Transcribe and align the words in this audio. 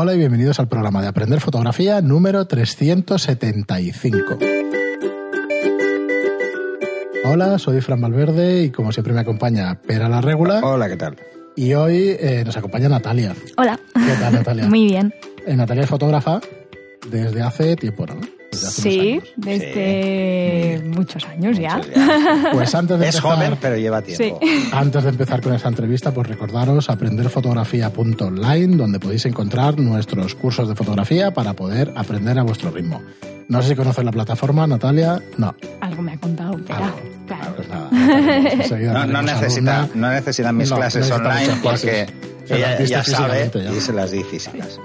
Hola 0.00 0.14
y 0.14 0.18
bienvenidos 0.18 0.60
al 0.60 0.68
programa 0.68 1.02
de 1.02 1.08
Aprender 1.08 1.40
Fotografía 1.40 2.00
número 2.00 2.46
375. 2.46 4.38
Hola, 7.24 7.58
soy 7.58 7.80
Fran 7.80 8.00
Valverde 8.00 8.62
y 8.62 8.70
como 8.70 8.92
siempre 8.92 9.12
me 9.12 9.18
acompaña 9.18 9.82
Pera 9.82 10.08
la 10.08 10.20
Regula. 10.20 10.60
Hola, 10.62 10.88
¿qué 10.88 10.96
tal? 10.96 11.16
Y 11.56 11.74
hoy 11.74 12.16
eh, 12.20 12.44
nos 12.46 12.56
acompaña 12.56 12.88
Natalia. 12.88 13.34
Hola. 13.56 13.80
¿Qué 13.92 14.14
tal, 14.20 14.34
Natalia? 14.34 14.66
Muy 14.68 14.86
bien. 14.86 15.12
Eh, 15.44 15.56
Natalia 15.56 15.82
es 15.82 15.90
fotógrafa 15.90 16.40
desde 17.10 17.42
hace 17.42 17.74
tiempo, 17.74 18.06
¿no? 18.06 18.20
Desde 18.60 18.68
hace 18.68 18.82
Sí, 18.82 18.98
unos 19.12 19.22
años. 19.24 19.34
desde 19.36 20.82
muchos 20.84 21.24
años 21.26 21.58
ya. 21.58 21.76
Muchos 21.76 21.94
ya. 21.94 22.50
Pues 22.52 22.74
antes 22.74 22.98
de 22.98 23.08
Es 23.08 23.14
empezar, 23.16 23.36
joven, 23.36 23.58
pero 23.60 23.76
lleva 23.76 24.02
tiempo. 24.02 24.40
Antes 24.72 25.02
de 25.04 25.08
empezar 25.10 25.40
con 25.40 25.54
esta 25.54 25.68
entrevista, 25.68 26.12
pues 26.12 26.26
recordaros 26.28 26.88
aprenderfotografía.online, 26.90 28.76
donde 28.76 28.98
podéis 29.00 29.24
encontrar 29.26 29.78
nuestros 29.78 30.34
cursos 30.34 30.68
de 30.68 30.74
fotografía 30.74 31.32
para 31.32 31.54
poder 31.54 31.92
aprender 31.96 32.38
a 32.38 32.42
vuestro 32.42 32.70
ritmo. 32.70 33.02
No 33.48 33.62
sé 33.62 33.68
si 33.70 33.74
conoces 33.76 34.04
la 34.04 34.12
plataforma, 34.12 34.66
Natalia. 34.66 35.22
No. 35.38 35.54
Algo 35.80 36.02
me 36.02 36.12
ha 36.12 36.18
contado, 36.18 36.58
pero 36.66 36.78
Algo. 36.84 36.98
claro. 37.26 37.54
Pues 37.56 37.68
nada, 37.68 37.88
enseguida 38.52 38.92
No, 38.92 39.06
no, 39.06 39.22
necesita, 39.22 39.88
no 39.94 40.10
necesitan 40.10 40.56
mis 40.56 40.68
No, 40.70 40.76
clases 40.76 41.10
online 41.10 41.48
porque 41.62 42.06
clases. 42.06 42.08
Se 42.46 42.58
las 42.58 42.80
ella 42.80 42.86
ya 42.86 43.04
sabe 43.04 43.50
ya. 43.54 43.72
y 43.72 43.80
se 43.80 43.92
las 43.92 44.10
di 44.10 44.22
físicas. 44.24 44.78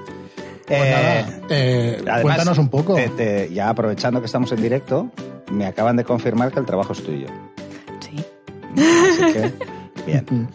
Pues 0.68 0.80
Eh, 0.82 0.92
nada, 0.92 1.40
eh, 1.50 1.96
además, 2.02 2.22
cuéntanos 2.22 2.58
un 2.58 2.70
poco. 2.70 2.96
te- 2.96 3.10
te- 3.10 3.54
ya 3.54 3.70
aprovechando 3.70 4.20
que 4.22 4.26
estamos 4.28 4.52
en 4.52 4.62
directo, 4.62 5.10
me 5.52 5.66
acaban 5.66 5.96
de 5.98 6.04
confirmar 6.06 6.52
que 6.52 6.60
el 6.60 6.66
trabajo 6.66 6.94
es 6.94 7.04
tuyo. 7.04 7.28
Sí. 8.00 8.24
Así 8.78 9.34
que, 9.34 9.52
bien. 10.08 10.48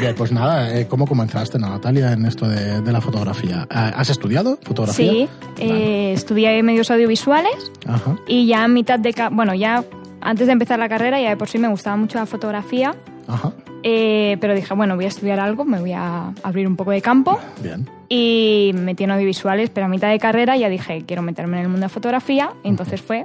Bien, 0.00 0.14
pues 0.16 0.32
nada, 0.32 0.74
eh, 0.74 0.86
¿cómo 0.88 1.06
comenzaste, 1.06 1.58
Natalia, 1.58 2.12
en 2.12 2.24
esto 2.24 2.48
de, 2.48 2.80
de 2.80 2.92
la 2.92 3.00
fotografía? 3.00 3.66
¿Has 3.68 4.08
estudiado 4.10 4.58
fotografía? 4.62 5.10
Sí, 5.12 5.28
eh, 5.58 6.12
estudié 6.14 6.62
medios 6.62 6.90
audiovisuales 6.90 7.70
Ajá. 7.86 8.16
y 8.26 8.46
ya 8.46 8.64
a 8.64 8.68
mitad 8.68 8.98
de... 8.98 9.14
Bueno, 9.32 9.54
ya 9.54 9.84
antes 10.22 10.46
de 10.46 10.52
empezar 10.54 10.78
la 10.78 10.88
carrera 10.88 11.20
ya 11.20 11.28
de 11.30 11.36
por 11.36 11.48
sí 11.48 11.58
me 11.58 11.68
gustaba 11.68 11.96
mucho 11.96 12.18
la 12.18 12.26
fotografía, 12.26 12.94
Ajá. 13.28 13.52
Eh, 13.82 14.36
pero 14.40 14.54
dije, 14.54 14.74
bueno, 14.74 14.96
voy 14.96 15.06
a 15.06 15.08
estudiar 15.08 15.40
algo, 15.40 15.64
me 15.64 15.80
voy 15.80 15.92
a 15.92 16.32
abrir 16.42 16.66
un 16.66 16.76
poco 16.76 16.90
de 16.90 17.02
campo 17.02 17.40
Bien. 17.62 17.88
y 18.08 18.70
me 18.74 18.82
metí 18.82 19.04
en 19.04 19.10
audiovisuales, 19.10 19.70
pero 19.70 19.86
a 19.86 19.88
mitad 19.88 20.10
de 20.10 20.18
carrera 20.18 20.56
ya 20.56 20.68
dije, 20.68 21.04
quiero 21.06 21.22
meterme 21.22 21.58
en 21.58 21.64
el 21.64 21.68
mundo 21.68 21.86
de 21.86 21.88
fotografía 21.88 22.52
y 22.62 22.68
entonces 22.68 23.00
fue 23.00 23.24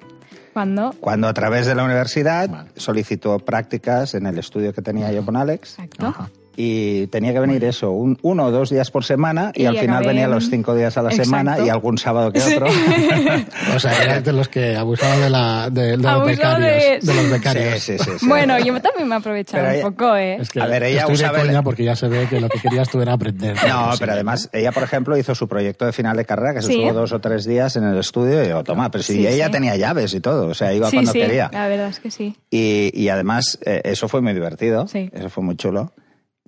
cuando... 0.53 0.94
Cuando 0.99 1.27
a 1.27 1.33
través 1.33 1.67
de 1.67 1.75
la 1.75 1.83
universidad 1.83 2.67
solicitó 2.75 3.38
prácticas 3.39 4.16
en 4.16 4.25
el 4.25 4.39
estudio 4.39 4.73
que 4.73 4.81
tenía 4.81 5.11
yo 5.11 5.23
con 5.23 5.36
Alex 5.36 5.80
Exacto. 5.80 6.08
Ajá. 6.08 6.30
Y 6.59 7.05
tenía 7.08 7.31
que 7.33 7.39
venir 7.39 7.63
eso, 7.63 7.91
un, 7.91 8.17
uno 8.23 8.45
o 8.47 8.52
dos 8.52 8.72
días 8.72 8.89
por 8.89 9.05
semana 9.05 9.52
y, 9.53 9.61
Y 9.61 9.66
al 9.67 9.77
final 9.77 9.97
acabé 9.97 10.08
venía 10.08 10.23
en- 10.25 10.31
los 10.31 10.50
cinco 10.50 10.73
días 10.75 10.97
a 10.97 11.03
la 11.03 11.09
Exacto. 11.09 11.25
semana 11.30 11.58
y 11.64 11.69
algún 11.69 11.97
sábado 11.99 12.31
que 12.33 12.41
otro. 12.41 12.66
O 13.75 13.80
sea, 13.80 14.03
eras 14.03 14.23
de 14.23 14.33
los 14.33 14.47
que 14.49 14.75
abusaban 14.75 15.22
de, 15.22 15.30
la, 15.30 15.69
de, 15.69 15.81
de 15.91 15.97
los 15.97 16.25
becarios. 16.25 16.59
de- 17.05 17.14
De, 17.14 17.14
los 17.22 17.30
becarios. 17.31 17.80
Sí, 17.83 17.97
sí, 17.97 18.03
sí, 18.03 18.11
sí. 18.19 18.27
Bueno, 18.27 18.58
yo 18.59 18.80
también 18.81 19.08
me 19.08 19.16
he 19.16 19.17
aprovechado 19.19 19.64
Pero 19.64 19.69
un 19.69 19.75
ella- 19.80 19.89
poco, 19.91 20.16
¿eh? 20.16 20.38
Es 20.41 20.49
que 20.49 20.61
A 20.61 20.66
ver, 20.66 20.83
ella 20.83 21.02
estoy 21.02 21.16
de 21.17 21.23
usaba 21.23 21.41
el- 21.41 21.47
coña 21.47 21.61
porque 21.64 21.83
ya 21.83 21.95
se 21.95 22.08
ve 22.08 22.27
que 22.27 22.41
lo 22.41 22.49
que 22.49 22.59
querías 22.59 22.89
tú 22.89 23.02
era 23.02 23.14
aprender. 23.14 23.55
No, 23.67 23.92
pero 23.99 24.14
además, 24.14 24.49
ella, 24.52 24.71
por 24.71 24.83
ejemplo, 24.83 25.16
hizo 25.17 25.36
su 25.36 25.47
proyecto 25.47 25.86
de 25.86 25.94
final 25.94 26.17
de 26.17 26.25
carrera, 26.25 26.53
que 26.55 26.61
se 26.61 26.67
Sí. 26.67 26.73
estuvo 26.81 26.94
dos 26.94 27.11
o 27.11 27.19
tres 27.19 27.45
días 27.45 27.75
en 27.75 27.83
el 27.83 27.97
estudio, 27.99 28.44
y 28.44 28.47
yo, 28.47 28.64
toma, 28.64 28.89
pero 28.89 29.03
si 29.03 29.14
Sí, 29.14 29.27
ella 29.27 29.45
sí. 29.45 29.52
tenía 29.52 29.75
llaves 29.75 30.14
y 30.14 30.19
todo, 30.21 30.47
o 30.47 30.53
sea, 30.53 30.73
iba 30.73 30.89
sí, 30.89 30.95
cuando 30.97 31.11
sí, 31.11 31.19
quería. 31.19 31.49
la 31.53 31.67
verdad 31.67 31.89
es 31.89 31.99
que 31.99 32.09
sí. 32.09 32.36
Y, 32.49 32.92
y 32.99 33.09
además, 33.09 33.59
eh, 33.66 33.81
eso 33.83 34.08
fue 34.08 34.21
muy 34.21 34.33
divertido, 34.33 34.88
Sí. 34.88 35.09
eso 35.14 35.30
fue 35.30 35.44
muy 35.44 35.55
chulo. 35.55 35.92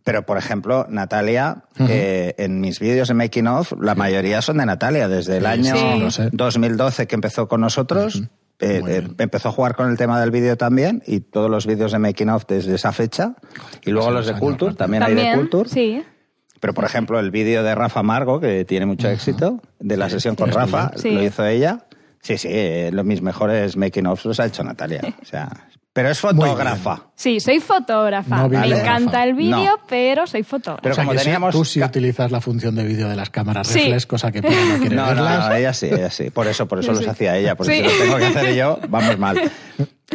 Pero, 0.03 0.25
por 0.25 0.37
ejemplo, 0.37 0.85
Natalia, 0.89 1.63
eh, 1.79 2.33
en 2.37 2.61
mis 2.61 2.79
vídeos 2.79 3.07
de 3.09 3.13
Making 3.13 3.47
Of, 3.47 3.73
la 3.81 3.95
mayoría 3.95 4.41
son 4.41 4.57
de 4.57 4.65
Natalia, 4.65 5.07
desde 5.07 5.37
el 5.37 5.43
Sí, 5.43 5.47
año 5.47 5.75
sí, 5.75 5.99
lo 5.99 6.11
sé. 6.11 6.29
2012 6.31 7.05
que 7.07 7.15
empezó 7.15 7.47
con 7.47 7.61
nosotros. 7.61 8.23
eh, 8.61 8.81
eh, 8.87 9.07
empezó 9.19 9.49
a 9.49 9.51
jugar 9.53 9.75
con 9.75 9.89
el 9.89 9.97
tema 9.97 10.19
del 10.19 10.31
vídeo 10.31 10.57
también 10.57 11.01
y 11.07 11.21
todos 11.21 11.49
los 11.49 11.65
vídeos 11.65 11.91
de 11.93 11.99
Making 11.99 12.29
Of 12.29 12.43
desde 12.47 12.75
esa 12.75 12.91
fecha. 12.91 13.35
Y 13.85 13.91
luego 13.91 14.09
Sí, 14.09 14.13
los 14.15 14.27
de 14.27 14.33
Culture, 14.33 14.73
también, 14.75 15.03
hay 15.03 15.15
de 15.15 15.33
Culture. 15.35 15.69
sí. 15.69 16.03
Pero, 16.61 16.73
por 16.73 16.83
ejemplo, 16.83 17.19
el 17.21 17.31
vídeo 17.31 17.63
de 17.63 17.73
Rafa 17.73 18.03
Margo, 18.03 18.41
que 18.41 18.65
tiene 18.65 18.85
mucho 18.85 19.07
éxito, 19.07 19.61
de 19.79 19.95
la 19.95 20.09
sesión 20.09 20.35
con. 20.35 20.51
Rafa, 20.51 20.91
Sí. 20.97 21.09
lo 21.11 21.23
hizo 21.23 21.45
ella. 21.45 21.85
Sí, 22.21 22.37
sí, 22.37 22.49
eh, 22.51 22.89
los 22.91 23.05
mis 23.05 23.21
mejores 23.21 23.77
making 23.77 24.07
ofs 24.07 24.25
los 24.25 24.39
ha 24.41 24.45
hecho 24.47 24.61
Natalia. 24.61 24.99
O 25.21 25.25
sea, 25.25 25.68
pero 25.99 26.11
es 26.11 26.19
fotógrafa. 26.21 27.01
Sí, 27.13 27.41
soy 27.41 27.59
fotógrafa. 27.59 28.37
No 28.37 28.43
me 28.49 28.61
videógrafa. 28.61 28.81
encanta 28.97 29.23
el 29.25 29.33
vídeo, 29.33 29.57
No. 29.57 29.85
pero 29.89 30.25
soy 30.27 30.43
fotógrafa. 30.43 30.81
Pero 30.81 30.93
o 30.93 30.95
sea, 30.95 31.03
como 31.03 31.11
que 31.11 31.17
sí, 31.19 31.23
teníamos 31.25 31.51
tú 31.53 31.65
sí 31.65 31.79
ca- 31.81 31.87
utilizas 31.87 32.31
la 32.31 32.39
función 32.39 32.73
de 32.75 32.85
vídeo 32.85 33.09
de 33.09 33.17
las 33.17 33.29
cámaras 33.29 33.67
Sí. 33.67 33.79
reflex, 33.79 34.05
cosa 34.05 34.31
que 34.31 34.41
Pino 34.41 34.55
no 34.55 34.79
quiere 34.79 34.95
No, 34.95 35.01
no, 35.03 35.07
verlas. 35.23 35.49
no, 35.49 35.55
ella 35.55 35.73
sí, 35.73 35.87
ella 35.87 36.09
sí. 36.09 36.29
Por 36.29 36.47
eso, 36.47 36.67
por 36.69 36.79
eso 36.79 36.87
Yo 36.87 36.93
los 36.93 37.03
sí. 37.03 37.09
hacía 37.09 37.35
ella, 37.35 37.55
porque 37.55 37.73
Sí. 37.73 37.89
si 37.89 37.97
lo 37.97 38.03
tengo 38.05 38.17
que 38.17 38.25
hacer 38.27 38.55
yo, 38.55 38.79
vamos 38.89 39.19
mal. 39.19 39.41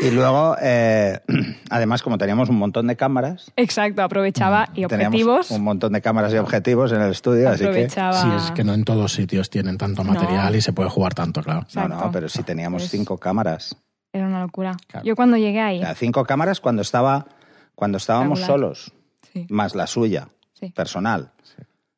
Y 0.00 0.10
luego, 0.10 0.56
eh, 0.62 1.20
además, 1.70 2.02
como 2.02 2.16
teníamos 2.16 2.48
un 2.48 2.56
montón 2.56 2.86
de 2.86 2.96
cámaras, 2.96 3.52
Exacto, 3.56 4.02
aprovechaba 4.02 4.70
y 4.74 4.86
teníamos 4.86 5.14
objetivos. 5.20 5.50
un 5.50 5.62
montón 5.64 5.92
de 5.92 6.00
cámaras 6.00 6.32
y 6.32 6.38
objetivos 6.38 6.92
en 6.92 7.02
el 7.02 7.10
estudio, 7.10 7.50
así 7.50 7.58
que... 7.64 7.68
aprovechaba. 7.68 8.12
Sí, 8.22 8.28
es 8.46 8.50
que 8.52 8.64
no 8.64 8.72
en 8.72 8.84
todos 8.84 9.12
sitios 9.12 9.50
tienen 9.50 9.76
tanto 9.76 10.02
material 10.02 10.56
y 10.56 10.62
se 10.62 10.72
puede 10.72 10.88
jugar 10.88 11.12
tanto, 11.14 11.42
claro. 11.42 11.66
No, 11.74 11.82
no, 11.82 11.86
Exacto. 11.96 12.10
pero 12.12 12.28
si 12.30 12.42
teníamos 12.42 12.82
Pues- 12.84 12.90
cinco 12.92 13.18
cámaras. 13.18 13.76
Era 14.14 14.26
una 14.26 14.41
locura. 14.41 14.72
Claro. 14.86 15.04
Yo 15.04 15.14
cuando 15.16 15.36
llegué 15.36 15.60
O 15.60 15.66
ahí. 15.66 15.80
sea, 15.80 15.94
cinco 15.94 16.25
cámaras 16.25 16.60
cuando 16.60 16.80
estaba 16.80 17.26
cuando 17.75 17.98
estábamos 17.98 18.38
Regular. 18.38 18.47
solos, 18.47 18.92
Sí. 19.32 19.47
más 19.50 19.75
la 19.75 19.86
suya, 19.86 20.28
Sí. 20.54 20.70
personal. 20.70 21.32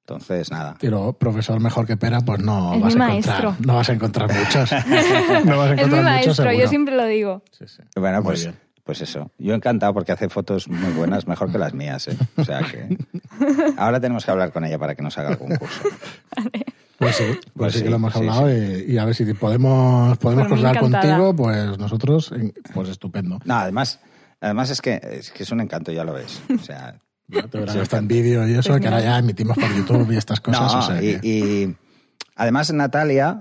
Entonces, 0.00 0.50
nada. 0.52 0.76
Pero 0.80 1.12
profesor 1.14 1.58
mejor 1.60 1.84
que 1.86 1.96
Pera, 1.96 2.20
pues 2.20 2.38
no 2.40 2.74
Es 2.74 2.80
vas 2.80 2.94
mi 2.96 3.02
a 3.02 3.06
encontrar. 3.08 3.42
maestro. 3.44 3.66
No 3.66 3.74
vas 3.76 3.88
a 3.88 3.92
encontrar 3.92 4.32
muchos. 4.32 4.70
no 5.44 5.58
vas 5.58 5.70
a 5.70 5.74
Es 5.74 5.76
mi 5.78 5.84
muchos, 5.90 6.04
maestro, 6.04 6.34
seguro. 6.34 6.52
yo 6.54 6.68
siempre 6.68 6.96
lo 6.96 7.04
digo. 7.06 7.42
Sí, 7.50 7.64
sí. 7.66 7.82
Bueno, 7.96 8.18
Muy 8.18 8.24
pues, 8.26 8.44
bien. 8.44 8.56
pues 8.84 9.00
eso. 9.02 9.32
Yo 9.36 9.52
encantado 9.54 9.92
porque 9.92 10.12
hace 10.12 10.28
fotos 10.28 10.68
muy 10.68 10.92
buenas, 10.92 11.26
mejor 11.26 11.50
que 11.50 11.58
las 11.58 11.74
mías. 11.74 12.06
¿eh? 12.06 12.16
O 12.36 12.44
sea 12.44 12.60
que 12.60 12.96
ahora 13.78 14.00
tenemos 14.00 14.24
que 14.24 14.30
hablar 14.30 14.52
con 14.52 14.64
ella 14.64 14.78
para 14.78 14.94
que 14.94 15.02
nos 15.02 15.18
haga 15.18 15.30
algún 15.30 15.56
curso. 15.56 15.82
Pues 16.98 17.16
sí, 17.16 17.24
pues, 17.28 17.40
Pues 17.56 17.72
sí, 17.74 17.78
sí, 17.78 17.84
que 17.84 17.90
lo 17.90 17.96
hemos 17.96 18.12
sí, 18.12 18.18
hablado 18.20 18.50
Y, 18.52 18.84
y 18.88 18.98
a 18.98 19.04
ver 19.04 19.14
si 19.14 19.24
podemos, 19.34 20.16
podemos 20.18 20.48
contar 20.48 20.78
contigo, 20.78 21.34
pues 21.36 21.78
nosotros, 21.78 22.32
pues 22.74 22.88
estupendo. 22.88 23.38
No, 23.44 23.54
además, 23.56 24.00
además 24.40 24.70
es 24.70 24.80
que 24.80 25.00
es 25.02 25.30
que 25.30 25.42
es 25.42 25.50
un 25.50 25.60
encanto, 25.60 25.92
ya 25.92 26.04
lo 26.04 26.12
ves. 26.14 26.40
O 26.54 26.62
sea, 26.62 26.98
Ya 27.28 27.42
te 27.42 27.96
en 27.96 28.06
vídeo 28.08 28.46
y 28.48 28.52
eso, 28.54 28.70
Pues 28.70 28.80
que 28.80 28.86
ahora 28.88 29.00
ya 29.02 29.18
emitimos 29.18 29.56
por 29.58 29.68
YouTube 29.74 30.12
y 30.12 30.16
estas 30.16 30.40
cosas. 30.40 30.72
no, 30.72 30.78
o 30.78 30.82
sea 30.82 31.02
y, 31.02 31.18
que- 31.18 31.28
y 31.28 31.76
además 32.36 32.72
Natalia, 32.72 33.40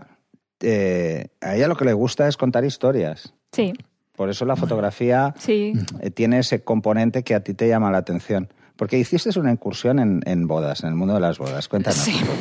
eh, 0.61 1.27
a 1.41 1.55
ella 1.55 1.67
lo 1.67 1.75
que 1.75 1.85
le 1.85 1.93
gusta 1.93 2.27
es 2.27 2.35
contar 2.37 2.65
historias. 2.65 3.33
Sí, 3.51 3.73
Por 4.15 4.29
eso 4.29 4.43
la 4.45 4.55
fotografía 4.55 5.35
sí. 5.37 5.73
eh, 6.01 6.09
tiene 6.09 6.39
ese 6.39 6.63
componente 6.63 7.23
que 7.23 7.35
a 7.35 7.41
ti 7.41 7.53
te 7.53 7.67
llama 7.67 7.91
la 7.91 7.99
atención. 7.99 8.49
Porque 8.75 8.97
hiciste 8.97 9.37
una 9.39 9.51
incursión 9.51 9.99
en, 9.99 10.21
en 10.25 10.47
bodas, 10.47 10.81
en 10.83 10.89
el 10.89 10.95
mundo 10.95 11.13
de 11.13 11.19
las 11.21 11.37
bodas. 11.37 11.67
Cuéntanos. 11.69 11.99
Sí. 11.99 12.13
un 12.15 12.19
poco. 12.21 12.33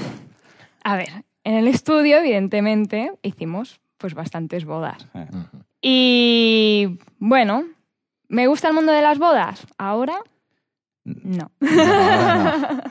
A 0.84 0.96
ver, 0.96 1.24
en 1.44 1.54
el 1.54 1.66
estudio, 1.68 2.18
evidentemente, 2.18 3.10
hicimos 3.22 3.80
pues 3.98 4.14
bastantes 4.14 4.64
bodas. 4.64 5.06
Y 5.80 6.98
bueno, 7.18 7.64
¿me 8.28 8.46
gusta 8.46 8.68
el 8.68 8.74
mundo 8.74 8.92
de 8.92 9.02
las 9.02 9.18
bodas? 9.18 9.66
Ahora, 9.78 10.14
no. 11.04 11.50
no, 11.60 11.68
no. 11.68 12.82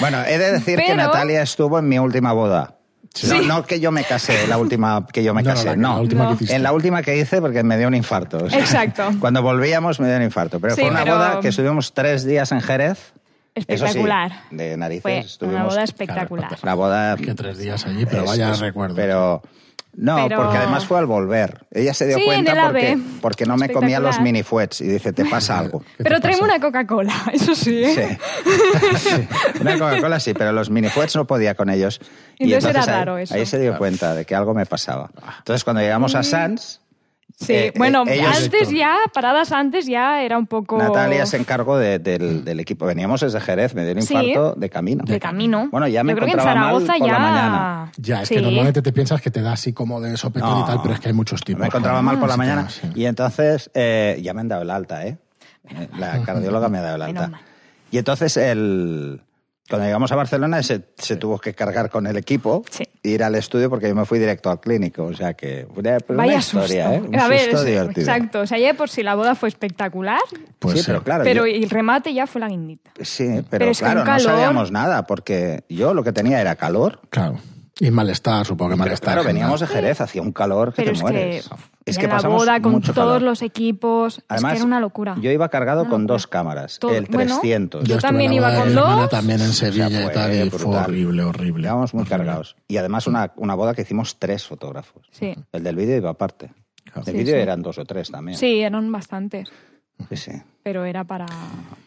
Bueno, 0.00 0.22
he 0.26 0.38
de 0.38 0.52
decir 0.52 0.78
que 0.78 0.94
Natalia 0.94 1.42
estuvo 1.42 1.78
en 1.78 1.88
mi 1.88 1.98
última 1.98 2.32
boda. 2.32 2.78
Sí. 3.14 3.26
No, 3.28 3.56
no 3.56 3.66
que 3.66 3.78
yo 3.80 3.92
me 3.92 4.04
casé, 4.04 4.46
la 4.46 4.56
última 4.56 5.06
que 5.12 5.22
yo 5.22 5.34
me 5.34 5.42
No, 5.42 5.50
no, 5.50 5.54
casé, 5.54 5.66
la- 5.66 5.76
no. 5.76 5.94
la 5.96 6.00
última 6.00 6.24
No. 6.30 6.38
que. 6.38 6.44
En 6.54 6.62
la 6.62 6.72
última 6.72 7.02
que 7.02 7.18
hice 7.18 7.42
porque 7.42 7.62
me 7.62 7.76
dio 7.76 7.88
un 7.88 7.94
infarto. 7.94 8.38
o 8.44 8.48
sea, 8.50 8.58
Exacto. 8.58 9.10
Cuando 9.20 9.42
volvíamos 9.42 10.00
me 10.00 10.08
dio 10.08 10.16
un 10.16 10.22
infarto. 10.22 10.58
Pero 10.60 10.74
Sí, 10.74 10.80
fue 10.80 10.90
una 10.90 11.04
pero- 11.04 11.16
boda 11.16 11.40
que 11.40 11.48
estuvimos 11.48 11.92
tres 11.92 12.24
días 12.24 12.52
en 12.52 12.62
Jerez. 12.62 13.12
Eso 13.54 13.66
sí, 13.66 13.72
Espectacular. 13.84 14.32
de 14.50 14.76
narices. 14.76 15.36
Fue 15.38 15.48
una 15.48 15.64
boda 15.64 15.82
espectacular. 15.84 16.56
La 16.62 16.74
boda... 16.74 17.16
que 17.16 17.34
tres 17.34 17.58
días 17.58 17.84
allí, 17.86 18.06
pero 18.06 18.22
es- 18.22 18.28
vaya 18.30 18.50
es- 18.52 18.60
recuerdo. 18.60 18.96
Pero... 18.96 19.42
No, 19.94 20.16
Pero- 20.26 20.40
porque 20.40 20.56
además 20.56 20.86
fue 20.86 20.98
al 20.98 21.04
volver. 21.04 21.66
Ella 21.70 21.92
se 21.92 22.06
dio 22.06 22.16
Sí, 22.16 22.24
cuenta 22.24 22.54
porque, 22.64 22.98
porque 23.20 23.44
no 23.44 23.58
me 23.58 23.68
comía 23.68 23.98
los 24.00 24.12
Espectacular. 24.12 24.22
mini 24.32 24.42
fuets 24.42 24.80
y 24.80 24.86
dice, 24.86 25.12
te 25.12 25.26
pasa 25.26 25.58
algo. 25.58 25.80
¿Qué 25.98 25.98
te 25.98 26.04
Pero 26.04 26.18
tráeme 26.20 26.42
una 26.44 26.58
Coca-Cola, 26.60 27.12
eso 27.34 27.54
sí. 27.54 27.84
¿eh? 27.84 28.18
Sí. 28.96 28.98
Sí. 29.10 29.28
Una 29.60 29.78
Coca-Cola 29.78 30.18
sí, 30.18 30.32
pero 30.32 30.52
los 30.52 30.70
mini 30.70 30.88
fuets 30.88 31.14
no 31.14 31.26
podía 31.26 31.54
con 31.54 31.68
ellos. 31.68 32.00
Y 32.38 32.44
Entonces 32.54 32.70
era 32.70 32.80
ahí- 32.80 32.86
raro 33.00 33.18
eso. 33.18 33.34
Ahí 33.34 33.44
se 33.44 33.58
dio 33.58 33.76
cuenta 33.76 34.14
de 34.14 34.24
que 34.24 34.34
algo 34.34 34.54
me 34.54 34.64
pasaba. 34.64 35.10
Entonces, 35.38 35.62
cuando 35.62 35.82
llegamos 35.82 36.14
a 36.14 36.22
Sans, 36.22 36.80
Sí, 37.42 37.52
Eh, 37.54 37.72
bueno, 37.76 38.04
eh, 38.06 38.14
ellos- 38.20 38.36
antes 38.44 38.70
ya, 38.70 38.96
paradas 39.12 39.52
antes 39.52 39.86
ya 39.86 40.22
era 40.22 40.38
un 40.38 40.46
poco... 40.46 40.78
Natalia 40.78 41.26
se 41.26 41.36
encargó 41.36 41.76
de- 41.76 41.98
del, 41.98 42.44
del 42.44 42.60
equipo. 42.60 42.86
Veníamos 42.86 43.20
desde 43.20 43.40
Jerez, 43.40 43.74
me 43.74 43.84
dio 43.84 43.94
un 43.94 44.02
Sí. 44.02 44.14
infarto 44.14 44.54
de 44.58 44.70
camino. 44.70 45.04
De 45.06 45.18
camino. 45.20 45.68
Bueno, 45.70 45.88
ya 45.88 46.04
me 46.04 46.12
Yo 46.12 46.16
creo 46.16 46.26
que 46.26 46.32
en 46.32 46.38
encontraba 46.40 46.60
mal 46.72 46.80
Zaragoza 46.86 46.98
por 46.98 47.06
ya... 47.08 47.12
la 47.12 47.18
mañana. 47.18 47.92
Ya, 47.96 48.22
es 48.22 48.28
Sí. 48.28 48.34
que 48.36 48.42
normalmente 48.42 48.82
te 48.82 48.92
piensas 48.92 49.20
que 49.20 49.30
te 49.30 49.42
da 49.42 49.52
así 49.52 49.72
como 49.72 50.00
de 50.00 50.16
sopetón 50.16 50.50
No. 50.50 50.60
y 50.62 50.66
tal, 50.66 50.80
pero 50.82 50.94
es 50.94 51.00
que 51.00 51.08
hay 51.08 51.14
muchos 51.14 51.42
tipos. 51.42 51.60
Me 51.60 51.66
encontraba 51.66 52.00
mal 52.02 52.18
por 52.18 52.28
la 52.28 52.36
mañana. 52.36 52.68
sí. 52.68 52.82
Y 52.94 53.04
entonces 53.06 53.70
eh, 53.74 54.18
ya 54.22 54.32
me 54.34 54.40
han 54.42 54.48
dado 54.48 54.62
el 54.62 54.70
alta, 54.70 55.06
¿eh? 55.06 55.18
La 55.98 56.22
cardióloga 56.22 56.68
me 56.68 56.78
ha 56.78 56.82
dado 56.82 56.96
el 56.96 57.02
Menos 57.08 57.22
alta. 57.24 57.36
mal. 57.36 57.40
Y 57.90 57.98
entonces 57.98 58.36
el, 58.36 59.20
Cuando 59.68 59.86
llegamos 59.86 60.10
a 60.12 60.16
Barcelona 60.16 60.62
se, 60.62 60.82
se 60.98 61.16
tuvo 61.16 61.38
que 61.38 61.54
cargar 61.54 61.88
con 61.88 62.06
el 62.06 62.16
equipo 62.16 62.62
Sí. 62.70 62.84
e 63.02 63.08
ir 63.10 63.22
al 63.22 63.34
estudio 63.36 63.70
porque 63.70 63.88
yo 63.88 63.94
me 63.94 64.04
fui 64.04 64.18
directo 64.18 64.50
al 64.50 64.60
clínico. 64.60 65.04
O 65.04 65.14
sea 65.14 65.34
que 65.34 65.66
una, 65.74 65.98
pues 65.98 66.10
una 66.10 66.16
Vaya 66.18 66.38
historia, 66.38 66.90
susto. 66.90 67.04
¿eh? 67.06 67.08
Un 67.08 67.18
a 67.18 67.28
ver, 67.28 67.40
susto 67.42 67.56
es- 67.58 67.64
divertido. 67.66 68.00
exacto. 68.00 68.40
O 68.40 68.46
sea, 68.46 68.58
ya 68.58 68.74
por 68.74 68.90
si 68.90 69.02
la 69.02 69.14
boda 69.14 69.34
fue 69.34 69.48
espectacular, 69.48 70.20
Pues 70.58 70.74
sí, 70.74 70.80
sí. 70.80 70.84
pero 70.88 71.02
claro. 71.02 71.24
pero 71.24 71.46
yo- 71.46 71.54
el 71.54 71.70
remate 71.70 72.12
ya 72.12 72.26
fue 72.26 72.40
la 72.40 72.48
guindita. 72.48 72.90
sí, 73.00 73.24
pero, 73.28 73.46
pero 73.50 73.70
es 73.70 73.78
claro, 73.78 74.04
no 74.04 74.18
sabíamos 74.20 74.72
nada 74.72 75.06
porque 75.06 75.64
yo 75.68 75.94
lo 75.94 76.02
que 76.04 76.12
tenía 76.12 76.40
era 76.40 76.56
calor. 76.56 77.00
Claro. 77.08 77.38
Y 77.80 77.90
malestar, 77.90 78.44
supongo 78.44 78.70
que 78.70 78.74
Pero 78.74 78.84
malestar. 78.84 79.14
claro, 79.14 79.24
veníamos 79.26 79.60
de. 79.60 79.66
Jerez, 79.68 80.00
hacía 80.02 80.20
un 80.22 80.32
calor 80.32 80.70
que 80.74 80.82
Pero 80.82 80.90
te 80.92 80.96
es 80.96 81.02
mueres. 81.02 81.48
que, 81.48 81.54
es 81.84 81.98
que 81.98 82.06
la 82.06 82.14
pasamos 82.16 82.42
boda 82.42 82.60
con 82.60 82.72
mucho 82.72 82.92
todos 82.94 83.06
calor. 83.08 83.22
los 83.22 83.42
equipos, 83.42 84.22
Además, 84.28 84.52
es 84.52 84.56
que 84.56 84.58
era 84.60 84.66
una 84.66 84.80
locura. 84.80 85.16
Yo 85.20 85.30
iba 85.30 85.48
cargado 85.48 85.82
Una 85.82 85.90
con 85.90 86.00
locura. 86.02 86.14
dos 86.14 86.26
cámaras, 86.26 86.78
Todo- 86.78 86.94
el 86.94 87.06
bueno, 87.06 87.38
300. 87.40 87.84
Yo 87.84 87.96
estuve 87.96 88.08
también 88.08 88.32
iba 88.32 88.54
con 88.54 88.74
dos. 88.74 89.08
también 89.10 89.40
en 89.40 89.50
O 89.50 89.52
sea, 89.52 89.70
Sevilla 89.72 89.88
y 90.00 90.02
fue 90.04 90.12
tal, 90.12 90.34
y 90.34 90.50
fue 90.50 90.76
horrible, 90.76 91.22
horrible. 91.24 91.66
Íbamos 91.68 91.94
muy 91.94 92.02
Horrible. 92.02 92.16
cargados. 92.18 92.56
Y 92.68 92.76
además 92.76 93.06
una, 93.06 93.32
una 93.36 93.54
boda 93.54 93.74
que 93.74 93.82
hicimos 93.82 94.18
tres 94.18 94.46
fotógrafos. 94.46 95.06
Sí, 95.10 95.34
El 95.52 95.62
del 95.64 95.76
vídeo 95.76 95.96
iba 95.96 96.10
aparte. 96.10 96.50
Claro. 96.84 97.00
El 97.06 97.12
Sí, 97.12 97.18
vídeo 97.18 97.34
sí. 97.36 97.40
eran 97.40 97.62
dos 97.62 97.78
o 97.78 97.84
tres 97.84 98.10
también. 98.10 98.36
sí, 98.38 98.60
eran 98.60 98.90
bastantes, 98.92 99.50
Sí, 100.08 100.16
sí. 100.16 100.32
pero 100.62 100.84
era 100.84 101.04
para... 101.04 101.26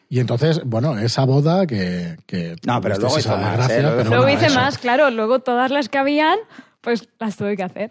Y 0.10 0.20
entonces, 0.20 0.62
bueno, 0.66 0.98
esa 1.00 1.26
boda 1.26 1.66
que... 1.68 2.16
que 2.28 2.56
No, 2.66 2.80
pero 2.80 2.98
luego 2.98 3.18
hizo 3.20 3.36
más, 3.38 3.70
¿eh? 3.70 3.82
Luego 3.82 3.98
pero 3.98 4.02
hizo 4.02 4.10
Luego 4.10 4.24
bueno, 4.24 4.38
hice 4.38 4.46
eso. 4.48 4.56
más, 4.60 4.78
claro, 4.78 5.10
luego 5.12 5.40
todas 5.40 5.72
las 5.72 5.90
que 5.90 5.98
habían, 5.98 6.38
pues 6.86 7.10
las 7.20 7.36
tuve 7.36 7.58
que 7.58 7.64
hacer. 7.64 7.90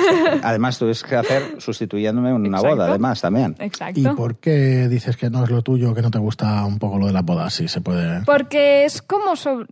Además 0.42 0.78
tuviste 0.78 1.06
que 1.08 1.16
hacer 1.16 1.60
sustituyéndome 1.60 2.30
en 2.30 2.36
una 2.36 2.58
Exacto. 2.58 2.68
boda, 2.76 2.88
además, 2.88 3.20
también. 3.20 3.56
Exacto. 3.58 4.00
¿Y 4.00 4.06
por 4.14 4.36
qué 4.38 4.88
dices 4.88 5.16
que 5.16 5.28
no 5.28 5.44
es 5.44 5.50
lo 5.50 5.60
tuyo, 5.62 5.92
que 5.94 6.00
no 6.00 6.10
te 6.10 6.18
gusta 6.18 6.64
un 6.64 6.78
poco 6.78 6.98
lo 6.98 7.06
de 7.08 7.12
las 7.12 7.24
bodas? 7.24 7.52
Sí, 7.52 7.66
se 7.68 7.80
puede... 7.82 8.22
Porque 8.24 8.84
es 8.84 9.02
como 9.02 9.36
sobre, 9.36 9.66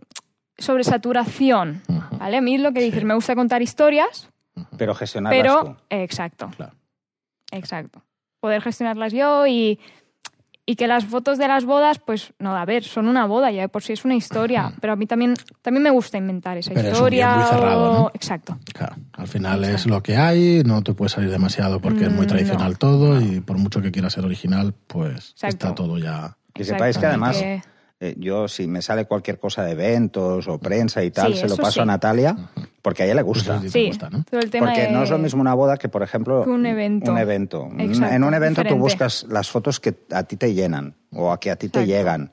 sobresaturación. 0.57 1.81
¿vale? 2.19 2.37
A 2.37 2.41
mí 2.41 2.57
lo 2.57 2.73
que 2.73 2.81
dices, 2.81 3.03
me 3.03 3.13
gusta 3.15 3.33
contar 3.35 3.61
historias, 3.61 4.29
Pero 4.77 4.93
gestionarlas 4.93 5.41
pero... 5.41 5.63
tú. 5.63 5.75
Exacto, 5.89 6.51
Claro. 6.55 6.73
exacto. 7.51 8.03
Poder 8.41 8.61
gestionarlas 8.61 9.13
yo 9.13 9.47
y, 9.47 9.79
y 10.67 10.75
que 10.75 10.87
las 10.87 11.05
fotos 11.05 11.37
de 11.37 11.47
las 11.47 11.63
bodas, 11.65 11.99
pues, 11.99 12.33
no, 12.39 12.55
a 12.55 12.65
ver, 12.65 12.83
son 12.83 13.07
una 13.07 13.25
boda, 13.27 13.51
ya 13.51 13.61
de 13.61 13.69
por 13.69 13.83
sí 13.83 13.93
es 13.93 14.03
una 14.03 14.15
historia, 14.15 14.73
pero 14.81 14.93
a 14.93 14.95
mí 14.95 15.05
también, 15.05 15.35
también 15.61 15.83
me 15.83 15.91
gusta 15.91 16.17
inventar 16.17 16.57
esa 16.57 16.69
Pero 16.73 16.79
es 16.81 16.87
un 16.87 16.93
historia. 16.93 17.27
guion 17.27 17.39
muy 17.39 17.47
cerrado, 17.49 17.91
o- 17.91 17.93
¿no? 17.93 18.11
Exacto. 18.15 18.57
Claro, 18.73 18.95
al 19.13 19.27
final 19.27 19.63
es 19.63 19.85
lo 19.85 20.01
que 20.01 20.17
hay, 20.17 20.63
no 20.65 20.81
te 20.81 20.93
puede 20.93 21.09
salir 21.09 21.29
demasiado 21.29 21.79
porque 21.79 22.05
es 22.05 22.11
muy 22.11 22.25
Mm, 22.25 22.29
tradicional 22.29 22.71
no. 22.71 22.77
todo 22.79 23.21
y 23.21 23.41
por 23.41 23.57
mucho 23.59 23.81
que 23.81 23.91
quiera 23.91 24.09
ser 24.09 24.25
original, 24.25 24.73
pues 24.87 25.31
Exacto. 25.31 25.47
está 25.67 25.75
todo 25.75 25.97
ya... 25.99 26.35
Que 26.53 26.63
sepáis 26.63 26.97
que 26.97 27.05
además 27.05 27.37
Que- 27.37 27.61
eh, 27.99 28.15
yo 28.17 28.47
si 28.47 28.67
me 28.67 28.81
sale 28.81 29.05
cualquier 29.05 29.39
cosa 29.39 29.63
de 29.63 29.71
eventos 29.71 30.47
o 30.47 30.57
prensa 30.59 31.03
y 31.03 31.11
tal, 31.11 31.33
Sí, 31.33 31.39
se 31.39 31.47
lo 31.47 31.55
paso 31.57 31.81
a 31.81 31.83
sí. 31.83 31.87
Natalia 31.87 32.35
porque 32.81 33.03
a 33.03 33.05
ella 33.05 33.15
le 33.15 33.21
gusta. 33.21 33.59
Sí, 33.61 33.69
Sí, 33.69 33.87
gusta, 33.87 34.09
¿no? 34.09 34.23
todo 34.29 34.39
el 34.41 34.49
tema 34.51 34.67
Porque 34.67 34.81
de- 34.83 34.91
no 34.91 35.03
es 35.03 35.09
lo 35.09 35.17
mismo 35.17 35.41
una 35.41 35.53
boda 35.53 35.77
que, 35.77 35.87
por 35.89 36.03
ejemplo, 36.03 36.43
Que 36.43 36.49
un 36.49 36.65
evento. 36.65 37.11
Un 37.11 37.17
evento. 37.17 37.69
Exacto, 37.77 38.13
en 38.15 38.23
un 38.23 38.33
evento 38.33 38.61
tú 38.61 38.63
diferente. 38.63 38.81
buscas 38.81 39.25
las 39.29 39.49
fotos 39.49 39.79
que 39.79 39.95
a 40.11 40.23
ti 40.23 40.35
te 40.37 40.53
llenan 40.53 40.95
o 41.13 41.31
a 41.31 41.39
que 41.39 41.51
a 41.51 41.55
ti 41.55 41.69
te 41.69 41.85
llegan. 41.85 42.31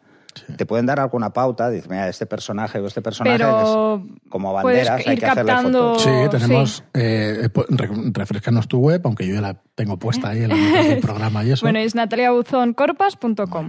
Te 0.56 0.64
pueden 0.64 0.86
dar 0.86 0.98
alguna 0.98 1.30
pauta, 1.30 1.68
dices, 1.68 1.90
mira, 1.90 2.08
este 2.08 2.24
personaje 2.24 2.78
o 2.80 2.86
este 2.86 3.02
personaje 3.02 3.36
Pero 3.36 3.96
es 3.96 4.30
como 4.30 4.52
banderas, 4.54 5.02
hay 5.06 5.12
ir 5.14 5.20
que 5.20 5.26
hacerle 5.26 5.52
captando- 5.52 5.94
fotos. 5.98 6.02
Sí, 6.02 6.10
tenemos... 6.30 6.84
eh, 6.94 7.48
pu- 7.52 7.66
re- 7.68 8.10
refrescanos 8.14 8.66
tu 8.66 8.78
web, 8.78 9.02
aunque 9.04 9.26
yo 9.26 9.34
ya 9.34 9.42
la 9.42 9.60
tengo 9.74 9.98
puesta 9.98 10.30
ahí 10.30 10.42
en 10.44 10.48
la 10.48 10.54
mitad 10.56 10.84
del 10.84 11.00
programa 11.02 11.44
y 11.44 11.52
eso. 11.52 11.66
Bueno, 11.66 11.80
es 11.80 11.94
nataliabuzoncorpas.com. 11.94 13.68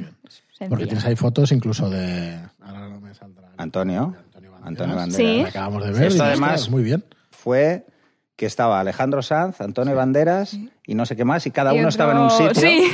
porque 0.70 0.86
tienes 0.86 1.06
ahí 1.06 1.16
fotos 1.16 1.52
incluso 1.52 1.90
de... 1.90 2.40
Ahora 2.62 2.90
no 2.90 3.00
me 3.02 3.14
saldrá. 3.14 3.50
Antonio, 3.58 4.16
Antonio 4.64 4.96
Banderas. 4.96 5.14
Sí. 5.16 5.42
La 5.44 5.50
acabamos 5.50 5.86
de 5.86 5.92
ver. 5.92 6.04
esto 6.04 6.24
y, 6.24 6.28
además- 6.28 6.70
Muy 6.70 6.84
bien. 6.84 7.04
Fue 7.32 7.86
que 8.36 8.46
estaba 8.46 8.80
Alejandro 8.80 9.22
Sanz, 9.22 9.62
Antonio 9.62 9.96
Banderas 9.96 10.58
y 10.88 10.96
no 10.96 11.06
sé 11.06 11.16
qué 11.16 11.26
más, 11.26 11.46
y 11.46 11.52
cada 11.52 11.72
Y 11.74 11.80
uno 11.80 11.88
otro- 11.88 11.90
estaba 11.90 12.12
en 12.14 12.18
un 12.20 12.30
sitio. 12.32 12.54
Sí. 12.56 12.92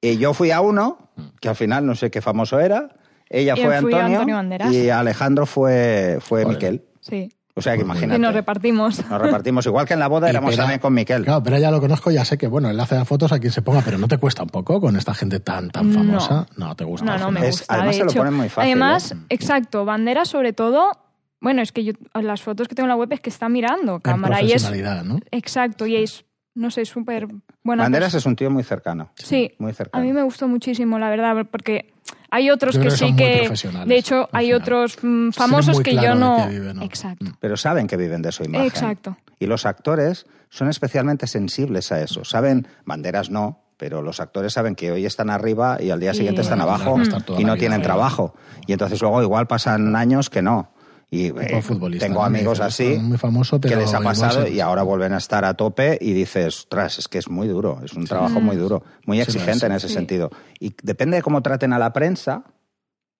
Y 0.00 0.18
yo 0.18 0.34
fui 0.34 0.50
a 0.50 0.60
uno, 0.60 1.10
que 1.40 1.48
al 1.48 1.56
final 1.56 1.84
no 1.86 1.94
sé 1.94 2.10
qué 2.10 2.20
famoso 2.20 2.60
era. 2.60 2.94
Ella 3.30 3.54
Y 3.56 3.62
fue 3.64 3.76
Antonio, 3.76 3.98
Antonio 4.06 4.34
Banderas. 4.36 4.72
y 4.72 4.90
Alejandro 4.90 5.44
fue, 5.46 6.18
fue 6.20 6.44
Joder. 6.44 6.56
Miquel. 6.56 6.84
Sí. 7.00 7.28
O 7.58 7.62
sea 7.62 7.72
que 7.74 7.78
Pues 7.84 7.86
imagínate. 7.86 8.16
Y 8.18 8.22
nos 8.22 8.32
repartimos. 8.34 9.10
Nos 9.10 9.20
repartimos 9.20 9.66
igual 9.66 9.86
que 9.86 9.94
en 9.94 10.00
la 10.00 10.08
boda, 10.08 10.28
Y 10.28 10.30
éramos 10.30 10.50
Pera- 10.52 10.62
también 10.62 10.80
con 10.80 10.94
Miquel. 10.94 11.24
Claro, 11.24 11.42
pero 11.42 11.58
ya 11.58 11.70
lo 11.70 11.80
conozco, 11.80 12.10
ya 12.10 12.24
sé 12.24 12.38
que, 12.38 12.46
bueno, 12.46 12.70
él 12.70 12.78
hace 12.80 12.94
las 12.94 13.06
fotos 13.06 13.32
a 13.32 13.38
quien 13.38 13.52
se 13.52 13.62
ponga, 13.62 13.82
pero 13.84 13.98
¿no 13.98 14.08
te 14.08 14.18
cuesta 14.18 14.42
un 14.42 14.48
poco 14.48 14.80
con 14.80 14.96
esta 14.96 15.12
gente 15.14 15.40
tan, 15.40 15.70
tan 15.70 15.92
famosa? 15.92 16.46
No, 16.56 16.74
te 16.76 16.84
gusta. 16.84 17.04
No, 17.04 17.18
no, 17.18 17.30
me 17.30 17.40
Es- 17.48 17.58
gusta. 17.58 17.74
además 17.74 17.94
de 17.96 17.98
se 18.00 18.04
lo 18.06 18.12
ponen 18.12 18.34
muy 18.34 18.48
fácil, 18.48 18.70
Además, 18.72 19.12
¿eh? 19.12 19.16
exacto, 19.28 19.84
bandera 19.84 20.24
sobre 20.24 20.52
todo. 20.52 20.92
Bueno, 21.40 21.62
es 21.62 21.70
que 21.72 21.84
yo 21.84 21.92
las 22.14 22.42
fotos 22.42 22.66
que 22.68 22.74
tengo 22.74 22.86
en 22.86 22.90
la 22.90 22.96
web 22.96 23.12
es 23.12 23.20
que 23.20 23.30
está 23.30 23.48
mirando 23.48 23.94
En 23.96 24.00
cámara 24.00 24.42
y 24.42 24.52
es. 24.52 24.68
¿no? 25.04 25.20
Exacto, 25.30 25.86
y 25.86 25.96
es, 25.96 26.24
no 26.54 26.70
sé, 26.70 26.84
súper 26.84 27.28
buena. 27.62 27.84
Banderas 27.84 28.06
persona. 28.12 28.18
es 28.18 28.26
un 28.26 28.34
tío 28.36 28.50
muy 28.50 28.64
cercano. 28.64 29.10
Sí, 29.14 29.52
Muy 29.58 29.72
cercano. 29.72 30.02
a 30.02 30.04
mí 30.04 30.12
me 30.12 30.22
gustó 30.22 30.48
muchísimo, 30.48 30.98
la 30.98 31.08
verdad, 31.10 31.46
porque 31.50 31.92
hay 32.30 32.50
otros 32.50 32.74
Yo 32.74 32.82
que 32.82 32.88
que 32.88 32.96
sí 32.96 33.16
que. 33.16 33.50
De 33.86 33.96
hecho, 33.96 34.28
hay 34.32 34.46
final. 34.46 34.60
otros 34.62 34.98
mm, 35.02 35.30
famosos 35.30 35.76
muy 35.76 35.84
que 35.84 35.90
claro 35.92 36.08
yo 36.08 36.14
no. 36.14 36.36
qué 36.46 36.50
viven, 36.52 36.76
¿no? 36.76 36.82
Exacto. 36.82 37.26
Pero 37.40 37.56
saben 37.56 37.86
que 37.86 37.96
viven 37.96 38.22
de 38.22 38.32
su 38.32 38.44
imagen. 38.44 38.66
Exacto. 38.66 39.16
Y 39.38 39.46
los 39.46 39.66
actores 39.66 40.26
son 40.50 40.68
especialmente 40.68 41.26
sensibles 41.26 41.92
a 41.92 42.00
eso. 42.02 42.24
Saben, 42.24 42.66
banderas 42.84 43.30
no, 43.30 43.60
pero 43.76 44.02
los 44.02 44.18
actores 44.20 44.52
saben 44.52 44.74
que 44.74 44.90
hoy 44.90 45.06
están 45.06 45.30
arriba 45.30 45.78
y 45.80 45.90
al 45.90 46.00
día 46.00 46.10
Y- 46.12 46.14
siguiente 46.16 46.40
están 46.42 46.60
abajo 46.60 46.98
y 47.38 47.44
no 47.44 47.56
tienen 47.56 47.82
trabajo. 47.82 48.34
Y 48.66 48.72
entonces 48.72 49.00
luego 49.00 49.22
igual 49.22 49.46
pasan 49.46 49.94
años 49.96 50.28
que 50.30 50.42
no. 50.42 50.70
Y 51.10 51.28
eh, 51.28 51.62
futbolista, 51.62 52.06
tengo 52.06 52.22
amigos 52.22 52.60
así 52.60 52.84
"Está 52.92 53.02
muy 53.02 53.16
famoso, 53.16 53.58
pero 53.58 53.74
que 53.74 53.80
les 53.80 53.94
ha 53.94 54.00
pasado 54.00 54.46
y 54.46 54.60
ahora 54.60 54.82
vuelven 54.82 55.14
a 55.14 55.16
estar 55.18 55.44
a 55.46 55.54
tope 55.54 55.96
y 56.00 56.12
dices, 56.12 56.58
ostras, 56.58 56.98
es 56.98 57.08
que 57.08 57.16
es 57.16 57.30
muy 57.30 57.48
duro, 57.48 57.80
es 57.82 57.94
un 57.94 58.04
trabajo 58.04 58.40
muy 58.40 58.56
duro, 58.56 58.82
muy 59.06 59.16
Sí, 59.16 59.22
exigente 59.22 59.60
sí, 59.60 59.66
en 59.66 59.72
ese 59.72 59.88
sí. 59.88 59.94
sentido. 59.94 60.30
Y 60.60 60.74
depende 60.82 61.16
de 61.16 61.22
cómo 61.22 61.40
traten 61.42 61.72
a 61.72 61.78
la 61.78 61.94
prensa, 61.94 62.44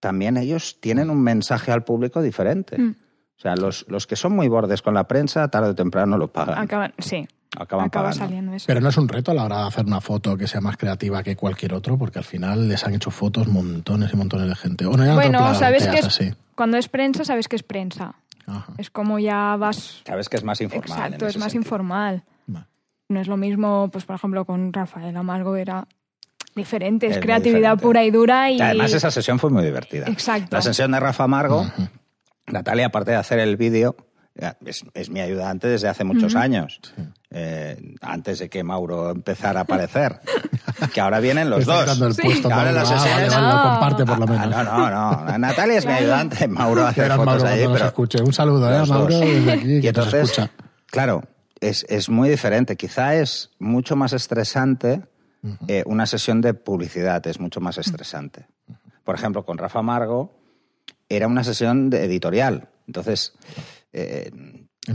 también 0.01 0.37
ellos 0.37 0.79
tienen 0.81 1.09
un 1.09 1.23
mensaje 1.23 1.73
al 1.73 1.83
público 1.85 2.21
diferente. 2.21 2.79
Mm. 2.79 2.91
O 3.39 3.41
sea, 3.41 3.57
los, 3.57 3.87
los 3.89 4.07
que 4.07 4.17
son 4.17 4.33
muy 4.37 4.49
bordes 4.49 4.83
con 4.83 4.93
la 4.95 5.09
prensa, 5.09 5.49
tarde 5.49 5.71
o 5.71 5.75
temprano 5.75 6.19
lo 6.19 6.29
pagan. 6.33 6.59
Acaban, 6.59 6.93
sí, 6.99 7.27
Acaban 7.57 7.87
acaba 7.87 8.11
pagando. 8.11 8.27
saliendo 8.27 8.55
eso. 8.55 8.67
Pero 8.67 8.81
no 8.81 8.89
es 8.91 8.97
un 8.97 9.09
reto 9.09 9.31
a 9.31 9.35
la 9.35 9.45
hora 9.45 9.63
de 9.63 9.69
hacer 9.69 9.87
una 9.87 10.01
foto 10.01 10.37
que 10.37 10.47
sea 10.47 10.61
más 10.61 10.77
creativa 10.77 11.23
que 11.23 11.35
cualquier 11.35 11.75
otro, 11.75 11.97
porque 11.97 12.19
al 12.19 12.25
final 12.25 12.69
les 12.69 12.85
han 12.85 12.95
hecho 12.95 13.11
fotos 13.11 13.49
montones 13.49 14.13
y 14.13 14.17
montones 14.17 14.49
de 14.49 14.55
gente. 14.55 14.87
O 14.87 14.97
no 14.97 15.05
ya 15.05 15.15
bueno, 15.15 15.43
otro 15.43 15.55
sabes 15.55 15.85
que 15.85 15.91
planteas 15.91 16.21
es, 16.21 16.21
así. 16.21 16.35
cuando 16.55 16.77
es 16.77 16.89
prensa, 16.89 17.25
sabes 17.25 17.49
que 17.49 17.57
es 17.57 17.63
prensa. 17.63 18.15
Ajá. 18.47 18.73
Es 18.77 18.91
como 18.91 19.19
ya 19.19 19.57
vas. 19.57 20.03
Sabes 20.07 20.29
que 20.29 20.37
es 20.37 20.45
más 20.45 20.61
informal. 20.61 20.99
Exacto, 20.99 21.27
es 21.27 21.37
más 21.37 21.53
sentido. 21.53 21.63
informal. 21.63 22.25
No 23.11 23.21
es 23.21 23.27
lo 23.27 23.39
mismo, 23.39 23.89
pues 23.91 24.05
por 24.05 24.17
ejemplo, 24.17 24.45
con 24.45 24.71
Rafael 24.71 25.17
Amargo 25.17 25.57
era 25.57 25.89
diferente, 26.55 27.07
es, 27.07 27.19
creatividad 27.19 27.77
diferente. 27.77 27.83
pura 27.83 28.05
y 28.05 28.11
dura 28.11 28.51
y. 28.51 28.59
Y 28.59 28.61
Además, 28.61 28.93
esa 28.93 29.11
sesión 29.11 29.39
fue 29.39 29.49
muy 29.49 29.65
divertida. 29.65 30.07
Exacto. 30.09 30.49
La 30.55 30.61
sesión 30.61 30.93
de 30.93 31.01
Rafa 31.01 31.25
Amargo, 31.25 31.67
Natalia, 32.47 32.87
aparte 32.87 33.13
de 33.13 33.17
hacer 33.17 33.39
el 33.39 33.57
vídeo, 33.57 33.97
es, 34.67 34.85
es 34.93 35.09
mi 35.09 35.21
ayudante 35.21 35.69
desde 35.69 35.89
hace 35.89 36.05
muchos 36.05 36.35
años. 36.35 36.81
Eh, 37.31 37.95
antes 38.01 38.39
de 38.39 38.49
que 38.49 38.65
Mauro 38.65 39.11
empezara 39.11 39.61
a 39.61 39.63
aparecer. 39.65 40.21
que 40.95 41.01
ahora 41.01 41.21
vienen 41.21 41.51
los 41.51 41.61
está 41.61 41.85
dos. 41.95 42.17
Sí. 42.17 42.23
puesto, 42.23 42.49
ahora 42.53 42.71
Ah, 42.71 42.85
vale, 42.85 43.29
vale, 43.29 43.55
No. 43.55 43.63
comparte 43.63 44.07
por 44.07 44.19
lo 44.19 44.25
Ah, 44.25 44.47
menos. 44.47 44.65
no, 44.65 44.91
no, 44.91 45.25
no. 45.27 45.39
Natalia 45.39 45.79
es 45.79 45.85
mi 45.87 45.93
ayudante, 45.93 46.49
Mauro 46.49 46.87
hace 46.87 47.03
fotos 47.03 47.27
Mauro, 47.27 47.45
nos 47.45 47.73
pero 47.75 47.87
escuche. 47.87 48.23
Un 48.23 48.33
saludo, 48.33 48.71
¿eh, 48.73 48.87
Mauro, 48.87 49.15
dos. 49.15 49.21
desde 49.21 49.53
aquí, 49.53 49.77
Y 49.77 49.81
que 49.83 49.93
nos 49.93 50.07
entonces, 50.07 50.23
escucha. 50.39 50.51
claro, 50.87 51.23
es, 51.61 51.85
es 51.91 52.09
muy 52.09 52.31
diferente. 52.31 52.77
Quizá 52.77 53.15
es 53.17 53.51
mucho 53.59 53.95
más 53.95 54.13
estresante 54.15 55.03
eh, 55.67 55.83
una 55.87 56.07
sesión 56.07 56.41
de 56.41 56.55
publicidad, 56.55 57.27
es 57.27 57.39
mucho 57.41 57.61
más 57.61 57.77
estresante. 57.79 58.47
Por 59.05 59.15
ejemplo, 59.15 59.45
con 59.45 59.59
Rafa 59.59 59.81
Amargo 59.81 60.35
era 61.11 61.27
una 61.27 61.45
sesión 61.45 61.91
de 61.91 62.05
editorial. 62.05 62.69
Entonces, 62.87 63.35
eh, 63.93 64.31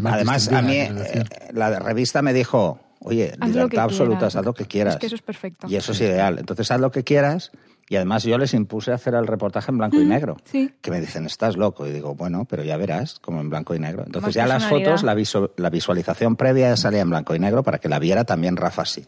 además, 0.05 0.47
a 0.51 0.61
mí 0.61 0.77
decir. 0.77 1.23
eh, 1.41 1.49
la 1.53 1.79
revista 1.79 2.21
me 2.21 2.33
dijo, 2.33 2.79
oye, 2.99 3.33
Haz 3.39 3.49
libertad 3.49 3.83
absoluta, 3.85 4.17
quieras. 4.17 4.35
haz 4.35 4.45
lo 4.45 4.53
que 4.53 4.65
quieras. 4.65 4.93
Es 4.95 4.99
que 4.99 5.05
eso 5.07 5.15
es 5.15 5.21
perfecto. 5.21 5.67
Y 5.69 5.75
eso 5.75 5.91
es 5.91 6.01
ideal. 6.01 6.39
Entonces, 6.39 6.69
haz 6.71 6.79
lo 6.79 6.91
que 6.91 7.03
quieras. 7.03 7.51
Y 7.89 7.97
además 7.97 8.23
yo 8.23 8.37
les 8.37 8.53
impuse 8.53 8.91
a 8.91 8.95
hacer 8.95 9.13
el 9.13 9.27
reportaje 9.27 9.69
en 9.69 9.77
blanco 9.77 9.99
y 9.99 10.05
negro. 10.05 10.37
sí. 10.45 10.73
Que 10.81 10.89
me 10.89 11.01
dicen, 11.01 11.25
estás 11.25 11.57
loco. 11.57 11.85
Y 11.85 11.91
digo, 11.91 12.15
bueno, 12.15 12.45
pero 12.45 12.63
ya 12.63 12.77
verás, 12.77 13.19
como 13.19 13.41
en 13.41 13.49
blanco 13.49 13.75
y 13.75 13.79
negro. 13.79 14.03
Entonces 14.05 14.27
Más 14.27 14.33
ya 14.35 14.47
las 14.47 14.65
fotos, 14.67 15.03
la, 15.03 15.13
visu- 15.15 15.51
la 15.57 15.69
visualización 15.69 16.35
previa 16.37 16.69
ya 16.69 16.77
salía 16.77 17.01
en 17.01 17.09
blanco 17.09 17.35
y 17.35 17.39
negro 17.39 17.61
para 17.61 17.79
que 17.79 17.89
la 17.89 17.99
viera 17.99 18.23
también 18.23 18.55
Rafa 18.55 18.83
así. 18.83 19.05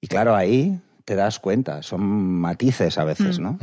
Y 0.00 0.06
claro, 0.08 0.34
ahí 0.34 0.80
te 1.04 1.14
das 1.14 1.38
cuenta, 1.38 1.82
son 1.82 2.02
matices 2.02 2.96
a 2.98 3.04
veces, 3.04 3.38
¿no? 3.38 3.58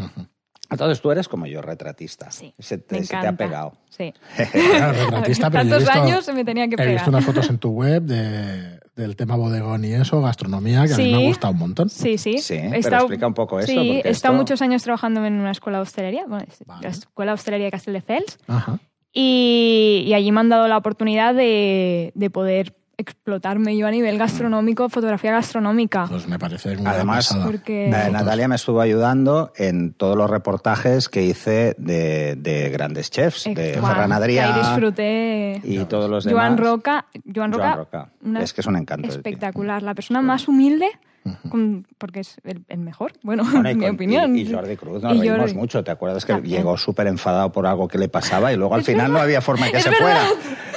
Entonces 0.72 1.02
tú 1.02 1.12
eres 1.12 1.28
como 1.28 1.46
yo, 1.48 1.62
retratista. 1.62 2.30
Sí. 2.32 2.54
Se 2.60 2.78
te, 2.78 2.98
me 3.00 3.04
se 3.04 3.10
te 3.10 3.16
encanta. 3.18 3.30
ha 3.44 3.48
pegado. 3.48 3.74
Sí. 3.90 4.14
Claro, 4.36 4.94
retratista, 5.06 5.50
pero 5.50 5.64
he 5.64 5.70
Tantos 5.70 5.80
visto- 5.80 6.02
años 6.04 6.26
se 6.26 6.34
me 6.34 6.46
tenía 6.46 6.68
que 6.68 6.76
He 6.76 6.78
pegar. 6.78 6.94
visto 6.94 7.10
unas 7.10 7.26
fotos 7.26 7.50
en 7.50 7.58
tu 7.58 7.70
web 7.72 8.04
de, 8.04 8.80
del 8.96 9.16
tema 9.16 9.36
bodegón 9.36 9.84
y 9.86 9.94
eso, 9.94 10.22
gastronomía, 10.22 10.86
que 10.86 10.94
a 10.94 10.98
mí 10.98 11.12
me 11.12 11.24
ha 11.24 11.28
gustado 11.28 11.54
un 11.54 11.60
montón. 11.60 11.90
Sí, 11.90 12.18
sí. 12.18 12.38
Sí, 12.38 12.54
He 12.56 12.62
pero 12.70 12.76
estado- 12.78 13.02
explica 13.04 13.26
un 13.28 13.34
poco 13.34 13.60
eso, 13.60 13.72
Sí, 13.72 13.78
he 13.78 14.10
estado 14.10 14.12
esto- 14.12 14.34
muchos 14.34 14.62
años 14.62 14.84
trabajando 14.84 15.26
en 15.26 15.34
una 15.34 15.52
escuela 15.52 15.80
de 15.80 15.82
hostelería, 15.84 16.26
bueno, 16.28 16.46
Vale. 16.66 16.82
la 16.84 16.90
Escuela 16.90 17.32
de 17.32 17.34
Hostelería 17.36 17.66
de 17.66 17.72
Castelldefels, 17.72 18.38
Ajá. 18.48 18.80
y, 19.12 20.04
y 20.08 20.14
allí 20.14 20.32
me 20.32 20.40
han 20.42 20.50
dado 20.50 20.68
la 20.68 20.78
oportunidad 20.78 21.34
de, 21.34 22.12
de 22.16 22.30
poder 22.30 22.76
explotarme 23.00 23.76
yo 23.78 23.88
a 23.88 23.92
nivel 23.92 24.18
gastronómico, 24.18 24.90
fotografía 24.90 25.32
gastronómica. 25.32 26.06
Pues 26.10 26.28
me 26.28 26.38
parece 26.38 26.76
una 26.76 26.92
Además. 26.92 27.36
Porque- 27.46 27.88
Eh. 27.88 28.10
Natalia 28.12 28.48
me 28.48 28.56
estuvo 28.56 28.82
ayudando 28.82 29.52
en 29.56 29.94
todos 29.94 30.16
los 30.18 30.30
reportajes 30.30 31.08
que 31.10 31.24
hice 31.24 31.76
de, 31.78 32.36
de 32.36 32.70
grandes 32.70 33.10
chefs, 33.10 33.46
de 33.46 33.74
Ferran 33.74 34.12
Adrià 34.12 34.54
Ahí 34.54 34.60
disfruté. 34.60 35.62
y 35.64 35.78
todos 35.86 36.10
los 36.10 36.26
demás. 36.26 36.44
Joan 36.44 36.58
Roca, 36.58 37.06
Joan 37.34 37.52
Roca, 37.54 37.64
Joan 37.68 37.78
Roca. 37.78 38.10
una- 38.24 38.42
Es 38.44 38.54
que 38.54 38.62
es 38.62 38.68
un 38.68 38.76
encanto. 38.76 39.08
espectacular. 39.08 39.82
La 39.82 39.94
persona 39.96 40.22
más 40.22 40.48
humilde, 40.48 40.90
con- 41.50 41.88
porque 41.98 42.22
es 42.22 42.36
el, 42.44 42.64
el 42.68 42.80
mejor, 42.80 43.14
bueno, 43.24 43.44
Bueno, 43.44 43.70
en 43.70 43.78
mi 43.78 43.86
con- 43.86 43.96
opinión. 43.96 44.36
Y, 44.38 44.42
y 44.42 44.52
Jordi 44.54 44.76
Cruz, 44.78 45.02
nos 45.04 45.16
Y 45.16 45.20
reímos 45.20 45.40
Jordi. 45.40 45.54
mucho. 45.54 45.84
¿Te 45.84 45.92
acuerdas 45.92 46.26
que 46.26 46.34
También. 46.34 46.58
llegó 46.58 46.78
súper 46.78 47.08
enfadado 47.08 47.52
por 47.52 47.66
algo 47.68 47.88
que 47.88 47.98
le 47.98 48.10
pasaba 48.10 48.52
y 48.54 48.56
luego 48.58 48.74
al 48.76 48.82
Es 48.82 48.88
final 48.88 49.12
no 49.12 49.20
había 49.20 49.42
forma 49.42 49.66
de 49.68 49.72
que 49.74 49.78
Es 49.78 49.84
se 49.84 49.90
verdad. 49.90 50.26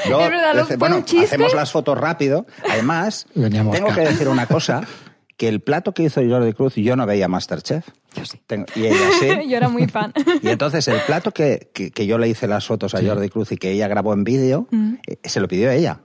fuera? 0.04 0.28
Verdad, 0.28 0.64
fue 0.66 0.76
bueno, 0.76 1.04
hacemos 1.22 1.54
las 1.54 1.70
fotos 1.72 1.96
rápido. 1.98 2.46
Además, 2.70 3.26
Veníamos 3.34 3.74
tengo 3.76 3.92
que 3.94 4.00
decir 4.00 4.28
una 4.28 4.46
cosa, 4.46 4.82
que 5.36 5.48
el 5.48 5.60
plato 5.60 5.92
que 5.94 6.02
hizo 6.04 6.20
Jordi 6.26 6.52
Cruz, 6.52 6.74
yo 6.76 6.96
no 6.96 7.06
veía 7.06 7.28
Masterchef. 7.28 7.86
Yo 8.14 8.24
sí. 8.26 8.40
Tengo- 8.46 8.66
y 8.74 8.86
ella 8.86 8.96
sí. 9.20 9.28
Yo 9.48 9.56
era 9.56 9.68
muy 9.68 9.86
fan. 9.88 10.12
Y 10.42 10.48
entonces 10.48 10.86
el 10.88 11.00
plato 11.06 11.30
que, 11.32 11.70
que- 11.72 11.90
que 11.90 12.06
yo 12.06 12.18
le 12.18 12.28
hice 12.28 12.46
las 12.46 12.66
fotos 12.66 12.94
a 12.94 13.02
Jordi 13.02 13.28
Cruz 13.28 13.52
y 13.52 13.56
que 13.56 13.70
ella 13.70 13.88
grabó 13.88 14.12
en 14.12 14.24
vídeo, 14.24 14.66
Mm. 14.70 14.94
eh, 15.06 15.18
se 15.24 15.40
lo 15.40 15.48
pidió 15.48 15.70
ella. 15.70 16.00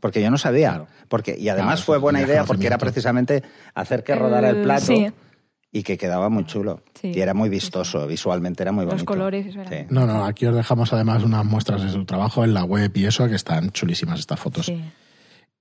Porque 0.00 0.20
yo 0.22 0.30
no 0.30 0.38
sabía. 0.38 0.84
Porque, 1.08 1.36
y 1.38 1.48
además 1.48 1.76
Claro, 1.76 1.86
fue 1.86 1.98
buena 1.98 2.20
idea 2.22 2.44
porque 2.44 2.66
era 2.66 2.78
precisamente 2.78 3.42
hacer 3.74 4.04
que 4.04 4.14
rodara 4.14 4.50
el 4.50 4.56
El- 4.56 4.62
plato 4.62 4.86
sí. 4.86 5.06
y 5.72 5.82
que 5.82 5.96
quedaba 5.98 6.28
muy 6.28 6.44
chulo. 6.46 6.82
Sí. 7.00 7.12
Y 7.14 7.20
era 7.20 7.34
muy 7.34 7.48
vistoso, 7.48 8.06
visualmente 8.06 8.62
era 8.62 8.72
muy 8.72 8.84
Los 8.84 8.92
bonito. 8.94 9.06
colores, 9.06 9.46
eso 9.46 9.60
era. 9.60 9.70
Sí. 9.70 9.86
No, 9.90 10.06
no, 10.06 10.24
aquí 10.24 10.46
os 10.46 10.54
dejamos 10.54 10.92
además 10.92 11.22
unas 11.22 11.44
muestras 11.44 11.82
de 11.82 11.90
su 11.90 12.04
trabajo 12.04 12.44
en 12.44 12.54
la 12.54 12.64
web 12.64 12.90
y 12.94 13.06
eso, 13.06 13.28
que 13.28 13.34
están 13.36 13.70
chulísimas 13.70 14.18
estas 14.20 14.38
fotos. 14.40 14.70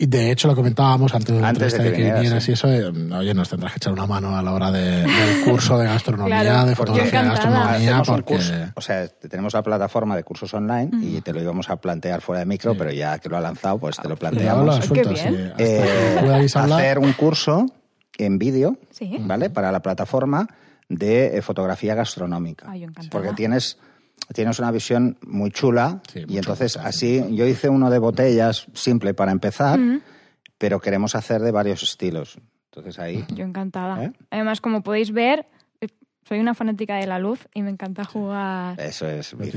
Y 0.02 0.06
de 0.06 0.32
hecho 0.32 0.48
lo 0.48 0.56
comentábamos 0.56 1.14
antes 1.14 1.30
Antes 1.44 1.44
de 1.44 1.50
entrevista 1.50 1.84
que 1.84 1.90
de 1.90 1.96
que 1.98 2.14
vinieras, 2.22 2.48
y 2.48 2.52
eso, 2.54 2.72
eh, 2.72 2.86
oye, 3.14 3.34
nos 3.34 3.50
tendrás 3.50 3.74
que 3.74 3.78
echar 3.80 3.92
una 3.92 4.06
mano 4.08 4.34
a 4.34 4.42
la 4.42 4.54
hora 4.54 4.72
de- 4.72 5.02
del 5.02 5.44
curso 5.44 5.78
de 5.78 5.88
gastronomía, 5.88 6.40
Claro, 6.42 6.70
de 6.70 6.76
fotografía 6.76 7.22
de 7.22 7.28
gastronomía, 7.28 8.02
porque... 8.06 8.24
curso, 8.36 8.54
o 8.76 8.82
sea, 8.82 9.10
tenemos 9.10 9.54
la 9.54 9.62
plataforma 9.62 10.16
de 10.16 10.24
cursos 10.24 10.54
online 10.54 10.90
y 11.02 11.20
te 11.20 11.34
lo 11.34 11.42
íbamos 11.42 11.70
a 11.70 11.76
plantear 11.76 12.22
fuera 12.22 12.40
de 12.40 12.46
micro, 12.46 12.76
pero 12.78 12.94
ya 12.94 13.20
que 13.20 13.28
lo 13.28 13.36
ha 13.36 13.42
lanzado, 13.42 13.78
pues 13.78 13.98
te 13.98 14.04
lo 14.04 14.12
lo 14.12 14.16
planteamos. 14.16 14.86
suelto, 14.86 15.10
bien. 15.10 15.54
sí. 15.58 15.64
Eh, 15.64 16.50
hacer 16.56 16.98
un 17.00 17.12
curso 17.12 17.66
en 18.18 18.40
vídeo, 18.40 18.78
Sí. 18.92 19.18
¿vale? 19.20 19.50
Para 19.50 19.70
la 19.70 19.82
plataforma 19.82 20.48
de 20.88 21.38
eh, 21.38 21.42
fotografía 21.42 21.94
gastronómica. 21.94 22.68
Ay. 22.70 22.86
Porque 23.12 23.34
tienes, 23.34 23.78
tienes 24.34 24.60
una 24.60 24.72
visión 24.72 25.18
muy 25.26 25.52
chula 25.52 26.02
Sí, 26.12 26.24
y 26.28 26.38
entonces 26.38 26.76
gusto, 26.76 26.88
así 26.88 27.24
yo 27.32 27.46
hice 27.46 27.70
uno 27.70 27.90
de 27.90 28.00
botellas 28.00 28.68
simple 28.74 29.14
para 29.14 29.32
empezar, 29.32 29.80
pero 30.58 30.80
queremos 30.80 31.16
hacer 31.16 31.42
de 31.42 31.52
varios 31.52 31.84
estilos. 31.84 32.38
Entonces 32.66 33.00
ahí... 33.00 33.26
Yo 33.34 33.44
encantada. 33.44 34.04
¿Eh? 34.04 34.14
Además, 34.30 34.62
como 34.62 34.84
podéis 34.84 35.12
ver, 35.12 35.48
soy 36.30 36.40
una 36.40 36.54
fanática 36.54 36.96
de 36.98 37.08
la 37.08 37.18
luz 37.20 37.40
y 37.56 37.64
me 37.64 37.72
encanta 37.72 38.06
jugar. 38.06 38.80
Eso 38.80 39.08
es. 39.10 39.34
Eso 39.34 39.48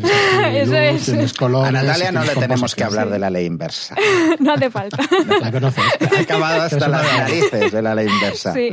luz, 0.67 0.75
es. 0.75 1.05
tienes 1.05 1.33
colores, 1.35 1.69
A 1.69 1.73
Natalia 1.73 2.11
no 2.11 2.25
le 2.25 2.35
tenemos 2.35 2.75
que 2.75 2.83
hablar 2.83 3.11
de 3.11 3.19
la 3.19 3.29
ley 3.31 3.45
inversa. 3.47 3.95
no 4.41 4.55
hace 4.55 4.71
falta. 4.71 4.97
La 5.43 5.53
conoces. 5.53 5.85
Ha 6.17 6.21
acabado 6.23 6.63
hasta 6.63 6.89
las 6.89 7.17
narices 7.19 7.71
de 7.73 7.83
la 7.83 7.95
ley 7.95 8.09
inversa. 8.09 8.55
Sí. 8.55 8.71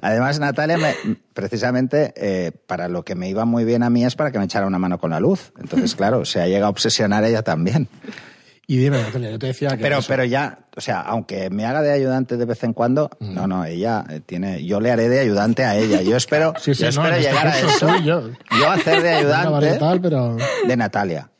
Además, 0.00 0.40
Natalia, 0.40 0.78
me- 0.78 0.94
precisamente 1.34 2.12
eh, 2.16 2.50
para 2.66 2.88
lo 2.88 3.04
que 3.04 3.14
me 3.14 3.28
iba 3.28 3.44
muy 3.44 3.64
bien 3.64 3.82
a 3.82 3.90
mí 3.90 4.04
es 4.04 4.14
para 4.16 4.30
que 4.32 4.38
me 4.38 4.46
echara 4.46 4.66
una 4.66 4.78
mano 4.78 4.98
con 4.98 5.10
la 5.10 5.20
luz. 5.20 5.52
Entonces, 5.60 5.94
claro, 5.94 6.24
se 6.24 6.40
ha 6.40 6.46
llegado 6.46 6.66
a 6.66 6.70
obsesionar 6.70 7.24
ella 7.24 7.42
también. 7.42 7.88
Y 8.70 8.76
dime, 8.76 9.00
Natalia, 9.00 9.30
yo 9.30 9.38
te 9.38 9.46
decía 9.46 9.70
que... 9.70 9.78
Pero, 9.78 9.96
eso- 9.98 10.08
pero 10.08 10.24
ya, 10.24 10.58
o 10.76 10.80
sea, 10.82 11.00
aunque 11.00 11.48
me 11.48 11.64
haga 11.64 11.80
de 11.80 11.90
ayudante 11.90 12.36
de 12.36 12.44
vez 12.44 12.62
en 12.64 12.74
cuando, 12.74 13.08
no, 13.18 13.46
no, 13.46 13.64
ella 13.64 14.04
eh, 14.10 14.20
tiene, 14.20 14.62
yo 14.62 14.78
le 14.78 14.90
haré 14.90 15.08
de 15.08 15.20
ayudante 15.20 15.64
a 15.64 15.74
ella. 15.74 16.02
Yo 16.02 16.16
espero, 16.18 16.52
Sí, 16.60 16.74
sí, 16.74 16.82
yo 16.82 16.90
no, 17.00 17.08
espero 17.08 17.16
este 17.16 17.28
llegar 17.30 17.46
a 17.48 17.58
eso. 17.58 17.96
yo. 18.04 18.28
Yo 18.60 18.70
hacer 18.70 19.00
de 19.02 19.08
ayudante 19.14 19.48
varietal, 19.48 20.00
pero... 20.02 20.36
de 20.66 20.76
Natalia. 20.76 21.30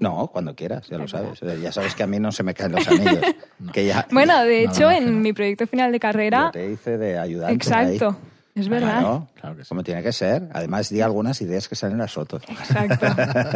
No, 0.00 0.28
cuando 0.32 0.54
quieras, 0.56 0.88
ya 0.88 0.98
lo 0.98 1.06
sabes. 1.08 1.40
Ya 1.62 1.70
sabes 1.72 1.94
que 1.94 2.02
a 2.02 2.06
mí 2.08 2.18
no 2.20 2.30
se 2.32 2.42
me 2.42 2.54
caen 2.54 2.72
los 2.72 2.86
anillos. 2.88 3.20
Que 3.72 3.86
ya, 3.86 4.06
Bueno, 4.10 4.42
de 4.42 4.64
hecho, 4.64 4.90
en 4.90 5.12
no. 5.14 5.18
mi 5.20 5.32
proyecto 5.32 5.66
final 5.68 5.92
de 5.92 5.98
yo 5.98 6.00
carrera... 6.00 6.50
te 6.52 6.72
hice 6.72 6.96
de 6.98 7.18
ayudante. 7.18 7.54
Exacto. 7.54 8.16
ahí. 8.20 8.29
Es 8.54 8.68
verdad. 8.68 9.00
Claro, 9.00 9.28
Claro 9.40 9.56
que 9.56 9.62
sí. 9.64 9.68
como 9.68 9.82
tiene 9.82 10.02
que 10.02 10.12
ser. 10.12 10.48
Además, 10.52 10.88
di 10.90 11.00
algunas 11.00 11.40
ideas 11.40 11.68
que 11.68 11.76
salen 11.76 11.94
en 11.94 12.00
las 12.00 12.12
fotos. 12.12 12.42
Exacto. 12.48 13.06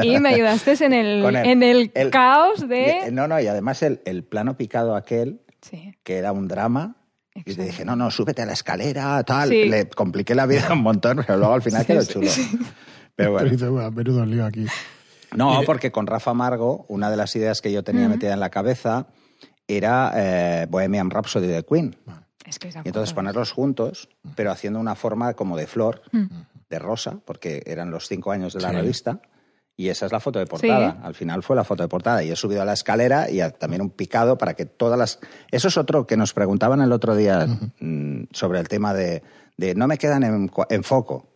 Y 0.03 0.19
me 0.21 0.31
ayudaste 0.31 0.73
en 0.85 0.93
el, 0.93 1.25
el- 1.25 1.37
en 1.37 1.63
el, 1.63 1.91
el- 1.95 2.11
caos 2.11 2.69
de... 2.69 2.91
Eh, 2.91 3.11
No, 3.11 3.27
no, 3.29 3.41
y 3.41 3.47
además 3.47 3.83
el, 3.83 4.01
el 4.05 4.23
plano 4.25 4.57
picado 4.57 4.95
aquel, 4.95 5.41
Sí. 5.61 5.95
que 6.05 6.17
era 6.19 6.31
un 6.33 6.47
drama, 6.47 6.97
y 7.35 7.43
te 7.43 7.51
Exacto. 7.53 7.71
dije, 7.71 7.85
no, 7.85 7.97
no, 7.97 8.11
súbete 8.11 8.43
a 8.43 8.47
la 8.47 8.53
escalera, 8.53 9.23
tal. 9.25 9.49
Sí. 9.49 9.65
Le 9.65 9.89
compliqué 9.89 10.35
la 10.35 10.47
vida 10.47 10.73
un 10.73 10.83
montón, 10.83 11.25
pero 11.27 11.39
luego 11.39 11.55
al 11.55 11.63
final 11.63 11.81
Sí, 11.83 11.87
quedó 11.89 12.03
sí, 12.03 12.13
chulo. 12.13 12.29
sí. 12.29 12.51
Pero 13.17 13.37
Pero 13.37 13.49
bueno. 13.57 13.71
"Buah, 13.73 13.91
menudo 13.91 14.25
lío 14.27 14.45
aquí. 14.47 14.67
No, 15.35 15.61
porque 15.67 15.91
con 15.91 16.07
Rafa 16.07 16.33
Margo, 16.35 16.85
una 16.89 17.11
de 17.11 17.17
las 17.17 17.35
ideas 17.35 17.61
que 17.61 17.73
yo 17.73 17.83
tenía 17.83 18.09
metida 18.09 18.33
en 18.35 18.41
la 18.41 18.51
cabeza 18.51 19.07
era 19.67 20.13
eh, 20.15 20.67
Bohemian 20.71 21.11
Rhapsody 21.11 21.47
de 21.49 21.65
Queen. 21.65 21.97
Es 22.45 22.59
que 22.59 22.69
esa 22.69 22.81
Y 22.85 22.89
entonces 22.89 23.15
ponerlos 23.15 23.53
juntos, 23.53 24.09
pero 24.37 24.51
haciendo 24.51 24.79
una 24.79 24.95
forma 24.95 25.35
como 25.35 25.57
de 25.57 25.67
flor, 25.67 26.03
de 26.71 26.79
rosa, 26.79 27.19
porque 27.25 27.63
eran 27.67 27.91
los 27.91 28.07
cinco 28.09 28.33
años 28.33 28.53
de 28.53 28.61
la 28.61 28.71
Sí. 28.71 28.77
revista. 28.77 29.21
Y 29.77 29.89
esa 29.89 30.07
es 30.07 30.13
la 30.13 30.21
foto 30.21 30.39
de 30.39 30.47
portada. 30.47 30.93
Sí. 30.93 30.99
Al 31.03 31.15
final 31.15 31.43
fue 31.43 31.57
la 31.57 31.65
foto 31.65 31.83
de 31.83 31.89
portada. 31.89 32.23
Y 32.23 32.31
he 32.31 32.37
subido 32.37 32.63
a 32.63 32.65
la 32.65 32.75
escalera 32.75 33.29
y 33.29 33.41
a- 33.41 33.51
también 33.51 33.83
un 33.83 33.91
picado 33.91 34.39
para 34.39 34.55
que 34.55 34.67
todas 34.67 34.97
las... 34.99 35.19
Eso 35.51 35.67
es 35.69 35.77
otro 35.77 36.07
que 36.07 36.17
nos 36.17 36.33
preguntaban 36.33 36.81
el 36.81 36.93
otro 36.93 37.17
día 37.17 37.47
mm, 37.81 38.25
sobre 38.31 38.61
el 38.61 38.69
tema 38.69 38.95
de, 38.95 39.23
de 39.57 39.75
no 39.75 39.89
me 39.89 39.99
quedan 39.99 40.23
en, 40.23 40.85
foco. 40.85 41.29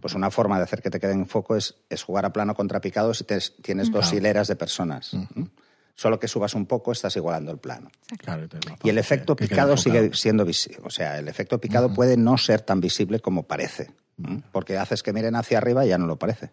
Pues 0.00 0.14
una 0.14 0.30
forma 0.30 0.56
de 0.58 0.62
hacer 0.64 0.82
que 0.82 0.90
te 0.90 1.00
queden 1.00 1.20
en 1.20 1.26
foco 1.26 1.56
es, 1.56 1.74
es 1.88 2.04
jugar 2.04 2.24
a 2.26 2.32
plano 2.32 2.54
contra 2.54 2.80
picado 2.80 3.12
si 3.12 3.24
te- 3.24 3.40
tienes 3.60 3.90
dos 3.90 4.12
hileras 4.12 4.46
de 4.46 4.54
personas. 4.54 5.12
¿Mm? 5.14 5.42
Solo 6.00 6.18
que 6.18 6.28
subas 6.28 6.54
un 6.54 6.64
poco 6.64 6.92
estás 6.92 7.14
igualando 7.16 7.52
el 7.52 7.58
plano. 7.58 7.90
Claro, 8.16 8.48
Y 8.82 8.88
el 8.88 8.96
efecto 8.96 9.36
que 9.36 9.46
picado 9.46 9.76
sigue 9.76 10.14
siendo 10.14 10.46
visible. 10.46 10.80
O 10.82 10.88
sea, 10.88 11.18
el 11.18 11.28
efecto 11.28 11.60
picado 11.60 11.92
puede 11.92 12.16
no 12.16 12.38
ser 12.38 12.62
tan 12.62 12.80
visible 12.80 13.20
como 13.20 13.42
parece. 13.42 13.90
Porque 14.50 14.78
haces 14.78 15.02
que 15.02 15.12
miren 15.12 15.36
hacia 15.36 15.58
arriba 15.58 15.84
y 15.84 15.90
ya 15.90 15.98
no 15.98 16.06
lo 16.06 16.18
parece. 16.18 16.52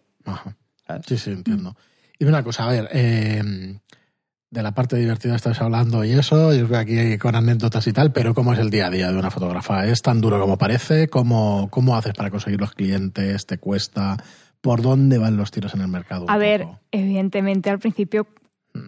Sí, 1.06 1.16
sí, 1.16 1.30
entiendo. 1.30 1.74
Y 2.18 2.26
una 2.26 2.44
cosa, 2.44 2.68
a 2.68 2.72
ver, 2.72 2.90
eh, 2.92 3.42
de 4.50 4.62
la 4.62 4.72
parte 4.72 4.96
divertida 4.96 5.36
estás 5.36 5.62
hablando 5.62 6.04
y 6.04 6.12
eso, 6.12 6.52
yo 6.52 6.64
os 6.64 6.68
veo 6.68 6.80
aquí 6.80 7.16
con 7.16 7.34
anécdotas 7.34 7.86
y 7.86 7.94
tal, 7.94 8.12
pero 8.12 8.34
¿cómo 8.34 8.52
es 8.52 8.58
el 8.58 8.68
día 8.68 8.88
a 8.88 8.90
día 8.90 9.10
de 9.10 9.16
una 9.16 9.30
fotógrafa? 9.30 9.86
¿Es 9.86 10.02
tan 10.02 10.20
duro 10.20 10.38
como 10.38 10.58
parece? 10.58 11.08
¿Cómo, 11.08 11.68
cómo 11.70 11.96
haces 11.96 12.12
para 12.12 12.30
conseguir 12.30 12.60
los 12.60 12.72
clientes? 12.72 13.46
¿Te 13.46 13.56
cuesta? 13.56 14.22
¿Por 14.60 14.82
dónde 14.82 15.16
van 15.16 15.38
los 15.38 15.50
tiros 15.50 15.72
en 15.72 15.80
el 15.80 15.88
mercado? 15.88 16.26
A 16.28 16.36
ver, 16.36 16.64
poco? 16.64 16.80
evidentemente 16.90 17.70
al 17.70 17.78
principio. 17.78 18.26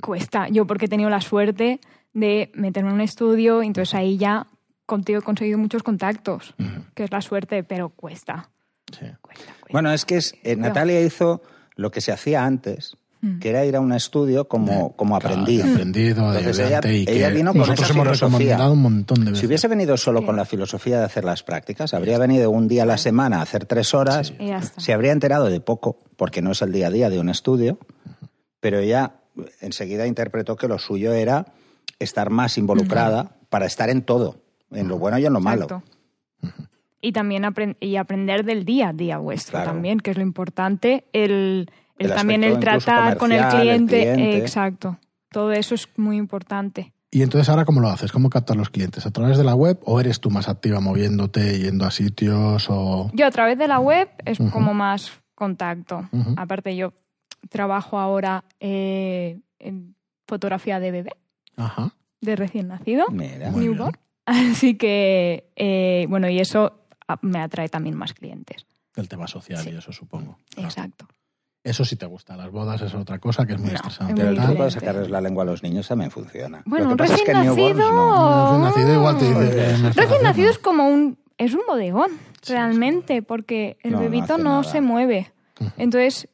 Cuesta. 0.01 0.49
Yo 0.49 0.67
porque 0.67 0.87
he 0.87 0.89
tenido 0.89 1.11
la 1.11 1.21
suerte 1.21 1.81
de 2.13 2.51
meterme 2.55 2.91
en 2.91 2.97
un 2.97 3.01
estudio, 3.01 3.63
entonces 3.63 3.95
ahí 3.95 4.17
ya 4.19 4.47
contigo 4.87 5.21
he 5.21 5.23
conseguido 5.23 5.59
muchos 5.59 5.83
contactos, 5.83 6.55
que 6.95 7.05
es 7.05 7.11
la 7.13 7.21
suerte, 7.21 7.63
pero 7.63 7.91
cuesta. 7.91 8.51
Sí. 8.93 9.07
cuesta, 9.21 9.45
cuesta. 9.61 9.73
Bueno, 9.73 9.93
es 9.93 10.05
que 10.05 10.17
es, 10.17 10.35
eh, 10.43 10.57
Natalia 10.57 11.01
hizo 11.01 11.43
lo 11.77 11.91
que 11.93 12.01
se 12.01 12.11
hacía 12.13 12.45
antes, 12.45 12.97
que 13.39 13.51
era 13.51 13.67
ir 13.67 13.77
a 13.77 13.81
un 13.81 13.93
estudio 13.93 14.49
como, 14.49 14.97
como 14.97 15.15
aprendiz. 15.15 15.63
aprendido, 15.63 16.33
de 16.33 16.39
Entonces 16.39 16.67
ella- 16.67 16.81
y 16.91 17.05
ella 17.09 17.29
que 17.29 17.35
vino 17.35 17.51
con 17.53 17.59
nosotros 17.61 17.85
esa 17.91 17.93
hemos 17.93 18.05
filosofía. 18.07 18.39
recomendado 18.39 18.73
un 18.73 18.83
montón 18.83 19.19
de 19.21 19.25
veces. 19.27 19.39
Si 19.41 19.47
hubiese 19.47 19.69
venido 19.69 19.97
solo 19.99 20.25
con 20.25 20.37
la 20.37 20.47
filosofía 20.47 20.99
de 20.99 21.05
hacer 21.05 21.25
las 21.25 21.43
prácticas, 21.43 21.93
habría 21.93 22.19
venido 22.19 22.51
un 22.51 22.67
día 22.67 22.85
a 22.85 22.87
la 22.87 22.97
semana 22.97 23.39
a 23.39 23.43
hacer 23.43 23.67
tres 23.67 23.93
horas, 23.95 24.33
Y 24.41 24.47
ya 24.47 24.59
está. 24.59 24.81
se 24.81 24.93
habría 24.95 25.13
enterado 25.13 25.47
de 25.51 25.61
poco, 25.61 25.99
porque 26.17 26.41
no 26.43 26.53
es 26.53 26.63
el 26.63 26.73
día 26.73 26.87
a 26.87 26.91
día 26.91 27.11
de 27.11 27.21
un 27.21 27.29
estudio, 27.29 27.79
pero 28.59 28.79
ella 28.79 29.13
enseguida 29.61 30.07
interpretó 30.07 30.57
que 30.57 30.69
lo 30.69 30.79
suyo 30.79 31.13
era 31.13 31.47
estar 31.99 32.31
más 32.31 32.57
involucrada 32.59 33.37
para 33.49 33.67
estar 33.67 33.91
en 33.91 34.03
todo, 34.03 34.43
en 34.71 34.89
lo 34.89 34.99
bueno 34.99 35.19
y 35.19 35.27
en 35.27 35.33
lo 35.33 35.41
malo. 35.41 35.83
Y 37.03 37.13
también 37.13 37.45
apren- 37.45 37.77
y 37.81 37.97
aprender 37.97 38.45
del 38.45 38.65
día 38.65 38.91
a 38.91 38.93
día 38.93 39.19
vuestro 39.19 39.53
Claro. 39.53 39.73
también, 39.73 40.01
que 40.01 40.11
es 40.11 40.17
lo 40.17 40.23
importante. 40.23 41.05
El, 41.13 41.71
el 41.99 42.11
El 42.11 42.15
también 42.15 42.45
el 42.45 42.59
tratar 42.59 43.17
con 43.17 43.33
el 43.33 43.47
cliente. 43.49 44.37
Exacto. 44.39 44.99
Todo 45.31 45.53
eso 45.53 45.75
es 45.75 45.89
muy 45.97 46.17
importante. 46.17 46.93
Y 47.13 47.23
entonces 47.23 47.49
ahora 47.49 47.65
cómo 47.65 47.81
lo 47.81 47.89
haces? 47.89 48.13
¿Cómo 48.13 48.31
captas 48.31 48.57
los 48.57 48.71
clientes? 48.71 49.05
¿A 49.07 49.11
través 49.11 49.37
de 49.39 49.45
la 49.45 49.55
web 49.55 49.79
o 49.85 49.99
eres 50.01 50.21
tú 50.21 50.31
más 50.31 50.49
activa 50.49 50.79
moviéndote, 50.81 51.59
yendo 51.59 51.85
a 51.85 51.91
sitios 51.91 52.67
o...? 52.69 53.11
Yo 53.15 53.27
a 53.27 53.31
través 53.31 53.59
de 53.59 53.67
la 53.67 53.81
web 53.81 54.09
es 54.25 54.39
como 54.53 54.75
más 54.75 55.11
contacto. 55.35 56.09
Aparte 56.37 56.77
yo 56.77 56.93
trabajo 57.49 57.99
ahora 57.99 58.45
eh, 58.61 59.41
en 59.59 59.95
fotografía 60.27 60.79
de 60.81 60.91
bebé. 60.91 61.13
Ajá. 61.57 61.93
de 62.21 62.37
recién 62.37 62.69
nacido, 62.69 63.07
Mira. 63.11 63.51
Newborn. 63.51 63.97
Así 64.27 64.77
que, 64.77 65.51
eh, 65.57 66.07
bueno, 66.09 66.29
y 66.29 66.39
eso 66.39 66.85
ah, 67.09 67.19
me 67.23 67.41
atrae 67.41 67.69
también 67.69 67.97
más 67.97 68.13
clientes. 68.15 68.67
El 68.97 69.09
tema 69.09 69.27
social 69.27 69.59
Sí. 69.63 69.71
y 69.71 69.77
eso 69.77 69.93
supongo. 69.93 70.37
Claro. 70.51 70.69
Exacto. 70.69 71.07
Eso 71.63 71.85
sí 71.85 71.97
te 71.97 72.07
gusta. 72.07 72.37
Las 72.37 72.51
bodas 72.51 72.81
es 72.83 72.95
otra 72.95 73.19
cosa 73.19 73.45
que 73.47 73.53
es 73.55 73.61
muy 73.61 73.71
No, 73.71 73.77
estresante. 73.77 74.13
es 74.13 74.19
Pero 74.19 74.31
el 74.31 74.37
truco 74.37 74.51
diferente. 74.53 74.81
sacarles 74.81 75.11
la 75.11 75.21
lengua 75.21 75.43
a 75.43 75.47
los 75.47 75.63
niños 75.63 75.89
también 75.89 76.11
funciona. 76.11 76.63
Bueno, 76.65 76.91
Lo 76.91 76.97
pasa 76.97 77.15
es 77.17 77.23
que 77.23 77.35
recién 77.35 77.77
nacido... 77.77 77.93
no. 77.93 78.45
Recién 78.45 78.63
nacido 78.63 78.95
igual 78.95 79.19
te 79.19 79.25
dice 79.27 79.91
Recién 79.93 80.23
nacido 80.23 80.51
es 80.51 80.59
como 80.59 80.89
un... 80.89 81.19
Es 81.37 81.55
un 81.55 81.61
bodegón, 81.67 82.11
Sí, 82.43 82.53
realmente, 82.53 83.23
porque 83.23 83.77
el 83.83 83.93
No, 83.93 84.01
bebito 84.01 84.37
no, 84.39 84.63
se 84.63 84.81
mueve. 84.83 85.33
Entonces, 85.79 86.29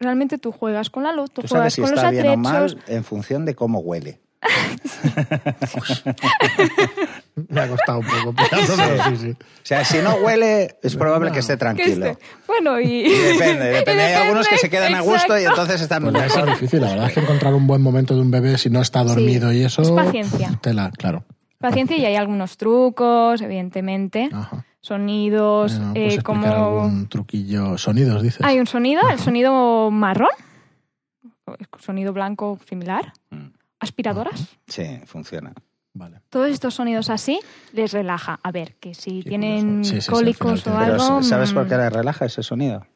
realmente 0.00 0.38
tú 0.38 0.52
juegas 0.52 0.90
con 0.90 1.02
la 1.04 1.12
luz, 1.12 1.30
tú, 1.30 1.42
Tú 1.42 1.48
juegas 1.48 1.72
sabes 1.72 1.74
si 1.74 1.82
con 1.82 1.90
los 1.90 2.00
bien 2.10 2.26
o 2.26 2.30
atrechos. 2.48 2.76
mal 2.76 2.84
en 2.86 3.04
función 3.04 3.44
de 3.44 3.54
cómo 3.54 3.80
huele. 3.80 4.20
Me 7.48 7.60
ha 7.60 7.68
costado 7.68 7.98
un 8.00 8.06
poco, 8.06 8.34
pero 8.34 8.62
sí, 9.10 9.16
sí. 9.16 9.30
O 9.30 9.36
sea, 9.62 9.84
si 9.84 9.98
no 9.98 10.14
huele, 10.16 10.76
es 10.82 10.96
probable 10.96 11.30
que 11.32 11.38
esté 11.40 11.54
que 11.54 11.58
tranquilo. 11.58 12.06
esté- 12.06 12.18
Bueno, 12.46 12.80
y... 12.80 13.06
Y 13.06 13.10
depende, 13.10 13.64
depende. 13.66 14.02
Hay 14.02 14.14
algunos 14.14 14.48
que 14.48 14.58
se 14.58 14.68
quedan 14.70 14.94
a 14.94 15.00
gusto 15.00 15.38
y 15.38 15.44
entonces 15.44 15.80
están 15.80 16.02
Pues 16.10 16.36
es 16.36 16.46
difícil. 16.46 16.80
La 16.80 16.88
verdad 16.90 17.06
es 17.08 17.14
que 17.14 17.20
encontrar 17.20 17.54
un 17.54 17.66
buen 17.66 17.82
momento 17.82 18.14
de 18.14 18.20
un 18.22 18.30
bebé 18.30 18.58
si 18.58 18.70
no 18.70 18.80
está 18.80 19.04
dormido 19.04 19.52
y 19.52 19.62
eso. 19.62 19.82
es 19.82 19.90
paciencia. 19.90 20.58
Tela, 20.62 20.90
claro. 20.96 21.24
Paciencia 21.58 21.96
y 21.96 22.04
hay 22.04 22.16
algunos 22.16 22.56
trucos, 22.56 23.40
evidentemente. 23.40 24.28
Ajá. 24.32 24.64
Sonidos, 24.80 25.76
Bueno, 25.76 25.90
eh, 25.90 25.94
¿puedes 25.94 26.14
explicar 26.14 26.54
como... 26.54 26.82
algún 26.82 27.08
truquillo? 27.08 27.76
Sonidos, 27.78 28.22
dices. 28.22 28.40
Hay 28.42 28.58
un 28.60 28.66
sonido, 28.66 29.02
el 29.10 29.18
sonido 29.18 29.90
marrón, 29.90 30.28
sonido 31.78 32.12
blanco 32.12 32.58
similar, 32.68 33.12
Mm. 33.30 33.48
aspiradoras. 33.80 34.48
Sí, 34.66 35.00
funciona. 35.06 35.52
Vale. 35.94 36.20
Todos 36.30 36.48
estos 36.50 36.74
sonidos 36.74 37.10
así 37.10 37.40
les 37.72 37.92
relaja. 37.92 38.38
A 38.42 38.52
ver, 38.52 38.76
que 38.76 38.94
si 38.94 39.22
Qué 39.22 39.30
tienen. 39.30 39.84
Sí, 39.84 39.96
sí, 39.96 40.00
sí, 40.02 40.10
cólicos 40.10 40.62
final 40.62 40.90
o 40.92 40.94
algo... 41.04 41.22
¿sabes 41.24 41.52
por 41.52 41.64
mm, 41.64 41.68
qué 41.68 41.76
le 41.76 41.90
relaja 41.90 42.24
ese 42.26 42.42
sonido? 42.42 42.86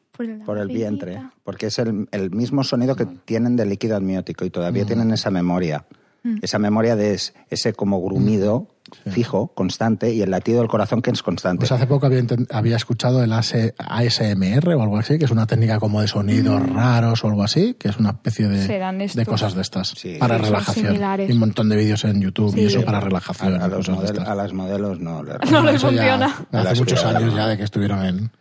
por 0.45 0.59
el 0.59 0.67
vientre. 0.67 1.19
Porque 1.43 1.65
es 1.65 1.79
el, 1.79 2.07
el 2.11 2.29
mismo 2.29 2.63
sonido 2.63 2.95
que 2.95 3.05
tienen 3.07 3.55
del 3.55 3.69
líquido 3.69 3.97
amniótico 3.97 4.45
y 4.45 4.51
todavía 4.51 4.83
Mm. 4.83 4.87
tienen 4.87 5.11
esa 5.11 5.31
memoria. 5.31 5.85
Mm. 6.23 6.37
Esa 6.41 6.57
memoria 6.59 6.95
de 6.95 7.13
es- 7.13 7.33
ese 7.49 7.73
como 7.73 8.01
grumido 8.01 8.67
Sí. 9.05 9.09
fijo, 9.11 9.47
constante, 9.55 10.13
y 10.13 10.21
el 10.21 10.29
latido 10.29 10.59
del 10.59 10.67
corazón 10.67 11.01
que 11.01 11.09
es 11.09 11.23
constante. 11.23 11.59
Pues 11.61 11.71
hace 11.71 11.87
poco 11.87 12.05
había, 12.51 12.75
escuchado 12.75 13.23
el 13.23 13.31
AS 13.33 13.55
ASMR 13.79 14.75
o 14.75 14.81
algo 14.83 14.97
así, 14.97 15.17
que 15.17 15.25
es 15.25 15.31
una 15.31 15.47
técnica 15.47 15.79
como 15.79 16.01
de 16.01 16.07
sonidos 16.07 16.61
raros 16.69 17.23
o 17.23 17.27
algo 17.27 17.43
así, 17.43 17.73
que 17.79 17.87
es 17.89 17.97
una 17.97 18.11
especie 18.11 18.47
de, 18.49 18.67
Mm. 18.93 19.07
De 19.17 19.25
cosas 19.25 19.55
de 19.55 19.61
estas 19.61 19.87
Sí. 19.89 20.17
para 20.19 20.37
Sí, 20.37 20.43
relajación. 20.45 20.85
similares. 20.87 21.29
Y 21.29 21.33
un 21.33 21.39
montón 21.39 21.69
de 21.69 21.77
vídeos 21.77 22.03
en 22.03 22.21
YouTube 22.21 22.55
y 22.55 22.59
Sí. 22.59 22.65
eso 22.65 22.85
para 22.85 22.99
relajación. 22.99 23.61
a 23.61 23.67
los 23.67 23.89
model- 23.89 24.19
a 24.19 24.35
las 24.35 24.53
modelos 24.53 24.99
no 24.99 25.23
le 25.23 25.33
No 25.49 25.63
les 25.63 25.75
Eso 25.75 25.89
ya 25.91 26.01
funciona. 26.03 26.25
hace 26.51 26.63
Las 26.63 26.79
muchos 26.79 27.05
años 27.05 27.33
ya 27.35 27.47
de 27.47 27.57
que 27.57 27.63
estuvieron 27.63 28.05
en, 28.05 28.31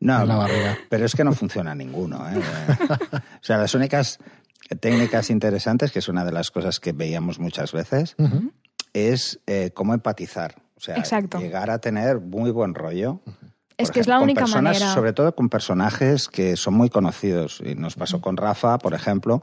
No, 0.00 0.20
en 0.22 0.28
la 0.28 0.36
barriga. 0.36 0.78
pero 0.90 1.06
es 1.06 1.14
que 1.14 1.24
no 1.24 1.32
funciona 1.32 1.74
ninguno. 1.74 2.18
¿eh? 2.28 2.34
o 3.12 3.18
sea, 3.44 3.56
las 3.58 3.74
únicas 3.74 4.18
técnicas 4.80 5.30
interesantes, 5.30 5.92
que 5.92 5.98
es 5.98 6.08
una 6.08 6.24
de 6.24 6.32
las 6.32 6.50
cosas 6.50 6.80
que 6.80 6.92
veíamos 6.92 7.38
muchas 7.38 7.72
veces, 7.72 8.16
es 8.92 9.40
eh, 9.46 9.70
cómo 9.74 9.94
empatizar. 9.94 10.56
O 10.76 10.80
sea, 10.80 10.96
Exacto. 10.96 11.38
llegar 11.38 11.70
a 11.70 11.78
tener 11.78 12.20
muy 12.20 12.50
buen 12.50 12.74
rollo. 12.74 13.20
Es 13.78 13.88
Por 13.88 13.94
que 13.94 14.00
es 14.00 14.06
la 14.06 14.20
única 14.20 14.40
personas, 14.42 14.74
manera. 14.80 14.94
Sobre 14.94 15.12
todo 15.12 15.34
con 15.34 15.48
personajes 15.48 16.28
que 16.28 16.56
son 16.56 16.74
muy 16.74 16.88
conocidos. 16.90 17.62
Y 17.64 17.74
nos 17.74 17.94
pasó 17.94 18.20
con 18.20 18.36
Rafa, 18.36 18.78
por 18.78 18.94
ejemplo. 18.94 19.42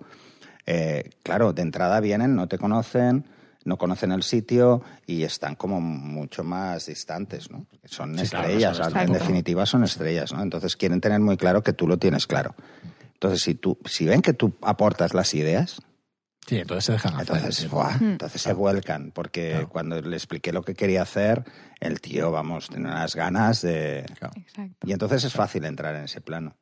Eh, 0.66 1.10
claro, 1.24 1.54
de 1.54 1.62
entrada 1.62 2.00
vienen, 2.00 2.36
no 2.36 2.48
te 2.48 2.58
conocen, 2.58 3.26
no 3.66 3.78
conocen 3.78 4.12
el 4.12 4.24
sitio 4.24 4.84
y 5.08 5.24
están 5.24 5.56
como 5.56 5.82
mucho 5.82 6.44
más 6.44 6.86
distantes, 6.86 7.50
¿no? 7.50 7.66
Porque 7.70 7.88
son 7.88 8.18
Sí, 8.18 8.28
claro, 8.28 8.48
estrellas, 8.48 8.78
son 8.78 8.98
en 8.98 9.14
definitiva 9.14 9.66
son 9.66 9.84
estrellas, 9.84 10.34
¿no? 10.34 10.42
Entonces 10.44 10.76
quieren 10.76 11.02
tener 11.02 11.20
muy 11.22 11.38
claro 11.38 11.64
que 11.64 11.74
tú 11.74 11.88
lo 11.88 11.98
tienes 11.98 12.28
claro. 12.28 12.54
Entonces, 13.22 13.42
si, 13.42 13.54
tú, 13.56 13.78
si 13.86 14.06
ven 14.06 14.22
que 14.22 14.32
tú 14.34 14.54
aportas 14.62 15.14
las 15.14 15.34
ideas, 15.34 15.82
Sí, 16.48 16.56
entonces 16.58 16.86
se 16.86 16.92
dejan 16.94 17.14
hacer. 17.16 17.36
entonces. 17.36 17.70
¡buah! 17.70 17.98
Mm. 18.00 18.12
entonces 18.14 18.42
se 18.42 18.54
vuelcan, 18.54 19.12
porque 19.12 19.50
Claro. 19.52 19.70
cuando 19.70 20.02
le 20.02 20.16
expliqué 20.16 20.52
lo 20.54 20.64
que 20.64 20.74
quería 20.74 21.02
hacer, 21.04 21.44
el 21.80 22.02
tío, 22.02 22.32
vamos, 22.32 22.70
tiene 22.70 22.88
unas 22.88 23.16
ganas 23.16 23.62
de... 23.62 24.06
Claro. 24.18 24.34
Exacto. 24.38 24.88
Y 24.88 24.94
entonces 24.94 25.24
es 25.26 25.34
fácil 25.34 25.66
entrar 25.66 25.94
en 25.96 26.06
ese 26.06 26.22
plano. 26.22 26.56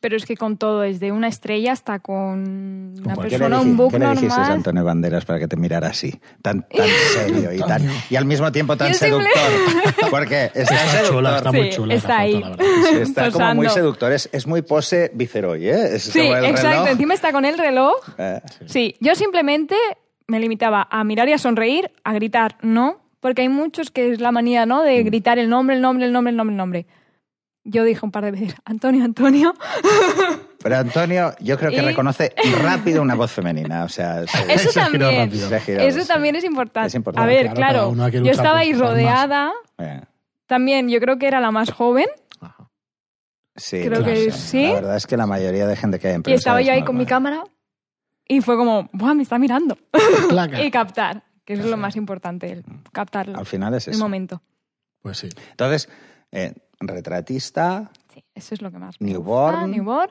Pero 0.00 0.16
es 0.16 0.26
que 0.26 0.36
con 0.36 0.56
todo, 0.58 0.82
desde 0.82 1.10
una 1.10 1.26
estrella 1.26 1.72
hasta 1.72 1.98
con 1.98 2.94
una 3.04 3.14
¿Con 3.16 3.24
¿Qué 3.24 3.30
le, 3.30 3.38
persona, 3.38 3.56
dije- 3.58 3.68
un 3.70 3.76
book 3.76 3.90
qué 3.90 3.98
le 3.98 4.06
dijiste 4.10 4.26
a 4.26 4.36
normal. 4.38 4.52
Antonio 4.52 4.84
Banderas 4.84 5.24
para 5.24 5.40
que 5.40 5.48
te 5.48 5.56
mirara 5.56 5.88
así? 5.88 6.20
Tan, 6.40 6.62
tan 6.68 6.86
serio 7.14 7.52
y, 7.52 7.58
tan, 7.58 7.82
y 8.08 8.14
al 8.14 8.24
mismo 8.24 8.52
tiempo 8.52 8.76
tan 8.76 8.94
seductor. 8.94 9.28
Porque 10.10 10.44
está, 10.54 10.60
Está 10.60 10.76
seductor. 10.76 11.16
chula, 11.16 11.36
está 11.38 11.50
muy 11.52 11.62
Sí, 11.64 11.76
chula 11.76 11.94
esa 11.94 12.02
está 12.06 12.14
foto, 12.14 12.22
ahí. 12.36 12.40
la 12.40 12.48
verdad. 12.50 12.64
Sí, 12.90 12.96
está 12.96 13.30
como 13.32 13.44
muy 13.54 13.66
Posando. 13.66 13.70
seductor. 13.74 14.12
Es, 14.12 14.28
es 14.32 14.46
muy 14.46 14.62
pose 14.62 15.10
Viceroy, 15.14 15.68
¿eh? 15.68 15.96
Es 15.96 16.04
Sí, 16.04 16.20
como 16.20 16.36
el 16.36 16.44
exacto. 16.44 16.68
reloj. 16.70 16.88
Encima 16.90 17.14
está 17.14 17.32
con 17.32 17.44
el 17.44 17.58
reloj. 17.58 17.94
Eh, 18.18 18.40
Sí, 18.66 18.94
yo 19.00 19.16
simplemente 19.16 19.74
me 20.28 20.38
limitaba 20.38 20.86
a 20.90 21.02
mirar 21.02 21.28
y 21.28 21.32
a 21.32 21.38
sonreír, 21.38 21.90
a 22.04 22.12
gritar 22.12 22.56
no, 22.62 23.00
porque 23.18 23.42
hay 23.42 23.48
muchos 23.48 23.90
que 23.90 24.12
es 24.12 24.20
la 24.20 24.30
manía, 24.30 24.64
¿no? 24.64 24.82
Mm. 24.82 24.86
De 24.86 25.02
gritar 25.02 25.38
el 25.40 25.48
nombre, 25.50 25.74
el 25.74 25.82
nombre, 25.82 26.06
el 26.06 26.12
nombre, 26.12 26.30
el 26.30 26.36
nombre, 26.36 26.52
el 26.52 26.56
nombre. 26.56 26.86
Yo 27.70 27.84
dije 27.84 28.00
un 28.02 28.10
par 28.10 28.24
de 28.24 28.30
veces, 28.30 28.54
Antonio, 28.64 29.04
Antonio. 29.04 29.54
Pero 30.62 30.76
Antonio, 30.76 31.34
yo 31.40 31.58
creo 31.58 31.70
que 31.70 31.76
Y- 31.76 31.80
reconoce 31.80 32.32
rápido 32.62 33.02
una 33.02 33.14
voz 33.14 33.30
femenina. 33.30 33.84
O 33.84 33.88
sea, 33.88 34.26
se- 34.26 34.52
Eso 34.52 34.70
Se 34.72 34.80
también. 34.80 35.30
girado, 35.30 35.86
Eso 35.86 36.00
sí. 36.00 36.08
también 36.08 36.34
es 36.36 36.44
importante. 36.44 36.88
Es 36.88 36.94
importante. 36.94 37.24
A 37.24 37.26
ver, 37.32 37.52
Claro, 37.52 37.92
claro, 37.92 38.08
yo 38.24 38.30
estaba 38.30 38.60
ahí 38.60 38.72
rodeada. 38.72 39.52
Eh, 39.78 40.00
También 40.46 40.88
yo 40.88 40.98
creo 41.00 41.18
que 41.18 41.26
era 41.28 41.40
la 41.40 41.50
más 41.50 41.70
joven 41.70 42.06
Ajá. 42.40 42.70
sí, 43.54 43.82
Creo 43.84 44.02
que 44.02 44.30
sí. 44.32 44.64
La 44.66 44.72
verdad 44.74 44.96
es 44.96 45.06
que 45.06 45.16
la 45.16 45.26
mayoría 45.26 45.66
de 45.66 45.76
gente 45.76 45.98
que 45.98 46.08
hay 46.08 46.14
en 46.14 46.22
y 46.26 46.32
estaba 46.32 46.60
es 46.60 46.66
yo 46.66 46.72
ahí 46.72 46.82
con 46.82 46.96
mi 46.96 47.04
cámara 47.06 47.44
y 48.26 48.40
fue 48.40 48.56
como, 48.56 48.88
¡buah, 48.92 49.14
me 49.14 49.22
está 49.22 49.38
mirando! 49.38 49.76
Y 50.62 50.70
captar, 50.70 51.22
que 51.44 51.52
eso 51.54 51.64
es 51.64 51.70
lo 51.70 51.76
más 51.76 51.96
importante, 51.96 52.50
el 52.50 52.64
captar 52.92 53.28
Al 53.34 53.46
final 53.46 53.74
es 53.74 53.86
el 53.88 53.94
eso. 53.94 54.02
momento. 54.02 54.42
Pues 55.02 55.18
sí. 55.18 55.28
Entonces, 55.52 55.88
eh, 56.32 56.52
retratista, 56.80 57.90
Sí, 58.12 58.24
eso 58.34 58.54
es 58.54 58.62
lo 58.62 58.70
que 58.70 58.78
más 58.78 59.00
me 59.00 59.10
Newborn. 59.12 59.54
gusta. 59.54 59.66
Newborn, 59.66 60.10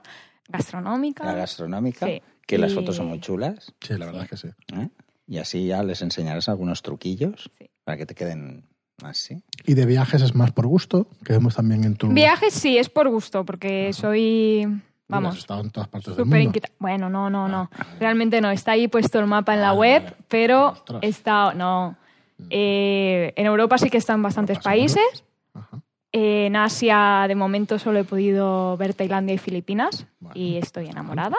gastronómica. 0.49 1.25
la 1.25 1.33
gastronómica, 1.33 2.05
Sí. 2.05 2.21
que 2.45 2.57
las 2.57 2.71
Y- 2.71 2.75
fotos 2.75 2.95
son 2.95 3.07
muy 3.07 3.19
chulas. 3.19 3.73
Sí, 3.81 3.97
la 3.97 4.05
verdad 4.05 4.23
es 4.23 4.29
que 4.29 4.37
sí. 4.37 4.47
¿eh? 4.73 4.89
Y 5.27 5.37
así 5.39 5.67
ya 5.67 5.83
les 5.83 6.01
enseñarás 6.01 6.47
algunos 6.49 6.81
truquillos 6.81 7.51
Sí. 7.59 7.69
para 7.83 7.97
que 7.97 8.05
te 8.05 8.15
queden 8.15 8.65
así. 9.03 9.43
Y 9.65 9.73
de 9.73 9.85
viajes 9.85 10.21
es 10.21 10.33
más 10.35 10.51
por 10.51 10.67
gusto, 10.67 11.07
que 11.25 11.33
vemos 11.33 11.55
también 11.55 11.83
en 11.83 11.95
tu... 11.95 12.07
Viajes 12.09 12.53
sí, 12.53 12.77
es 12.77 12.89
por 12.89 13.09
gusto, 13.09 13.43
porque 13.45 13.91
soy, 13.93 14.63
Has 14.63 14.81
vamos, 15.09 15.37
estado 15.37 15.61
en 15.61 15.69
todas 15.69 15.89
partes 15.89 16.15
del 16.15 16.25
mundo. 16.25 16.39
inquieta. 16.39 16.69
Bueno, 16.79 17.09
no, 17.09 17.29
no, 17.29 17.47
no. 17.47 17.69
Realmente 17.99 18.39
no. 18.41 18.49
Está 18.51 18.71
ahí 18.71 18.87
puesto 18.87 19.19
el 19.19 19.27
mapa 19.27 19.53
en 19.53 19.61
la 19.61 19.73
web, 19.73 20.03
vale. 20.03 20.15
pero 20.29 20.69
Ostras. 20.69 20.99
está, 21.03 21.53
no. 21.53 21.97
Eh, 22.49 23.33
en 23.35 23.45
Europa 23.45 23.77
sí 23.77 23.89
que 23.89 23.97
están 23.97 24.21
bastantes 24.21 24.57
seguro. 24.61 25.01
En 26.19 26.55
Asia, 26.55 27.25
de 27.27 27.35
momento, 27.35 27.77
solo 27.77 27.99
he 27.99 28.03
podido 28.03 28.75
ver 28.75 28.95
Tailandia 28.95 29.35
y 29.35 29.37
Filipinas. 29.37 30.07
Bueno. 30.19 30.33
Y 30.35 30.57
estoy 30.57 30.87
enamorada. 30.87 31.37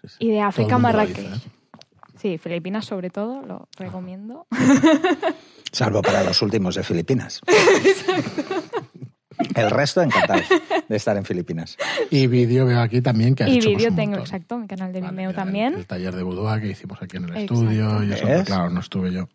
Sí, 0.00 0.08
sí. 0.08 0.16
Y 0.20 0.28
de 0.28 0.36
el 0.36 0.42
África, 0.44 0.78
Marrakech. 0.78 1.16
dice, 1.16 1.34
¿eh? 1.34 1.50
Sí, 2.16 2.38
Filipinas 2.38 2.84
sobre 2.84 3.10
todo, 3.10 3.42
lo 3.42 3.68
recomiendo. 3.76 4.46
Salvo 5.72 6.00
para 6.02 6.22
los 6.22 6.40
últimos 6.42 6.76
de 6.76 6.84
Filipinas. 6.84 7.40
El 9.54 9.70
resto 9.70 10.02
encantados 10.02 10.46
de 10.88 10.96
estar 10.96 11.16
en 11.16 11.24
Filipinas. 11.24 11.76
Y 12.10 12.28
vídeo 12.28 12.66
veo 12.66 12.80
aquí 12.80 13.00
también 13.00 13.34
que 13.34 13.44
has 13.44 13.50
Y 13.50 13.58
hecho, 13.58 13.68
pues, 13.70 13.78
vídeo 13.78 13.94
tengo, 13.94 14.10
montón. 14.16 14.26
exacto, 14.26 14.58
mi 14.58 14.66
canal 14.68 14.92
de 14.92 15.00
Vale, 15.00 15.12
Vimeo 15.12 15.34
también. 15.34 15.74
El, 15.74 15.86
taller 15.86 16.14
de 16.14 16.22
boudoir 16.22 16.60
que 16.60 16.68
hicimos 16.68 17.02
aquí 17.02 17.16
en 17.16 17.24
el 17.24 17.30
Exacto. 17.30 17.54
estudio 17.54 18.02
y 18.04 18.12
eso, 18.12 18.26
claro, 18.44 18.70
no 18.70 18.80
estuve 18.80 19.12
yo. 19.12 19.28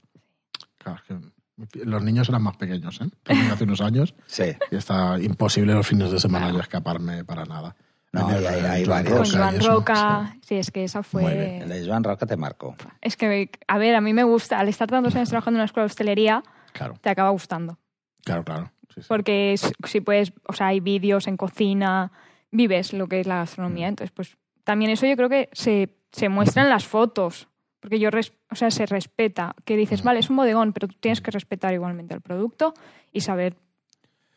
Claro, 0.77 0.99
es 0.99 1.03
que 1.03 1.32
los 1.73 2.03
niños 2.03 2.29
eran 2.29 2.41
más 2.41 2.57
pequeños, 2.57 2.99
¿eh? 3.01 3.05
También 3.23 3.51
hace 3.51 3.63
unos 3.65 3.81
años 3.81 4.15
Sí. 4.25 4.45
y 4.71 4.75
está 4.75 5.19
imposible 5.19 5.73
los 5.73 5.85
fines 5.87 6.11
de 6.11 6.19
semana 6.19 6.51
yo 6.51 6.59
escaparme 6.59 7.23
para 7.23 7.45
nada. 7.45 7.75
No, 8.11 8.29
y 8.39 8.45
hay- 8.45 8.59
hay 8.65 8.85
varios. 8.85 9.31
Con 9.31 9.39
Joan 9.39 9.59
Roca. 9.59 10.35
Sí, 10.43 10.55
es 10.55 10.69
que 10.69 10.83
esa 10.83 10.99
Muy 10.99 11.23
fue. 11.23 11.33
bien. 11.33 11.61
El 11.63 11.69
de 11.69 11.85
Joan 11.87 12.03
Roca 12.03 12.25
te 12.27 12.37
marcó. 12.37 12.75
Es 13.01 13.17
que, 13.17 13.49
a 13.67 13.77
ver, 13.79 13.95
a 13.95 14.01
mí 14.01 14.13
me 14.13 14.23
gusta, 14.23 14.59
al 14.59 14.67
estar 14.69 14.87
tantos 14.89 15.15
años 15.15 15.29
trabajando 15.29 15.57
en 15.57 15.61
una 15.61 15.65
escuela 15.65 15.83
de 15.85 15.91
hostelería. 15.91 16.43
Claro, 16.73 16.95
te 17.01 17.09
acaba 17.09 17.29
gustando. 17.31 17.79
claro, 18.23 18.43
claro. 18.43 18.71
Sí, 18.93 19.01
sí. 19.01 19.07
Porque 19.07 19.53
es- 19.53 19.73
si 19.87 19.99
puedes, 20.01 20.31
o 20.47 20.53
sea, 20.53 20.67
hay 20.67 20.79
vídeos 20.79 21.27
en 21.27 21.35
cocina, 21.37 22.11
vives 22.51 22.93
lo 22.93 23.07
que 23.07 23.19
es 23.19 23.25
la 23.27 23.37
gastronomía. 23.37 23.87
Entonces, 23.87 24.11
pues 24.11 24.37
también 24.63 24.91
eso 24.91 25.07
yo 25.07 25.15
creo 25.15 25.29
que 25.29 25.49
se, 25.53 25.89
se 26.11 26.29
muestra 26.29 26.61
en 26.63 26.69
las 26.69 26.85
fotos. 26.85 27.47
Porque 27.83 27.99
yo, 27.99 28.09
res- 28.09 28.31
o 28.49 28.55
sea, 28.55 28.71
se 28.71 28.85
respeta. 28.85 29.53
Que 29.65 29.75
dices, 29.75 30.03
vale, 30.03 30.21
es 30.21 30.29
un 30.29 30.37
bodegón, 30.37 30.71
pero 30.71 30.87
tú 30.87 30.95
tienes 31.01 31.19
que 31.19 31.31
respetar 31.31 31.73
igualmente 31.73 32.13
el 32.13 32.21
producto 32.21 32.73
y 33.11 33.19
saber 33.19 33.57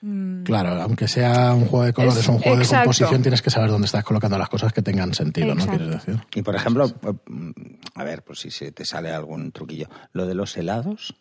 mm, 0.00 0.42
Claro, 0.42 0.82
aunque 0.82 1.06
sea 1.06 1.54
un 1.54 1.66
juego 1.66 1.84
de 1.84 1.92
colores 1.92 2.18
Es- 2.18 2.28
o 2.28 2.32
un 2.32 2.38
juego 2.40 2.58
exacto. 2.58 2.76
de 2.76 2.84
composición, 2.84 3.22
tienes 3.22 3.42
que 3.42 3.50
saber 3.50 3.70
dónde 3.70 3.86
estás 3.86 4.02
colocando 4.02 4.36
las 4.36 4.48
cosas 4.48 4.72
que 4.72 4.82
tengan 4.82 5.14
sentido, 5.14 5.54
¿no? 5.54 5.64
Quieres 5.64 5.88
decir. 5.90 6.20
Y 6.34 6.42
por 6.42 6.56
ejemplo, 6.56 6.86
eh, 6.86 7.54
a 7.94 8.02
ver, 8.04 8.22
pues 8.24 8.40
si 8.40 8.50
se 8.50 8.72
te 8.72 8.84
sale 8.84 9.12
algún 9.12 9.52
truquillo, 9.52 9.88
lo 10.12 10.26
de 10.26 10.34
los 10.34 10.56
helados, 10.56 11.14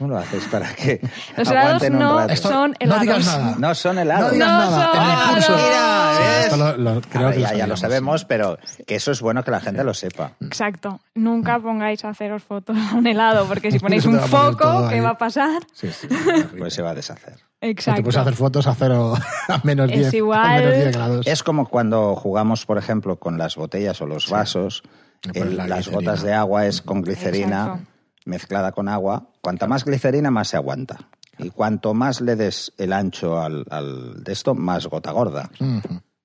¿cómo 0.00 0.10
lo 0.14 0.18
haces 0.18 0.42
para 0.46 0.74
que 0.74 1.00
Los 1.36 1.48
helados 1.48 1.66
aguanten 1.74 1.92
un 1.92 1.98
no 2.00 2.18
rato? 2.18 2.32
Esto- 2.32 2.48
son 2.48 2.70
no 2.70 2.76
helados. 2.80 3.00
digas 3.02 3.26
nada. 3.26 3.56
No 3.58 3.74
son 3.76 3.98
helados. 3.98 4.26
No 4.26 4.32
digas 4.32 4.48
No 4.48 4.70
nada. 4.70 4.92
son 4.92 5.02
En 5.02 5.10
el 5.10 5.34
curso. 5.34 5.52
helados. 5.58 6.16
Sí, 6.16 6.22
¿ves? 6.22 6.44
esto 6.46 6.56
lo- 6.56 6.76
lo- 6.76 7.00
creo 7.02 7.30
que 7.30 7.36
ya, 7.36 7.42
ya 7.42 7.48
sabíamos, 7.48 7.68
lo 7.68 7.76
sabemos, 7.76 8.24
pero 8.24 8.58
que 8.86 8.94
eso 8.96 9.12
es 9.12 9.20
bueno 9.20 9.44
que 9.44 9.50
la 9.52 9.60
gente 9.60 9.84
lo 9.84 9.94
sepa. 9.94 10.32
Exacto. 10.40 11.00
Nunca 11.14 11.58
pongáis 11.60 12.04
a 12.04 12.08
haceros 12.08 12.42
fotos 12.42 12.76
a 12.76 12.96
un 12.96 13.06
helado, 13.06 13.46
porque 13.46 13.70
si 13.70 13.78
ponéis 13.78 14.04
un 14.06 14.14
te 14.14 14.18
va 14.18 14.24
a 14.24 14.28
poner 14.28 14.56
todo 14.56 14.72
foco, 14.72 14.86
ahí. 14.88 14.94
¿qué 14.96 15.00
va 15.02 15.10
a 15.10 15.18
pasar? 15.18 15.62
Sí, 15.72 15.88
sí. 15.92 16.08
Pues 16.58 16.74
se 16.74 16.82
va 16.82 16.90
a 16.90 16.94
deshacer. 16.94 17.34
Si 17.34 17.42
te 17.60 17.70
Exacto. 17.70 18.02
puedes 18.02 18.16
hacer 18.16 18.34
fotos 18.34 18.66
a 18.66 18.74
cero, 18.74 19.14
a 19.48 19.60
menos 19.64 19.90
Es 19.90 19.98
10, 19.98 20.12
a 20.12 20.16
igual. 20.16 20.60
menos 20.64 20.74
10 20.76 20.92
grados. 20.96 21.26
Es 21.26 21.42
como 21.42 21.68
cuando 21.68 22.16
jugamos, 22.16 22.64
por 22.64 22.78
ejemplo, 22.78 23.16
con 23.18 23.36
las 23.36 23.56
botellas 23.56 24.00
o 24.00 24.06
los 24.06 24.30
vasos, 24.30 24.82
Le 25.22 25.34
pones 25.34 25.48
el- 25.50 25.56
la 25.58 25.66
las 25.66 25.78
glicerina. 25.86 26.10
gotas 26.10 26.22
de 26.22 26.32
agua 26.32 26.66
es 26.66 26.80
con 26.80 27.02
glicerina 27.02 27.64
Exacto. 27.66 27.89
Mezclada 28.24 28.72
con 28.72 28.88
agua. 28.88 29.28
Cuanta 29.40 29.66
más 29.66 29.84
glicerina, 29.84 30.30
más 30.30 30.48
se 30.48 30.56
aguanta. 30.56 31.08
Y 31.38 31.50
cuanto 31.50 31.94
más 31.94 32.20
le 32.20 32.36
des 32.36 32.72
el 32.76 32.92
ancho 32.92 33.40
al, 33.40 33.64
al 33.70 34.22
de 34.22 34.32
esto, 34.32 34.54
más 34.54 34.86
gota 34.86 35.10
gorda. 35.12 35.50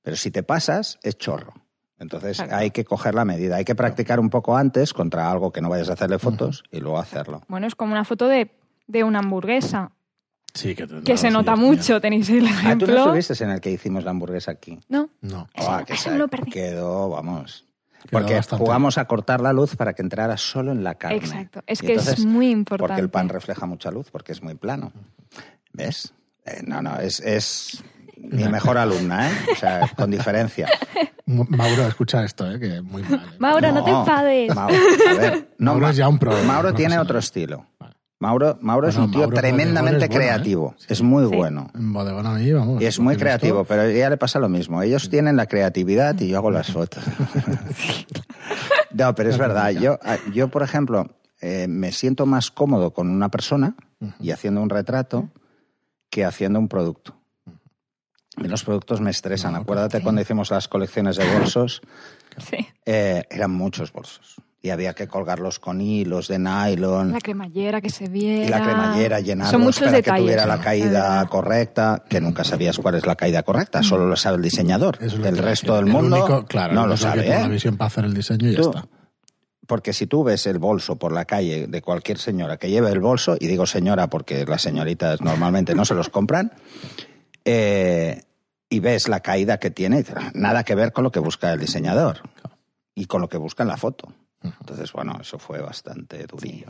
Pero 0.02 0.16
si 0.18 0.30
te 0.32 0.44
pasas, 0.44 1.00
es 1.04 1.18
chorro. 1.18 1.54
Entonces 1.98 2.32
Exacto. 2.32 2.56
hay 2.58 2.72
que 2.72 2.84
coger 2.84 3.16
la 3.16 3.24
medida. 3.24 3.56
Hay 3.56 3.64
que 3.66 3.76
practicar 3.76 4.20
un 4.20 4.30
poco 4.30 4.58
antes 4.58 4.94
contra 4.94 5.32
algo 5.32 5.52
que 5.54 5.62
no 5.62 5.70
vayas 5.70 5.90
a 5.90 5.94
hacerle 5.94 6.20
fotos 6.20 6.64
y 6.70 6.80
luego 6.82 7.00
hacerlo. 7.00 7.42
Bueno, 7.48 7.66
es 7.68 7.76
como 7.76 7.94
una 7.94 8.04
foto 8.04 8.28
de, 8.28 8.52
de 8.88 9.04
una 9.06 9.20
hamburguesa, 9.20 9.92
Sí, 10.54 10.74
que, 10.74 10.88
que 11.04 11.18
se 11.18 11.32
nota 11.32 11.56
mucho. 11.58 12.00
Tenéis 12.00 12.30
el 12.30 12.46
Ah, 12.48 12.50
¿tú 12.50 12.54
no 12.54 12.60
ejemplo. 12.94 12.98
estuviste 12.98 13.44
en 13.44 13.50
el 13.52 13.60
que 13.62 13.72
hicimos 13.72 14.04
la 14.06 14.12
hamburguesa 14.12 14.52
aquí? 14.52 14.80
No, 14.88 15.10
No, 15.22 15.50
Eso- 15.54 15.72
Ah, 15.72 15.84
que 15.86 15.94
eso 15.94 16.10
se- 16.12 16.18
lo 16.18 16.28
perdí. 16.30 16.50
quedó, 16.52 17.10
vamos. 17.10 17.66
Porque 18.12 18.42
jugamos 18.42 18.98
a 18.98 19.06
cortar 19.06 19.42
la 19.42 19.54
luz 19.54 19.76
para 19.76 19.94
que 19.94 20.02
entrara 20.02 20.38
solo 20.38 20.72
en 20.72 20.84
la 20.84 20.96
carne. 20.96 21.18
exacto. 21.18 21.62
Es 21.68 21.82
Y 21.84 21.88
que 21.88 21.94
entonces, 21.94 22.20
es 22.20 22.26
muy 22.26 22.50
importante. 22.52 22.88
Porque 22.90 23.02
el 23.02 23.10
pan 23.10 23.30
refleja 23.30 23.66
mucha 23.66 23.92
luz, 23.92 24.10
porque 24.12 24.32
es 24.32 24.42
muy 24.44 24.56
plano. 24.56 24.92
¿Ves? 25.74 26.14
Eh, 26.46 26.62
no, 26.66 26.82
no, 26.82 27.00
es, 27.00 27.20
es 27.20 27.84
mi 28.18 28.44
mejor 28.48 28.78
alumna, 28.78 29.30
¿eh? 29.30 29.34
O 29.52 29.56
sea, 29.56 29.90
con 29.96 30.12
diferencia. 30.12 30.68
Mauro, 31.26 31.88
escucha 31.88 32.24
esto, 32.24 32.50
¿eh? 32.52 32.60
que 32.60 32.76
es 32.78 32.84
muy 32.84 33.02
mal. 33.04 33.26
¿eh? 33.34 33.36
Mauro, 33.40 33.72
no, 33.72 33.84
te 33.84 33.90
enfades. 33.92 34.54
Mauro, 34.56 34.76
a 35.10 35.14
ver, 35.16 35.50
no, 35.58 35.72
Mauro 35.72 35.90
es 35.90 35.96
ya 35.98 36.08
un 36.08 36.20
pro- 36.20 36.38
Mauro 36.44 36.74
tiene 36.74 37.00
otro 37.00 37.18
estilo. 37.18 37.66
Mauro, 38.20 38.58
Mauro 38.62 38.88
es 38.88 38.96
un 38.96 39.12
tío 39.12 39.22
Mauro 39.22 39.36
tremendamente 39.36 40.00
Bodegón 40.00 40.04
es 40.04 40.10
bueno, 40.10 40.24
¿eh? 40.24 40.28
creativo. 40.30 40.76
Es 40.88 41.02
muy 41.02 41.30
Sí. 41.30 41.36
bueno. 41.36 41.70
En 41.76 41.92
bodegón 41.94 42.26
a 42.26 42.34
mí, 42.34 42.52
vamos. 42.52 42.82
Y 42.82 42.86
es 42.86 43.00
muy 43.00 43.18
creativo, 43.18 43.60
visto. 43.60 43.68
pero 43.68 43.82
a 43.82 43.86
ella 43.88 44.10
le 44.10 44.18
pasa 44.18 44.40
lo 44.40 44.48
mismo. 44.50 44.82
Ellos 44.82 45.10
tienen 45.10 45.36
la 45.36 45.48
creatividad 45.48 46.18
y 46.22 46.30
yo 46.30 46.38
hago 46.38 46.50
las 46.50 46.72
fotos. 46.72 47.04
no, 48.92 49.14
pero 49.16 49.30
es 49.30 49.38
verdad. 49.38 49.72
Yo, 49.72 50.00
yo 50.34 50.48
por 50.50 50.64
ejemplo, 50.64 51.10
eh, 51.42 51.68
me 51.68 51.92
siento 51.92 52.26
más 52.26 52.52
cómodo 52.52 52.92
con 52.94 53.10
una 53.10 53.30
persona 53.30 53.76
y 54.20 54.32
haciendo 54.32 54.62
un 54.62 54.70
retrato 54.70 55.30
que 56.10 56.24
haciendo 56.26 56.60
un 56.60 56.68
producto. 56.68 57.16
Y 58.38 58.48
los 58.48 58.64
productos 58.64 59.00
me 59.02 59.12
estresan. 59.12 59.56
Acuérdate 59.56 59.98
sí. 59.98 60.04
cuando 60.04 60.22
hicimos 60.22 60.52
las 60.52 60.68
colecciones 60.68 61.16
de 61.18 61.26
bolsos, 61.38 61.82
Sí. 62.38 62.68
eh, 62.86 63.24
eran 63.30 63.52
muchos 63.52 63.92
bolsos. 63.94 64.36
Y 64.66 64.72
había 64.72 64.96
que 64.96 65.08
colgarlos 65.08 65.60
con 65.60 65.80
hilos 65.80 66.28
de 66.28 66.40
nylon. 66.40 67.12
La 67.12 67.20
cremallera 67.20 67.82
que 67.82 67.92
se 67.92 68.10
viera. 68.10 68.46
Y 68.46 68.50
la 68.50 68.64
cremallera 68.64 69.20
llenarlos 69.20 69.52
Son 69.52 69.62
muchos 69.62 69.82
para 69.84 69.92
detalles. 69.92 70.16
que 70.18 70.22
tuviera 70.24 70.46
la 70.48 70.58
¿no? 70.58 70.64
caída 70.64 71.26
correcta, 71.28 72.04
que 72.10 72.20
nunca 72.20 72.44
sabías 72.44 72.80
cuál 72.80 72.96
es 72.96 73.06
la 73.06 73.16
caída 73.16 73.44
correcta, 73.44 73.84
solo 73.84 74.08
lo 74.08 74.16
sabe 74.16 74.38
el 74.38 74.42
diseñador. 74.42 74.98
Eso 75.00 75.18
el 75.24 75.38
resto 75.38 75.76
del. 75.76 75.86
El 75.86 75.94
mundo 75.94 76.16
único- 76.26 76.46
claro, 76.48 76.74
no 76.74 76.88
lo 76.88 76.98
sabe. 76.98 77.22
tiene 77.22 77.38
la 77.42 77.46
¿eh? 77.46 77.50
visión 77.50 77.78
para 77.78 77.88
hacer 77.90 78.06
el 78.06 78.16
diseño 78.16 78.50
y 78.50 78.56
ya 78.56 78.62
está. 78.62 78.88
Porque 79.68 79.94
si 79.94 80.08
tú 80.08 80.24
ves 80.24 80.48
el 80.48 80.58
bolso 80.58 80.96
por 80.96 81.12
la 81.12 81.26
calle 81.26 81.68
de 81.68 81.82
cualquier 81.84 82.18
señora 82.18 82.58
que 82.58 82.72
lleve 82.72 82.90
el 82.90 83.00
bolso, 83.02 83.38
y 83.40 83.46
digo 83.46 83.68
señora 83.68 84.08
porque 84.10 84.46
las 84.48 84.64
señoritas 84.64 85.22
normalmente 85.22 85.76
no 85.76 85.86
se 85.86 85.94
los 85.94 86.10
compran, 86.10 86.54
eh, 87.46 88.20
y 88.68 88.80
ves 88.80 89.08
la 89.10 89.20
caída 89.20 89.60
que 89.60 89.70
tiene, 89.70 89.98
dices, 89.98 90.16
"Ah, 90.18 90.32
nada 90.34 90.64
que 90.64 90.74
ver 90.74 90.92
con 90.92 91.04
lo 91.04 91.12
que 91.12 91.20
busca 91.20 91.54
el 91.54 91.60
diseñador 91.60 92.22
y 92.96 93.06
con 93.06 93.22
lo 93.22 93.30
que 93.30 93.38
busca 93.38 93.62
en 93.62 93.70
la 93.70 93.78
foto. 93.78 94.12
Entonces, 94.60 94.92
bueno, 94.94 95.18
eso 95.22 95.38
fue 95.40 95.60
bastante 95.62 96.26
durillo. 96.26 96.68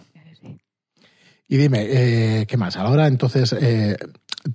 Y 1.47 1.57
dime, 1.57 1.85
eh, 1.87 2.45
¿qué 2.47 2.57
más? 2.57 2.75
Ahora, 2.75 3.05
entonces, 3.07 3.53
eh, 3.53 3.95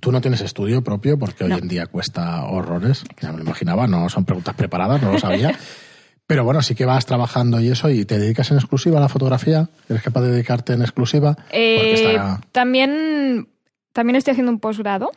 tú 0.01 0.11
no 0.11 0.19
tienes 0.19 0.41
estudio 0.41 0.83
propio 0.83 1.17
porque 1.17 1.45
hoy 1.45 1.53
en 1.53 1.67
día 1.69 1.85
cuesta 1.87 2.43
horrores. 2.43 3.03
Ya 3.21 3.31
me 3.31 3.37
lo 3.37 3.43
imaginaba, 3.43 3.87
no 3.87 4.09
son 4.09 4.25
preguntas 4.25 4.55
preparadas, 4.55 5.01
no 5.01 5.13
lo 5.13 5.19
sabía. 5.19 5.57
Pero 6.27 6.43
bueno, 6.45 6.61
sí 6.61 6.75
que 6.75 6.85
vas 6.85 7.05
trabajando 7.05 7.59
y 7.59 7.69
eso, 7.69 7.89
y 7.89 8.05
te 8.05 8.17
dedicas 8.19 8.51
en 8.51 8.57
exclusiva 8.57 8.97
a 8.97 9.01
la 9.01 9.09
fotografía. 9.09 9.69
¿Eres 9.89 10.01
capaz 10.01 10.21
de 10.21 10.31
dedicarte 10.31 10.73
en 10.73 10.81
exclusiva? 10.81 11.33
Porque 11.35 11.49
Eh, 11.51 11.93
está- 12.11 12.41
también, 12.51 13.47
también 13.93 14.15
estoy 14.17 14.31
haciendo 14.31 14.51
un 14.51 14.59
posgrado 14.59 15.11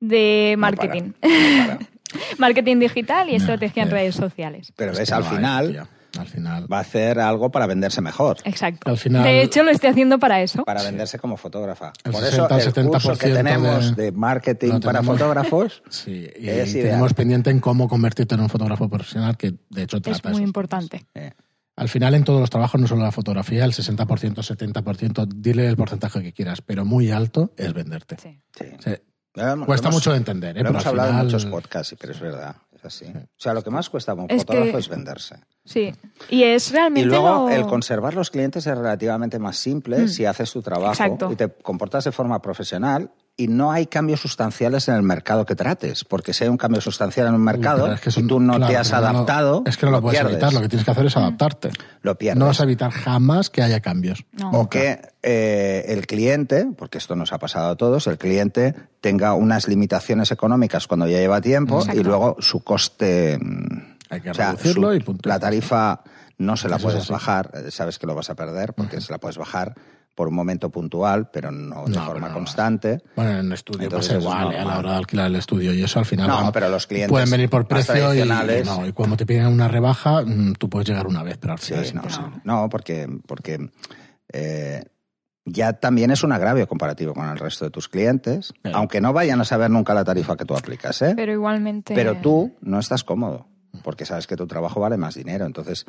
de 0.00 0.54
No 0.56 0.60
marketing. 0.60 1.12
para, 1.20 1.34
no 1.34 1.66
para. 1.76 1.78
marketing 2.38 2.76
digital 2.80 3.28
y 3.30 3.34
estrategia 3.34 3.82
en 3.82 3.90
redes 3.90 4.14
sociales. 4.14 4.72
Pero 4.76 4.92
Es 4.92 4.98
ves, 4.98 5.12
al 5.12 5.24
final. 5.24 5.86
Al 6.18 6.28
final. 6.28 6.72
va 6.72 6.78
a 6.78 6.80
hacer 6.80 7.18
algo 7.20 7.50
para 7.50 7.66
venderse 7.66 8.00
mejor. 8.00 8.38
Exacto. 8.44 8.90
Al 8.90 8.96
final- 8.98 9.22
de 9.24 9.42
hecho, 9.42 9.62
lo 9.62 9.70
estoy 9.70 9.90
haciendo 9.90 10.18
para 10.18 10.40
eso. 10.42 10.64
para 10.64 10.82
venderse 10.82 11.18
como 11.18 11.36
fotógrafa. 11.36 11.92
El 12.04 12.12
Por 12.12 12.22
60, 12.22 12.58
eso 12.58 12.80
el 12.80 12.86
curso 12.88 13.08
que 13.16 13.28
70% 13.28 13.34
tenemos 13.34 13.96
de- 13.96 14.02
de, 14.04 14.12
marketing 14.12 14.80
para 14.80 15.02
fotógrafos 15.02 15.82
Sí, 15.90 16.28
y 16.38 16.48
Es 16.48 16.72
ideal. 16.74 16.88
tenemos 16.90 17.14
pendiente 17.14 17.50
en 17.50 17.60
cómo 17.60 17.88
convertirte 17.88 18.34
en 18.34 18.40
un 18.42 18.48
fotógrafo 18.48 18.88
profesional, 18.88 19.36
que 19.36 19.54
de 19.70 19.82
hecho 19.82 19.96
Es 19.98 20.02
trata 20.02 20.28
muy 20.28 20.38
esos 20.38 20.46
importante. 20.46 21.06
eh, 21.14 21.32
Al 21.76 21.88
final, 21.90 22.14
en 22.14 22.24
todos 22.24 22.40
los 22.40 22.48
trabajos, 22.48 22.80
no 22.80 22.86
solo 22.86 23.02
la 23.02 23.12
fotografía, 23.12 23.64
el 23.64 23.72
60%, 23.72 24.42
70%, 24.42 25.26
dile 25.26 25.66
el 25.68 25.76
porcentaje 25.76 26.22
que 26.22 26.32
quieras, 26.32 26.62
pero 26.62 26.84
muy 26.86 27.10
alto 27.10 27.52
es 27.56 27.72
venderte. 27.74 28.16
Sí. 28.22 28.40
sí. 28.58 28.64
O 28.78 28.82
sea, 28.82 28.98
Lo 29.34 29.52
hemos- 29.52 29.66
cuesta 29.66 29.88
hemos- 29.88 29.96
mucho 30.00 30.10
de 30.12 30.16
entender, 30.16 30.56
¿eh? 30.56 30.60
Lo 30.60 30.64
pero 30.64 30.70
hemos 30.70 30.86
al 30.86 30.88
hablado 30.90 31.08
final, 31.10 31.20
en 31.26 31.32
muchos 31.32 31.44
podcasts, 31.46 31.94
pero 32.00 32.12
es 32.14 32.20
verdad. 32.20 32.56
Así. 32.86 33.04
O 33.06 33.28
sea, 33.36 33.52
lo 33.54 33.62
que 33.62 33.70
más 33.70 33.90
cuesta 33.90 34.14
como 34.14 34.26
Es 34.28 34.38
fotógrafo 34.38 34.72
que- 34.72 34.78
es 34.78 34.88
venderse. 34.88 35.36
Sí. 35.64 35.92
Y 36.30 36.42
es 36.44 36.70
Y 36.70 36.72
realmente. 36.74 37.08
luego 37.08 37.48
lo- 37.48 37.50
el 37.50 37.66
conservar 37.66 38.14
los 38.14 38.30
clientes 38.30 38.66
es 38.66 38.76
relativamente 38.76 39.38
más 39.38 39.56
simple 39.56 39.98
Mm. 40.04 40.08
si 40.08 40.24
haces 40.24 40.52
tu 40.52 40.62
trabajo 40.62 40.92
Exacto. 40.92 41.30
y 41.32 41.36
te 41.36 41.48
comportas 41.48 42.04
de 42.04 42.12
forma 42.12 42.40
profesional 42.40 43.10
y 43.38 43.48
no 43.48 43.70
hay 43.70 43.86
cambios 43.86 44.20
sustanciales 44.20 44.88
en 44.88 44.94
el 44.94 45.02
mercado 45.02 45.44
que 45.44 45.54
trates, 45.54 46.04
porque 46.04 46.32
si 46.32 46.44
hay 46.44 46.48
un 46.50 46.56
cambio 46.56 46.80
sustancial 46.80 47.26
en 47.26 47.34
un 47.34 47.42
mercado 47.42 47.92
es 47.92 48.00
que 48.00 48.08
y 48.18 48.26
tú 48.26 48.40
no 48.40 48.54
claro, 48.56 48.70
te 48.72 48.76
has 48.78 48.90
no 48.90 48.96
adaptado, 48.96 49.62
es 49.66 49.76
que 49.76 49.84
no 49.84 49.92
lo, 49.92 50.00
puedes 50.00 50.18
pierdes. 50.18 50.32
evitar, 50.34 50.52
lo 50.54 50.60
que 50.62 50.68
tienes 50.70 50.84
que 50.86 50.90
hacer 50.90 51.04
es 51.06 51.16
adaptarte. 51.18 51.70
Lo 52.00 52.16
pierdes. 52.16 52.38
No 52.38 52.46
vas 52.46 52.60
a 52.60 52.64
evitar 52.64 52.90
jamás 52.90 53.50
que 53.50 53.62
haya 53.62 53.80
cambios. 53.80 54.24
No. 54.32 54.50
O 54.52 54.70
que 54.70 55.00
eh, 55.22 55.84
el 55.88 56.06
cliente, 56.06 56.66
porque 56.78 56.96
esto 56.96 57.14
nos 57.14 57.32
ha 57.34 57.38
pasado 57.38 57.68
a 57.70 57.76
todos, 57.76 58.06
el 58.06 58.16
cliente 58.16 58.74
tenga 59.02 59.34
unas 59.34 59.68
limitaciones 59.68 60.30
económicas 60.30 60.86
cuando 60.86 61.06
ya 61.06 61.18
lleva 61.18 61.42
tiempo 61.42 61.80
Exacto. 61.80 62.00
y 62.00 62.04
luego 62.04 62.36
su 62.40 62.64
coste... 62.64 63.38
mm, 63.38 63.96
Hay 64.08 64.20
que 64.22 64.30
o 64.30 64.34
sea, 64.34 64.52
reducirlo 64.52 64.88
su- 64.90 64.94
y 64.96 65.00
punto. 65.00 65.28
La 65.28 65.38
tarifa 65.38 66.00
no 66.38 66.56
se 66.56 66.68
la 66.70 66.76
Eso 66.76 66.86
puedes 66.88 67.08
bajar, 67.08 67.50
eh, 67.54 67.70
sabes 67.70 67.98
que 67.98 68.06
lo 68.06 68.14
vas 68.14 68.30
a 68.30 68.34
perder 68.34 68.72
porque 68.72 69.00
se 69.02 69.12
la 69.12 69.18
puedes 69.18 69.36
bajar 69.38 69.74
por 70.16 70.26
un 70.28 70.34
momento 70.34 70.70
puntual, 70.70 71.30
pero 71.30 71.52
no 71.52 71.84
de 71.84 71.90
No, 71.94 72.06
forma 72.06 72.28
no 72.28 72.34
constante. 72.34 73.02
Bueno, 73.14 73.32
en 73.32 73.46
el 73.46 73.52
estudio 73.52 73.84
Entonces 73.84 74.14
pasa 74.14 74.18
eso 74.18 74.28
es 74.28 74.34
igual, 74.44 74.54
¿eh? 74.54 74.58
a 74.58 74.64
la 74.64 74.78
hora 74.78 74.90
de 74.92 74.96
alquilar 74.96 75.26
el 75.26 75.36
estudio 75.36 75.72
y 75.74 75.82
eso 75.84 75.98
al 76.00 76.06
final 76.06 76.26
No, 76.26 76.34
van- 76.42 76.52
pero 76.52 76.68
los 76.70 76.86
clientes 76.88 77.10
pueden 77.10 77.30
venir 77.30 77.48
por 77.50 77.68
precio 77.68 78.14
y, 78.14 78.26
no, 78.64 78.86
y 78.86 78.92
cuando 78.92 79.16
te 79.16 79.26
piden 79.26 79.46
una 79.46 79.68
rebaja 79.68 80.22
mm, 80.22 80.54
tú 80.54 80.68
puedes 80.70 80.88
llegar 80.88 81.06
una 81.06 81.22
vez, 81.22 81.36
pero 81.38 81.52
al 81.52 81.58
Sí, 81.60 81.66
final 81.68 81.84
es 81.84 81.94
no, 81.94 82.00
imposible. 82.00 82.40
no, 82.44 82.68
porque, 82.70 83.06
porque 83.26 83.70
eh, 84.32 84.82
ya 85.44 85.74
también 85.74 86.10
es 86.10 86.24
un 86.24 86.32
agravio 86.32 86.66
comparativo 86.66 87.14
con 87.14 87.28
el 87.28 87.38
resto 87.38 87.64
de 87.66 87.70
tus 87.70 87.88
clientes, 87.88 88.54
Sí. 88.64 88.70
aunque 88.72 89.00
no 89.00 89.12
vayan 89.12 89.40
a 89.40 89.44
saber 89.44 89.70
nunca 89.70 89.94
la 89.94 90.02
tarifa 90.04 90.36
que 90.36 90.44
tú 90.44 90.56
aplicas, 90.56 91.00
¿eh? 91.02 91.12
Pero 91.14 91.32
igualmente. 91.32 91.94
Pero 91.94 92.16
tú 92.20 92.56
no 92.62 92.78
estás 92.78 93.04
cómodo, 93.04 93.46
porque 93.82 94.04
sabes 94.04 94.26
que 94.26 94.36
tu 94.36 94.46
trabajo 94.46 94.80
vale 94.80 94.96
más 94.96 95.14
dinero. 95.14 95.46
Entonces, 95.46 95.84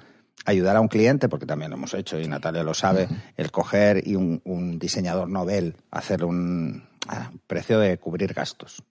ayudar 0.46 0.76
a 0.76 0.82
un 0.82 0.88
cliente, 0.88 1.30
porque 1.30 1.46
también 1.46 1.72
lo 1.72 1.78
hemos 1.78 1.94
hecho 1.94 2.20
y 2.20 2.28
Natalia 2.28 2.64
lo 2.64 2.74
sabe, 2.74 3.08
el 3.36 3.52
coger 3.52 4.08
y 4.08 4.16
un, 4.16 4.42
un 4.46 4.80
diseñador 4.80 5.30
novel, 5.30 5.76
hacer 5.92 6.24
un 6.24 6.84
ah, 7.08 7.32
precio 7.48 7.80
de 7.80 7.98
cubrir 7.98 8.34
gastos, 8.34 8.84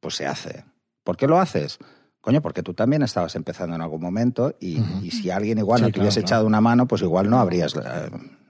pues 0.00 0.14
se 0.14 0.26
hace. 0.26 0.64
¿Por 1.04 1.16
qué 1.16 1.26
lo 1.26 1.38
haces? 1.38 1.78
Coño, 2.20 2.42
porque 2.42 2.62
tú 2.64 2.74
también 2.74 3.02
estabas 3.04 3.36
empezando 3.36 3.76
en 3.76 3.82
algún 3.82 4.00
momento 4.02 4.56
y, 4.58 4.80
y 5.02 5.12
si 5.12 5.30
alguien 5.30 5.58
igual 5.58 5.78
Sí, 5.78 5.82
no 5.82 5.88
te 5.88 5.92
claro, 5.92 6.04
hubiese 6.04 6.20
claro. 6.20 6.26
echado 6.26 6.46
una 6.46 6.60
mano, 6.60 6.86
pues 6.88 7.02
igual 7.02 7.30
no 7.30 7.38
habrías 7.38 7.74
eh, 7.76 7.80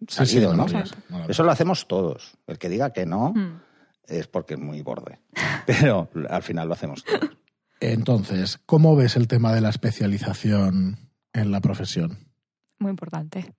Sí, 0.08 0.24
sí, 0.26 0.26
salido, 0.40 0.50
no 0.52 0.56
lo 0.56 0.56
¿no? 0.56 0.62
habrías, 0.64 0.90
no 0.92 1.00
lo 1.10 1.16
habrías. 1.16 1.30
Eso 1.30 1.42
lo 1.42 1.50
hacemos 1.50 1.86
todos. 1.86 2.32
El 2.46 2.58
que 2.58 2.68
diga 2.70 2.90
que 2.94 3.04
no 3.04 3.34
Mm. 3.34 3.60
es 4.06 4.26
porque 4.28 4.54
es 4.54 4.60
muy 4.60 4.80
borde. 4.80 5.18
Pero 5.66 6.08
al 6.30 6.42
final 6.42 6.68
lo 6.68 6.74
hacemos 6.74 7.04
todos. 7.04 7.36
Entonces, 7.80 8.58
¿cómo 8.66 8.96
ves 8.96 9.16
el 9.16 9.28
tema 9.28 9.52
de 9.52 9.60
la 9.60 9.68
especialización 9.68 10.98
en 11.32 11.50
la 11.50 11.60
profesión? 11.60 12.18
Muy 12.78 12.90
importante. 12.90 13.54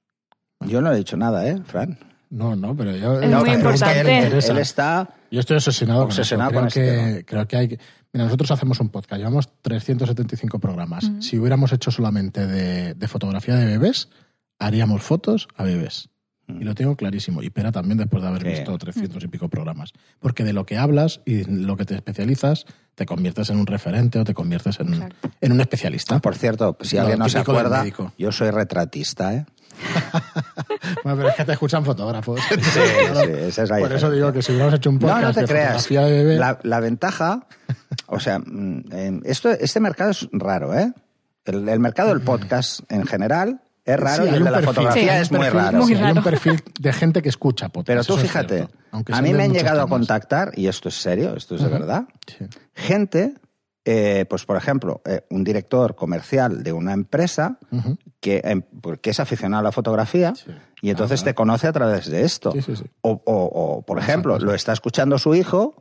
Yo 0.62 0.82
no 0.82 0.92
he 0.92 0.98
dicho 0.98 1.18
nada, 1.18 1.48
¿eh, 1.48 1.62
Fran? 1.64 2.00
No, 2.30 2.56
no, 2.56 2.76
pero 2.76 2.96
yo... 2.96 3.22
Es 3.22 3.30
muy 3.30 3.50
importante. 3.52 4.28
Él, 4.28 4.58
está 4.58 5.10
Yo 5.32 5.40
estoy 5.40 5.58
obsesionado, 5.58 6.04
Obsesionado 6.04 6.52
con 6.52 6.68
eso. 6.68 6.80
Creo, 6.80 7.16
que, 7.16 7.26
creo 7.26 7.48
que 7.48 7.58
hay 7.58 7.68
que... 7.70 7.80
Mira, 8.12 8.26
nosotros 8.26 8.52
hacemos 8.52 8.80
un 8.80 8.90
podcast, 8.90 9.20
llevamos 9.20 9.50
375 9.62 10.60
programas. 10.60 11.12
Si 11.20 11.38
hubiéramos 11.38 11.72
hecho 11.72 11.92
solamente 11.92 12.48
de, 12.48 12.96
de 12.96 13.08
fotografía 13.08 13.56
de 13.56 13.66
bebés, 13.66 14.10
haríamos 14.60 15.04
fotos 15.04 15.48
a 15.56 15.64
bebés. 15.64 16.10
Y 16.50 16.64
lo 16.64 16.74
tengo 16.76 16.96
clarísimo. 16.96 17.44
Y 17.44 17.50
Pera 17.50 17.72
también 17.74 17.98
después 17.98 18.24
de 18.24 18.30
haber 18.30 18.42
Sí. 18.44 18.48
visto 18.50 18.78
300 18.78 19.22
y 19.24 19.28
pico 19.28 19.50
programas. 19.50 19.92
Porque 20.20 20.44
de 20.46 20.54
lo 20.54 20.66
que 20.66 20.78
hablas 20.78 21.20
y 21.26 21.44
lo 21.44 21.76
que 21.76 21.84
te 21.86 21.94
especializas, 21.96 22.66
te 22.96 23.06
conviertes 23.06 23.50
en 23.50 23.58
un 23.60 23.68
referente 23.68 24.18
o 24.20 24.24
te 24.24 24.34
conviertes 24.34 24.80
en, 24.80 24.94
Exacto. 24.94 25.30
en 25.42 25.52
un 25.52 25.60
especialista. 25.62 26.20
Por 26.20 26.36
cierto, 26.36 26.78
si 26.82 26.96
Lo 26.96 27.02
alguien 27.02 27.20
no 27.20 27.28
se 27.28 27.40
acuerda, 27.40 27.86
yo 28.18 28.32
soy 28.32 28.52
retratista, 28.52 29.34
¿eh? 29.34 29.46
Bueno, 31.04 31.18
pero 31.18 31.30
es 31.30 31.36
que 31.36 31.46
te 31.46 31.52
escuchan 31.52 31.84
fotógrafos. 31.86 32.40
Sí, 32.50 32.56
sí, 32.62 32.80
esa 33.48 33.64
es 33.64 33.70
la 33.70 33.80
Por 33.80 33.92
eso 33.94 34.10
digo 34.10 34.32
que 34.32 34.42
si 34.42 34.52
hubiéramos 34.52 34.76
hecho 34.76 34.90
un 34.90 35.00
podcast 35.00 35.22
No, 35.22 35.28
no 35.28 35.34
te 35.34 35.42
de 35.42 35.48
creas. 35.48 35.68
fotografía 35.84 36.02
de 36.02 36.12
bebé... 36.24 36.38
La, 36.38 36.60
la 36.64 36.80
ventaja, 36.80 37.46
o 38.08 38.20
sea, 38.20 38.40
mm, 38.40 38.84
eh, 38.92 39.20
esto, 39.26 39.50
este 39.52 39.80
mercado 39.80 40.12
es 40.12 40.28
raro, 40.32 40.74
¿eh? 40.78 40.94
El, 41.46 41.68
el 41.70 41.80
mercado 41.80 42.10
del 42.10 42.22
podcast 42.22 42.82
en 42.90 43.06
general 43.06 43.62
es 43.88 44.00
raro 44.00 44.24
Sí, 44.26 44.30
y 44.32 44.34
el 44.36 44.44
de 44.44 44.52
la 44.52 44.58
perfil, 44.58 44.68
fotografía 44.76 45.14
sí, 45.16 45.22
es 45.22 45.32
muy 45.32 45.40
perfil, 45.40 45.60
raro. 45.60 45.78
Muy 45.80 45.88
sí, 45.88 45.94
hay 45.96 46.02
un 46.02 46.08
raro. 46.18 46.24
perfil 46.24 46.64
de 46.80 46.94
gente 46.94 47.22
que 47.24 47.30
escucha 47.30 47.70
podcast. 47.70 47.88
Pero 47.88 48.04
tú 48.04 48.18
fíjate, 48.18 48.68
cierto, 48.92 49.14
a 49.14 49.22
mí 49.22 49.34
me 49.34 49.44
han 49.44 49.54
llegado 49.54 49.82
a 49.82 49.88
contactar, 49.88 50.52
y 50.56 50.68
esto 50.68 50.90
es 50.90 50.96
serio, 50.96 51.36
esto 51.36 51.56
es 51.56 51.62
de 51.64 51.70
verdad, 51.70 52.04
Sí. 52.28 52.46
gente, 52.76 53.34
eh, 53.86 54.26
pues 54.30 54.46
por 54.46 54.58
ejemplo, 54.58 55.02
eh, 55.06 55.22
un 55.30 55.44
director 55.46 55.96
comercial 55.96 56.62
de 56.64 56.74
una 56.74 56.92
empresa 56.94 57.58
que, 58.20 58.42
em, 58.44 58.62
porque 58.82 59.12
es 59.12 59.20
aficionado 59.22 59.62
a 59.62 59.64
la 59.64 59.72
fotografía 59.72 60.36
Sí. 60.36 60.52
y 60.82 60.90
entonces 60.90 61.22
Ah, 61.22 61.26
te 61.26 61.34
conoce 61.34 61.68
a 61.68 61.72
través 61.72 62.08
de 62.12 62.24
esto. 62.24 62.52
Sí, 62.52 62.62
sí, 62.62 62.76
sí. 62.76 62.84
O, 63.02 63.12
o- 63.12 63.22
o, 63.26 63.82
por 63.84 63.98
ejemplo, 64.00 64.38
lo 64.40 64.54
está 64.54 64.74
escuchando 64.74 65.18
su 65.18 65.34
hijo 65.36 65.76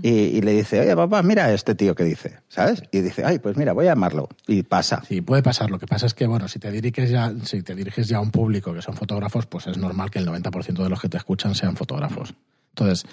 y, 0.00 0.08
y 0.10 0.40
le 0.40 0.52
dice, 0.52 0.80
oye, 0.80 0.96
papá, 0.96 1.22
mira 1.22 1.44
a 1.46 1.52
este 1.52 1.74
tío 1.74 1.94
que 1.94 2.04
dice, 2.04 2.38
¿sabes? 2.48 2.82
Y 2.92 3.00
dice, 3.00 3.24
ay, 3.24 3.38
pues 3.38 3.56
mira, 3.56 3.72
voy 3.72 3.86
a 3.86 3.90
llamarlo. 3.90 4.28
Y 4.46 4.62
pasa. 4.62 5.02
Sí, 5.06 5.20
puede 5.20 5.42
pasar. 5.42 5.70
Lo 5.70 5.78
que 5.78 5.86
pasa 5.86 6.06
es 6.06 6.14
que, 6.14 6.26
bueno, 6.26 6.48
si 6.48 6.58
te 6.58 6.70
diriges 6.70 7.10
ya, 7.10 7.32
si 7.44 7.62
te 7.62 7.74
diriges 7.74 8.08
ya 8.08 8.16
a 8.16 8.20
un 8.20 8.30
público 8.30 8.72
que 8.72 8.80
son 8.82 8.94
fotógrafos, 8.96 9.46
pues 9.46 9.66
es 9.66 9.76
normal 9.76 10.10
que 10.10 10.18
el 10.18 10.26
90% 10.26 10.82
de 10.82 10.88
los 10.88 11.00
que 11.00 11.08
te 11.08 11.16
escuchan 11.18 11.54
sean 11.54 11.76
fotógrafos. 11.76 12.34
Entonces, 12.70 13.04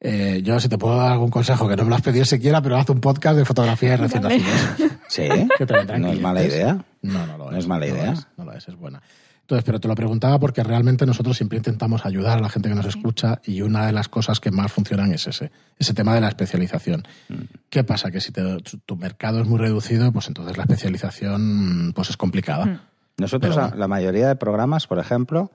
eh, 0.00 0.40
yo 0.44 0.60
si 0.60 0.68
te 0.68 0.78
puedo 0.78 0.96
dar 0.96 1.12
algún 1.12 1.30
consejo, 1.30 1.68
que 1.68 1.76
no 1.76 1.84
me 1.84 1.90
lo 1.90 1.96
has 1.96 2.02
pedido 2.02 2.24
siquiera, 2.24 2.60
pero 2.62 2.76
haz 2.76 2.88
un 2.90 3.00
podcast 3.00 3.36
de 3.38 3.44
fotografía 3.44 3.90
de 3.90 3.96
recién 3.98 4.22
Vale. 4.22 4.38
nacidos. 4.38 4.92
Sí, 5.08 5.26
Que 5.58 5.66
te 5.66 5.98
no 5.98 6.12
es 6.12 6.20
mala 6.20 6.44
idea. 6.44 6.84
No, 7.02 7.26
no 7.26 7.36
lo 7.36 7.46
es. 7.46 7.52
No 7.52 7.58
es 7.58 7.66
mala 7.66 7.86
lo 7.86 7.92
idea. 7.96 8.12
es, 8.12 8.26
no 8.36 8.44
lo 8.44 8.52
es, 8.52 8.68
es 8.68 8.76
buena. 8.76 9.02
Entonces, 9.50 9.64
pero 9.64 9.80
te 9.80 9.88
lo 9.88 9.96
preguntaba 9.96 10.38
porque 10.38 10.62
realmente 10.62 11.04
nosotros 11.04 11.36
siempre 11.36 11.58
intentamos 11.58 12.06
ayudar 12.06 12.38
a 12.38 12.40
la 12.40 12.48
gente 12.48 12.68
que 12.68 12.74
nos 12.76 12.86
escucha 12.86 13.40
y 13.44 13.62
una 13.62 13.84
de 13.84 13.90
las 13.90 14.08
cosas 14.08 14.38
que 14.38 14.52
más 14.52 14.70
funcionan 14.70 15.12
es 15.12 15.26
ese, 15.26 15.50
ese 15.76 15.92
tema 15.92 16.14
de 16.14 16.20
la 16.20 16.28
especialización. 16.28 17.02
Mm. 17.28 17.34
¿Qué 17.68 17.82
pasa? 17.82 18.12
Que 18.12 18.20
si 18.20 18.30
te- 18.30 18.58
tu, 18.58 18.78
tu 18.78 18.94
mercado 18.96 19.40
es 19.40 19.48
muy 19.48 19.58
reducido, 19.58 20.12
pues 20.12 20.28
entonces 20.28 20.56
la 20.56 20.62
especialización 20.62 21.90
pues 21.96 22.10
es 22.10 22.16
complicada. 22.16 22.64
Mm. 22.66 22.80
Nosotros, 23.18 23.56
Pero 23.56 23.74
la 23.76 23.88
mayoría 23.88 24.28
de 24.28 24.36
programas, 24.36 24.86
por 24.86 25.00
ejemplo, 25.00 25.50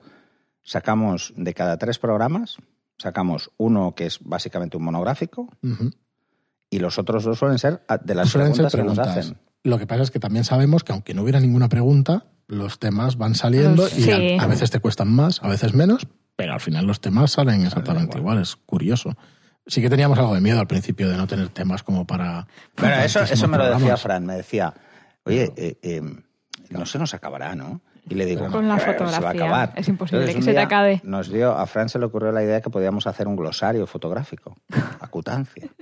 sacamos 0.62 1.32
de 1.34 1.54
cada 1.54 1.78
tres 1.78 1.98
programas, 1.98 2.58
sacamos 2.98 3.50
uno 3.56 3.94
que 3.94 4.04
es 4.04 4.18
básicamente 4.22 4.76
un 4.76 4.84
monográfico 4.84 5.48
y 6.68 6.78
los 6.80 6.98
otros 6.98 7.24
dos 7.24 7.38
suelen 7.38 7.58
ser 7.58 7.82
de 8.04 8.14
las 8.14 8.28
Suelen 8.28 8.54
ser 8.54 8.66
preguntas, 8.68 8.74
que 8.74 8.82
nos 8.82 8.98
hacen. 9.24 9.38
Lo 9.64 9.78
que 9.78 9.86
pasa 9.86 10.02
es 10.02 10.10
que 10.10 10.20
también 10.20 10.44
sabemos 10.44 10.84
que 10.84 10.92
aunque 10.92 11.14
no 11.14 11.22
hubiera 11.22 11.40
ninguna 11.40 11.70
pregunta, 11.70 12.24
los 12.48 12.78
temas 12.78 13.16
van 13.16 13.34
saliendo 13.34 13.86
y 13.88 14.02
sí. 14.02 14.36
a, 14.38 14.42
a 14.42 14.46
veces 14.46 14.70
te 14.70 14.80
cuestan 14.80 15.08
más, 15.12 15.42
a 15.42 15.48
veces 15.48 15.74
menos, 15.74 16.06
pero 16.36 16.52
al 16.52 16.60
final 16.60 16.86
los 16.86 17.00
temas 17.00 17.32
salen 17.32 17.64
exactamente 17.64 18.18
igual. 18.18 18.36
igual. 18.36 18.42
Es 18.42 18.56
curioso. 18.56 19.16
Sí 19.66 19.80
que 19.82 19.90
teníamos 19.90 20.18
algo 20.18 20.34
de 20.34 20.40
miedo 20.40 20.60
al 20.60 20.68
principio 20.68 21.08
de 21.08 21.16
no 21.16 21.26
tener 21.26 21.48
temas 21.48 21.82
como 21.82 22.06
para... 22.06 22.46
Bueno, 22.76 22.94
eso, 23.02 23.20
eso 23.22 23.48
me 23.48 23.58
lo 23.58 23.68
decía. 23.68 23.96
Fran, 23.96 24.24
me 24.24 24.36
decía, 24.36 24.72
oye, 25.24 25.52
eh, 25.56 25.76
eh, 25.82 26.02
no 26.70 26.86
se 26.86 26.98
nos 27.00 27.14
acabará, 27.14 27.56
¿no? 27.56 27.80
Y 28.08 28.14
le 28.14 28.26
digo, 28.26 28.48
Con 28.48 28.68
la 28.68 28.76
"Eh, 28.76 28.80
se 28.80 28.86
va 28.86 28.92
a 28.92 28.94
fotografía, 28.98 29.30
acabar". 29.30 29.72
es 29.74 29.88
imposible 29.88 30.20
Entonces, 30.20 30.36
que 30.44 30.50
se 30.50 30.54
te 30.54 30.60
acabe. 30.60 31.00
Nos 31.02 31.32
dio, 31.32 31.58
a 31.58 31.66
Fran 31.66 31.88
se 31.88 31.98
le 31.98 32.04
ocurrió 32.04 32.30
la 32.30 32.44
idea 32.44 32.60
que 32.60 32.70
podíamos 32.70 33.08
hacer 33.08 33.26
un 33.26 33.34
glosario 33.34 33.84
fotográfico, 33.88 34.56
acutancia. 35.00 35.68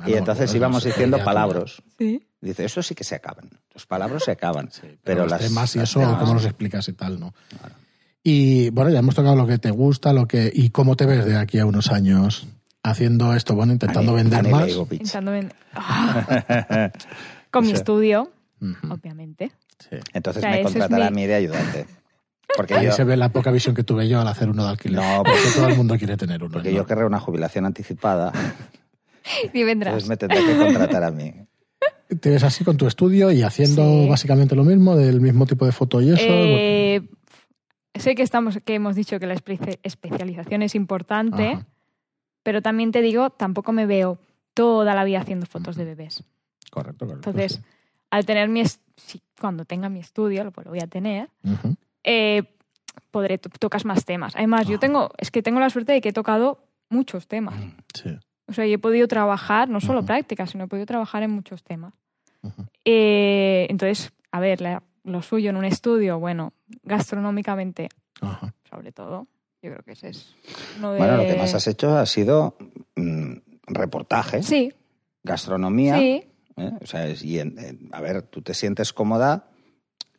Ah, 0.00 0.08
y 0.08 0.10
no, 0.10 0.16
entonces 0.18 0.52
íbamos 0.52 0.82
diciendo 0.82 1.16
palabras. 1.22 1.80
Sí. 1.96 2.25
Dice, 2.40 2.64
eso 2.64 2.82
sí 2.82 2.94
que 2.94 3.02
se 3.04 3.14
acaban. 3.14 3.48
Los 3.74 3.86
palabras 3.86 4.24
se 4.24 4.30
acaban. 4.32 4.68
Pero, 4.80 4.96
pero 5.02 5.22
los 5.22 5.30
las 5.32 5.40
temas 5.40 5.74
y 5.74 5.78
las 5.78 5.88
eso, 5.90 6.00
temas- 6.00 6.18
cómo 6.20 6.34
los 6.34 6.44
explicas 6.44 6.88
y 6.88 6.92
tal, 6.92 7.18
¿no? 7.18 7.34
Y 8.22 8.70
bueno, 8.70 8.90
ya 8.90 8.98
hemos 8.98 9.14
tocado 9.14 9.36
lo 9.36 9.46
que 9.46 9.58
te 9.58 9.70
gusta, 9.70 10.12
lo 10.12 10.26
que 10.26 10.50
y 10.52 10.70
cómo 10.70 10.96
te 10.96 11.06
ves 11.06 11.24
de 11.24 11.36
aquí 11.36 11.58
a 11.58 11.66
unos 11.66 11.90
años 11.90 12.46
haciendo 12.82 13.34
esto, 13.34 13.54
bueno, 13.54 13.72
intentando 13.72 14.12
Ani- 14.12 14.22
vender 14.22 14.38
Ani 14.40 14.50
más. 14.50 14.70
Ah. 15.74 16.90
Con 17.50 17.64
mi 17.64 17.70
Sí. 17.70 17.76
estudio, 17.76 18.30
obviamente. 18.90 19.50
sí. 19.78 19.96
Entonces 20.12 20.42
O 20.42 20.46
sea, 20.46 20.56
me 20.56 20.62
contratará 20.62 21.06
a 21.06 21.10
mi- 21.10 21.22
mí 21.22 21.26
de 21.26 21.34
ayudante. 21.34 21.86
Porque 22.56 22.74
Ahí 22.74 22.86
yo, 22.86 22.92
se 22.92 23.04
ve 23.04 23.16
la 23.16 23.28
poca 23.30 23.50
visión 23.50 23.74
que 23.74 23.82
tuve 23.82 24.08
yo 24.08 24.20
al 24.20 24.28
hacer 24.28 24.48
uno 24.48 24.62
de 24.64 24.70
alquiler. 24.70 25.00
No, 25.00 25.22
porque 25.24 25.40
todo 25.54 25.68
el 25.68 25.76
mundo 25.76 25.96
quiere 25.98 26.16
tener 26.16 26.42
uno. 26.42 26.52
porque 26.52 26.70
¿no? 26.70 26.76
yo 26.76 26.86
querré 26.86 27.04
una 27.04 27.18
jubilación 27.20 27.66
anticipada, 27.66 28.32
Y 29.52 29.62
vendrás. 29.64 29.92
entonces 29.92 30.08
me 30.08 30.16
tendré 30.16 30.44
que 30.44 30.56
contratar 30.56 31.04
a 31.04 31.10
mí. 31.10 31.34
Te 32.20 32.30
ves 32.30 32.44
así 32.44 32.64
con 32.64 32.76
tu 32.76 32.86
estudio 32.86 33.32
y 33.32 33.42
haciendo 33.42 33.82
Sí. 33.82 34.08
básicamente 34.08 34.54
lo 34.54 34.64
mismo, 34.64 34.94
del 34.96 35.20
mismo 35.20 35.44
tipo 35.46 35.66
de 35.66 35.72
foto 35.72 36.00
y 36.00 36.10
eso. 36.10 36.22
Eh, 36.28 37.02
sé 37.94 38.14
que 38.14 38.22
estamos 38.22 38.58
que 38.64 38.74
hemos 38.74 38.94
dicho 38.94 39.18
que 39.18 39.26
la 39.26 39.34
espe- 39.34 39.78
especialización 39.82 40.62
es 40.62 40.74
importante, 40.74 41.48
Ajá. 41.52 41.66
pero 42.42 42.62
también 42.62 42.92
te 42.92 43.02
digo, 43.02 43.30
tampoco 43.30 43.72
me 43.72 43.86
veo 43.86 44.18
toda 44.54 44.94
la 44.94 45.02
vida 45.04 45.20
haciendo 45.20 45.46
fotos 45.46 45.74
de 45.76 45.84
bebés. 45.84 46.22
Correcto, 46.70 47.06
correcto. 47.06 47.30
Entonces, 47.30 47.54
sí. 47.58 47.62
al 48.10 48.24
tener 48.24 48.48
mi 48.48 48.62
si- 48.64 49.22
cuando 49.40 49.64
tenga 49.64 49.88
mi 49.88 49.98
estudio, 50.00 50.44
lo, 50.44 50.52
lo 50.64 50.70
voy 50.70 50.80
a 50.80 50.86
tener, 50.86 51.28
eh, 52.04 52.44
podré 53.10 53.38
to- 53.38 53.50
tocas 53.58 53.84
más 53.84 54.04
temas. 54.04 54.36
Además, 54.36 54.66
yo 54.68 54.78
tengo 54.78 55.10
es 55.18 55.30
que 55.30 55.42
tengo 55.42 55.58
la 55.60 55.70
suerte 55.70 55.92
de 55.92 56.00
que 56.00 56.10
he 56.10 56.12
tocado 56.12 56.62
muchos 56.88 57.26
temas. 57.26 57.54
Sí. 57.94 58.10
O 58.48 58.52
sea, 58.52 58.66
yo 58.66 58.74
he 58.74 58.78
podido 58.78 59.08
trabajar 59.08 59.68
no 59.68 59.80
solo 59.80 60.00
Ujú. 60.00 60.06
prácticas, 60.06 60.50
sino 60.50 60.64
he 60.64 60.68
podido 60.68 60.86
trabajar 60.86 61.22
en 61.22 61.30
muchos 61.30 61.62
temas. 61.64 61.92
Eh, 62.84 63.66
entonces, 63.70 64.12
a 64.30 64.40
ver, 64.40 64.60
la- 64.60 64.82
lo 65.04 65.22
suyo 65.22 65.50
en 65.50 65.56
un 65.56 65.64
estudio, 65.64 66.18
bueno, 66.18 66.52
gastronómicamente, 66.82 67.88
Ajá. 68.20 68.54
sobre 68.68 68.92
todo, 68.92 69.26
yo 69.62 69.70
creo 69.72 69.82
que 69.82 69.92
ese 69.92 70.08
es 70.10 70.34
uno 70.78 70.92
de... 70.92 70.98
Bueno, 70.98 71.16
lo 71.16 71.24
que 71.24 71.36
más 71.36 71.54
has 71.54 71.66
hecho 71.66 71.96
ha 71.96 72.06
sido 72.06 72.56
mm, 72.96 73.32
reportaje, 73.66 74.42
Sí, 74.42 74.72
gastronomía. 75.22 75.98
sí, 75.98 76.24
¿eh? 76.56 76.72
O 76.80 76.86
sea, 76.86 77.06
es- 77.08 77.22
y 77.24 77.38
en- 77.40 77.58
en- 77.58 77.88
a 77.92 78.00
ver, 78.00 78.22
tú 78.22 78.42
te 78.42 78.54
sientes 78.54 78.92
cómoda 78.92 79.48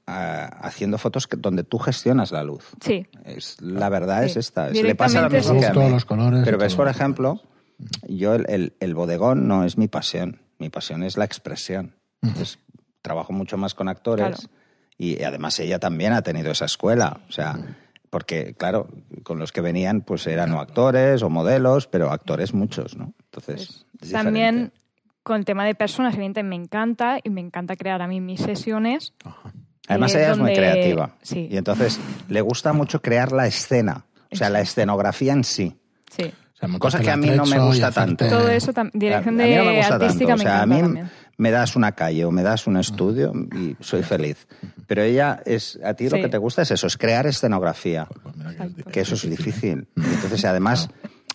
ah, 0.06 0.46
haciendo 0.62 0.98
fotos 0.98 1.28
que- 1.28 1.36
donde 1.38 1.63
tú 1.66 1.80
gestionas 1.80 2.32
la 2.32 2.44
luz. 2.44 2.66
sí. 2.82 3.06
Es, 3.26 3.60
la 3.62 3.90
verdad 3.90 4.22
Sí. 4.24 4.32
es 4.32 4.38
esta. 4.38 4.70
Es- 4.70 4.82
le 4.82 4.96
pasa 4.96 5.22
lo 5.22 5.28
Directamente 5.30 5.38
mismo 5.38 5.54
sí. 5.68 5.74
que 5.74 5.80
a 5.80 5.86
mí. 5.86 5.92
los 5.94 6.06
colores. 6.06 6.42
Pero 6.46 6.58
y 6.58 6.60
ves, 6.62 6.76
por 6.76 6.88
ejemplo, 6.88 7.42
yo 8.08 8.34
el, 8.36 8.46
el- 8.50 8.74
el 8.80 8.96
bodegón 8.96 9.48
no 9.48 9.63
es 9.63 9.78
mi 9.78 9.88
pasión. 9.88 10.42
Mi 10.60 10.70
pasión 10.70 11.04
es 11.04 11.18
la 11.18 11.26
expresión. 11.26 11.96
Entonces, 12.22 12.60
trabajo 13.02 13.32
mucho 13.34 13.58
más 13.58 13.74
con 13.76 13.88
actores 13.90 14.28
Claro. 14.40 14.54
y 14.98 15.22
además 15.24 15.60
ella 15.60 15.80
también 15.80 16.13
ha 16.13 16.22
tenido 16.24 16.52
esa 16.52 16.66
escuela. 16.66 17.22
O 17.30 17.32
sea, 17.32 17.58
porque, 18.10 18.56
claro, 18.56 18.88
con 19.24 19.38
los 19.40 19.52
que 19.52 19.62
venían 19.62 20.02
pues 20.02 20.26
eran 20.28 20.52
o 20.54 20.60
actores 20.60 21.22
o 21.22 21.30
modelos, 21.30 21.88
pero 21.88 22.12
actores 22.12 22.54
muchos, 22.54 22.96
¿no? 22.98 23.13
Entonces, 23.26 23.86
es 24.02 24.12
También 24.12 24.56
diferente. 24.56 24.78
con 25.24 25.38
el 25.38 25.46
tema 25.46 25.66
de 25.66 25.76
personas, 25.76 26.16
evidentemente 26.16 26.50
me 26.58 26.63
encanta 26.63 27.20
y 27.24 27.30
me 27.30 27.42
encanta 27.42 27.76
crear 27.76 28.02
a 28.02 28.08
mí 28.08 28.20
mis 28.22 28.42
sesiones. 28.42 29.13
Ajá. 29.24 29.54
Además, 29.90 30.16
eh, 30.16 30.20
ella 30.20 30.32
es 30.32 30.38
muy 30.38 30.48
donde- 30.54 30.56
creativa. 30.56 31.16
sí. 31.22 31.48
Y 31.52 31.56
entonces 31.58 32.00
le 32.28 32.42
gusta 32.42 32.74
mucho 32.74 33.02
crear 33.02 33.32
la 33.32 33.46
escena, 33.48 34.06
o 34.32 34.36
sea, 34.36 34.50
la 34.50 34.60
escenografía 34.62 35.32
en 35.34 35.44
sí. 35.44 35.78
Sí. 36.10 36.34
O 36.80 36.89
sea, 36.91 37.00
que 37.02 37.12
a 37.12 37.17
mí 37.17 37.30
no 37.30 37.46
me 37.46 37.60
gusta 37.60 37.88
hacerte- 37.88 38.15
tanto. 38.17 38.28
Todo 38.30 38.50
eso, 38.50 38.72
dirección 38.93 39.39
a 39.39 39.43
mí 39.43 39.50
de 39.52 39.58
no 39.58 39.65
me 39.65 39.78
gusta 39.78 39.96
artística 39.96 40.36
tanto. 40.36 40.43
O 40.43 40.46
sea, 40.46 40.52
me 40.52 40.52
a 40.52 40.56
encanta 40.63 40.76
mí 40.76 40.82
también. 40.82 41.12
me 41.38 41.52
das 41.52 41.76
una 41.76 41.91
calle 41.91 42.26
o 42.26 42.32
me 42.32 42.41
das 42.43 42.65
un 42.67 42.78
estudio 42.78 43.32
y 43.56 43.76
soy 43.80 44.02
feliz. 44.04 44.48
Pero 44.88 45.04
ella 45.04 45.39
es, 45.46 45.80
a 45.84 45.93
ti 45.93 46.10
lo 46.10 46.17
que 46.17 46.30
te 46.30 46.38
gusta 46.39 46.63
es 46.63 46.72
eso, 46.72 46.88
es 46.88 46.98
crear 46.98 47.28
escenografía, 47.28 48.08
Pues 48.24 48.36
mira 48.36 48.56
que 48.91 49.02
eso 49.02 49.15
es 49.15 49.30
difícil. 49.30 49.88
Y 49.96 50.02
entonces, 50.02 50.43
además, 50.46 50.89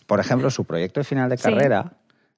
por 0.06 0.18
ejemplo, 0.18 0.50
su 0.50 0.64
proyecto 0.64 1.00
de 1.00 1.04
final 1.04 1.30
de 1.30 1.36
Sí. 1.36 1.44
carrera 1.44 1.92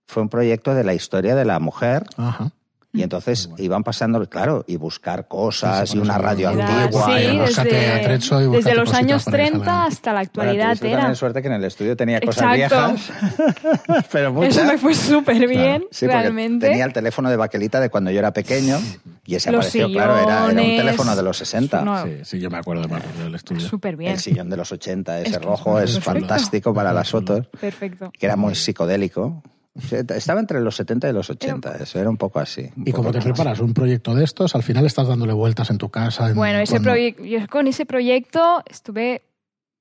fue 0.06 0.22
un 0.22 0.28
proyecto 0.28 0.74
de 0.74 0.84
la 0.84 0.92
historia 0.92 1.34
de 1.34 1.44
la 1.46 1.58
mujer 1.60 2.04
Ajá. 2.18 2.50
Y 2.94 3.02
entonces 3.02 3.50
iban 3.58 3.82
pasando, 3.84 4.26
claro, 4.30 4.64
y 4.66 4.76
buscar 4.76 5.28
cosas 5.28 5.88
Sí, 5.90 5.92
sí, 5.92 5.98
y 5.98 6.00
una 6.00 6.16
radio 6.16 6.48
antigua. 6.48 7.06
sí, 7.06 7.12
y 7.12 7.38
desde, 7.38 7.92
atrecho 7.92 8.40
y 8.40 8.46
desde 8.56 8.74
los 8.74 8.94
años 8.94 9.24
para 9.24 9.36
que 9.36 9.42
30 9.50 9.64
salgan. 9.66 9.86
hasta 9.88 10.10
la 10.12 10.14
Bueno, 10.14 10.26
actualidad 10.28 10.68
tuviste 10.78 10.90
era. 10.92 11.14
suerte 11.14 11.42
que 11.42 11.48
en 11.48 11.54
el 11.54 11.64
estudio 11.64 11.96
tenía 11.96 12.20
cosas 12.20 12.56
Exacto. 12.56 12.94
viejas, 12.94 14.06
pero 14.12 14.32
muchas. 14.32 14.56
Eso 14.56 14.64
me 14.64 14.78
fue 14.78 14.94
súper 14.94 15.46
bien, 15.48 15.84
Sí, 15.90 16.06
porque 16.06 16.18
realmente. 16.20 16.68
tenía 16.68 16.84
el 16.84 16.92
teléfono 16.92 17.28
de 17.30 17.36
baquelita 17.36 17.80
de 17.80 17.90
cuando 17.90 18.10
yo 18.10 18.18
era 18.20 18.32
pequeño 18.32 18.78
Y 19.26 19.34
ese 19.36 19.50
Los 19.50 19.66
apareció, 19.66 19.88
claro, 19.90 20.14
era, 20.16 20.22
era 20.24 20.44
un 20.44 20.50
sillones, 20.50 20.76
teléfono 20.76 21.16
de 21.16 21.22
los 21.22 21.36
60. 21.38 21.82
no, 21.82 22.04
Sí, 22.04 22.10
sí, 22.24 22.38
yo 22.40 22.50
me 22.50 22.58
acuerdo 22.58 22.86
más 22.88 23.02
del 23.18 23.34
estudio. 23.34 23.60
Súper 23.68 23.96
bien. 23.96 24.12
El 24.12 24.18
sillón 24.20 24.50
de 24.50 24.56
los 24.56 24.70
80, 24.70 25.20
ese 25.20 25.30
Es 25.36 25.42
rojo, 25.42 25.78
es 25.80 25.90
es 25.90 25.96
perfecto. 25.96 26.20
fantástico 26.28 26.74
para 26.74 26.92
las 26.92 27.10
fotos, 27.10 27.46
Perfecto. 27.60 28.12
que 28.16 28.26
era 28.26 28.36
muy 28.36 28.54
psicodélico. 28.54 29.42
Estaba 29.74 30.38
entre 30.40 30.60
los 30.60 30.76
70 30.76 31.08
y 31.08 31.12
los 31.12 31.28
80, 31.30 31.76
eso 31.78 31.98
era 31.98 32.08
un 32.08 32.16
poco 32.16 32.38
así. 32.38 32.62
un 32.76 32.82
¿Y 32.86 32.92
poco 32.92 32.98
cómo 33.04 33.12
te 33.12 33.20
preparas 33.20 33.58
un 33.58 33.74
proyecto 33.74 34.14
de 34.14 34.22
estos? 34.24 34.54
Al 34.54 34.62
final 34.62 34.86
estás 34.86 35.08
dándole 35.08 35.32
vueltas 35.32 35.68
en 35.70 35.78
tu 35.78 35.88
casa. 35.88 36.28
en- 36.30 36.36
Bueno, 36.36 36.60
ese 36.60 36.78
yo 36.78 37.46
con 37.48 37.66
ese 37.66 37.84
proyecto 37.84 38.62
estuve 38.70 39.22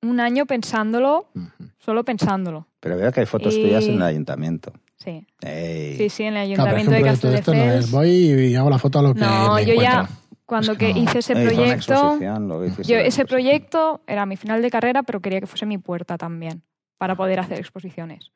un 0.01 0.19
año 0.19 0.45
pensándolo, 0.47 1.27
solo 1.77 2.03
pensándolo. 2.03 2.67
Pero 2.79 2.97
veo 2.97 3.11
que 3.11 3.19
hay 3.21 3.25
fotos 3.27 3.53
Y- 3.55 3.61
tuyas 3.61 3.85
en 3.85 3.95
el 3.95 4.01
ayuntamiento. 4.01 4.73
Sí, 4.97 5.27
Ey. 5.41 5.97
sí, 5.97 6.09
sí, 6.09 6.23
en 6.23 6.37
el 6.37 6.43
ayuntamiento 6.43 6.91
un 6.91 6.97
de 6.97 7.03
de 7.03 7.09
esto 7.09 7.27
no 7.27 7.33
es 7.35 7.41
Castelldefels. 7.45 7.91
voy 7.91 8.09
y 8.09 8.55
hago 8.55 8.69
la 8.69 8.79
foto 8.79 8.99
a 8.99 9.01
lo 9.03 9.13
que 9.13 9.19
No, 9.19 9.53
me 9.55 9.65
yo 9.65 9.73
ya, 9.75 10.09
cuando 10.45 10.71
Es 10.73 10.77
que 10.77 10.87
que 10.87 10.93
no. 10.93 10.99
hice 11.03 11.19
ese 11.19 11.33
Eh, 11.33 11.45
proyecto, 11.45 12.19
yo 12.83 12.97
ese 12.97 13.25
proyecto 13.25 14.01
era 14.07 14.25
mi 14.25 14.37
final 14.37 14.61
de 14.61 14.71
carrera, 14.71 15.03
pero 15.03 15.19
quería 15.21 15.39
que 15.39 15.47
fuese 15.47 15.65
mi 15.65 15.77
puerta 15.77 16.17
también, 16.17 16.63
para 16.97 17.15
poder 17.15 17.39
hacer 17.41 17.59
exposiciones. 17.59 18.31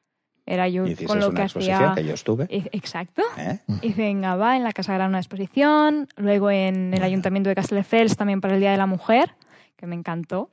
Era 0.49 0.69
yo 0.69 0.87
Y 0.87 0.95
con 1.05 1.19
lo 1.19 1.27
una 1.27 1.35
que 1.35 1.41
exposición 1.43 1.83
hacía... 1.83 1.95
que 2.01 2.07
yo 2.07 2.13
estuve. 2.13 2.47
Hice- 2.49 2.69
Exacto. 2.71 3.21
¿eh? 3.37 3.59
Hice 3.81 4.07
en 4.07 4.21
Gavà, 4.23 4.55
en 4.55 4.63
la 4.63 4.71
Casa 4.71 4.93
Gran, 4.93 5.09
una 5.09 5.19
exposición. 5.19 6.07
Luego 6.15 6.49
en 6.49 6.93
el 6.93 7.03
Ayuntamiento 7.03 7.49
de 7.49 7.55
Castelldefels 7.55 8.15
también 8.15 8.39
para 8.39 8.53
el 8.53 8.61
Día 8.61 8.71
de 8.71 8.77
la 8.77 8.85
Mujer, 8.85 9.31
que 9.75 9.85
me 9.87 9.95
encantó. 9.95 10.49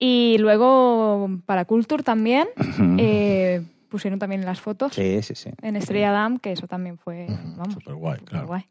Y 0.00 0.36
luego 0.38 1.28
para 1.46 1.64
Culture 1.64 2.02
también 2.02 2.48
eh, 2.98 3.62
pusieron 3.88 4.18
también 4.18 4.44
las 4.44 4.60
fotos 4.60 4.94
Sí, 4.94 5.22
sí, 5.22 5.34
sí. 5.34 5.50
en 5.62 5.76
Estrella 5.76 6.10
Damm, 6.12 6.38
que 6.38 6.52
eso 6.52 6.66
también 6.66 6.98
fue, 6.98 7.26
vamos, 7.56 7.74
Súper 7.74 7.94
guay, 7.94 8.18
claro. 8.20 8.46
guay. 8.48 8.62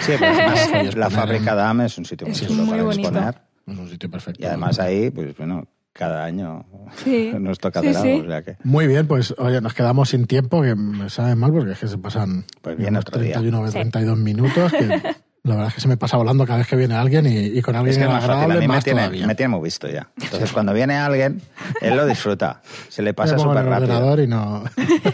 Sí, 0.00 0.12
además, 0.20 0.94
la 0.96 1.10
fábrica 1.10 1.50
en- 1.52 1.56
Dame 1.56 1.86
es 1.86 1.98
un 1.98 2.04
sitio 2.06 2.26
muy 2.26 2.34
Es 2.36 2.50
muy 2.50 2.68
para 2.70 2.82
bonito. 2.82 3.08
exponer. 3.08 3.40
Es 3.66 3.78
un 3.78 3.88
sitio 3.88 4.10
perfecto. 4.10 4.42
Y 4.42 4.46
además 4.46 4.78
ahí, 4.78 5.10
pues 5.10 5.36
bueno, 5.36 5.66
cada 5.94 6.24
año 6.24 6.66
Sí. 7.02 7.32
nos 7.40 7.58
toca 7.58 7.80
Sí, 7.80 7.88
hacer 7.88 8.02
sí. 8.02 8.10
algo. 8.12 8.24
O 8.26 8.28
sea 8.28 8.42
que, 8.42 8.56
Muy 8.64 8.86
bien, 8.86 9.06
pues 9.06 9.34
oye, 9.38 9.60
nos 9.62 9.72
quedamos 9.72 10.10
sin 10.10 10.26
tiempo, 10.26 10.60
que 10.60 10.74
me 10.74 11.08
sabe 11.08 11.34
mal 11.36 11.50
porque 11.52 11.72
es 11.72 11.78
que 11.78 11.88
se 11.88 11.96
pasan 11.96 12.44
Pues 12.60 12.76
viene 12.76 12.90
unos 12.90 13.04
otro 13.06 13.20
día. 13.20 13.32
31 13.34 13.60
o 13.62 13.66
Sí. 13.68 13.72
32 13.72 14.18
minutos, 14.18 14.72
que 14.72 14.86
la 15.44 15.54
verdad 15.54 15.68
es 15.68 15.74
que 15.74 15.80
se 15.80 15.88
me 15.88 15.96
pasa 15.96 16.16
volando 16.18 16.44
cada 16.44 16.58
vez 16.58 16.66
que 16.68 16.76
viene 16.76 16.94
alguien 16.94 17.26
y, 17.26 17.36
y 17.58 17.62
con 17.62 17.74
alguien 17.76 17.92
es 17.92 17.98
que 17.98 18.04
es 18.04 18.10
más 18.10 18.20
fácil. 18.20 18.30
A 18.30 18.34
agradable 18.34 18.60
mí 18.60 18.68
me 18.68 18.74
más 18.74 18.84
tiene, 18.84 19.00
todavía. 19.00 19.26
me 19.26 19.34
tiene 19.34 19.48
muy 19.48 19.64
visto 19.64 19.88
ya. 19.88 20.10
Entonces, 20.20 20.52
cuando 20.52 20.72
viene 20.74 20.96
alguien, 20.96 21.40
él 21.80 21.96
lo 21.96 22.06
disfruta. 22.06 22.60
Se 22.88 23.00
le 23.02 23.14
pasa 23.14 23.34
Me 23.36 23.40
súper 23.42 23.64
rápido. 23.64 24.22
y 24.22 24.26
no... 24.26 24.64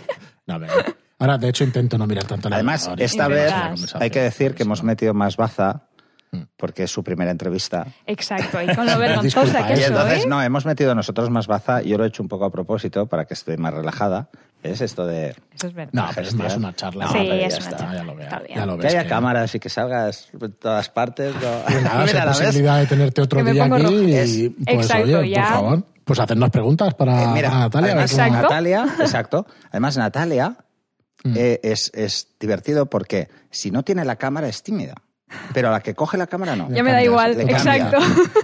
no. 0.47 0.61
Ahora, 1.19 1.37
de 1.37 1.51
hecho, 1.51 1.65
intento 1.65 1.99
no 1.99 2.07
mirar 2.07 2.25
tanto 2.25 2.49
el 2.49 2.55
Además, 2.55 2.91
esta 2.97 3.29
vez 3.29 3.51
la 3.51 3.75
hay 4.01 4.09
que 4.09 4.21
decir 4.23 4.55
que 4.55 4.63
hemos 4.63 4.79
sí. 4.79 4.87
metido 4.87 5.13
más 5.13 5.37
baza. 5.37 5.83
Porque 6.57 6.85
es 6.85 6.91
su 6.91 7.03
primera 7.03 7.31
entrevista. 7.31 7.87
Exacto, 8.07 8.61
y 8.63 8.75
con 8.75 8.87
lo 8.87 8.99
vergonzosa 8.99 9.67
que 9.67 9.75
¿eh? 9.75 9.81
Y 9.81 9.83
entonces, 9.85 10.21
soy. 10.23 10.31
no, 10.31 10.43
hemos 10.43 10.65
metido 10.67 10.95
nosotros 10.95 11.29
más 11.31 11.47
baza. 11.47 11.83
Yo 11.83 11.99
lo 11.99 12.05
he 12.05 12.09
hecho 12.09 12.23
un 12.23 12.29
poco 12.29 12.45
a 12.45 12.51
propósito 12.51 13.07
para 13.07 13.25
que 13.25 13.35
esté 13.35 13.57
más 13.57 13.75
relajada. 13.75 14.29
Es 14.63 14.81
esto 14.83 15.07
de 15.07 15.35
Eso 15.55 15.69
es 15.69 15.73
verdad. 15.75 15.91
No, 15.95 16.07
pero 16.15 16.29
es 16.29 16.35
más 16.35 16.55
una 16.57 16.75
charla. 16.77 17.07
No, 17.07 17.13
sí, 17.13 17.19
pero 17.23 17.37
ya 17.37 17.47
es 17.47 17.57
una 17.59 17.65
está. 17.65 17.77
charla. 17.79 17.95
Ya 17.97 18.05
lo 18.05 18.15
veo. 18.15 18.29
Ya 18.55 18.67
lo 18.67 18.77
que 18.77 18.83
ves 18.83 18.93
haya 18.95 19.03
que- 19.05 19.09
cámaras 19.09 19.55
y 19.55 19.59
que 19.59 19.69
salgas 19.71 20.29
por 20.39 20.51
todas 20.51 20.89
partes. 20.91 21.35
no. 21.35 21.41
Pues 21.67 21.83
nada, 21.83 22.05
Mira, 22.07 22.25
¿la 22.27 22.31
ves? 22.33 22.41
posibilidad 22.41 22.79
de 22.79 22.87
tenerte 22.87 23.23
otro 23.23 23.43
Que 23.45 23.53
día 23.53 23.65
aquí 23.65 23.83
roja. 23.83 23.95
y, 23.95 24.13
Es- 24.15 24.51
pues 24.67 24.87
Exacto, 24.87 25.19
oye, 25.19 25.31
ya. 25.31 25.43
por 25.43 25.51
favor, 25.53 25.85
pues 26.05 26.21
hacernos 26.21 26.51
preguntas 26.51 26.95
para, 26.95 27.23
Eh, 27.23 27.27
mira, 27.33 27.49
para 27.49 27.61
Natalia. 27.63 27.93
además, 27.93 28.13
Exacto. 28.13 28.43
Natalia, 28.43 28.87
exacto. 29.01 29.47
Además, 29.71 29.97
Natalia 29.97 30.57
Mm. 31.25 31.35
eh, 31.37 31.61
es, 31.63 31.91
es 31.95 32.29
divertido 32.41 32.87
porque 32.87 33.29
si 33.51 33.71
no 33.71 33.83
tiene 33.83 34.05
la 34.05 34.17
cámara 34.17 34.49
es 34.49 34.63
tímida. 34.63 34.95
Pero 35.53 35.69
a 35.69 35.73
la 35.73 35.81
que 35.81 35.95
coge 35.95 36.17
la 36.19 36.27
cámara 36.27 36.57
no. 36.57 36.69
Ya 36.71 36.83
me 36.83 36.93
da 36.93 37.03
igual, 37.03 37.41
exacto. 37.41 37.99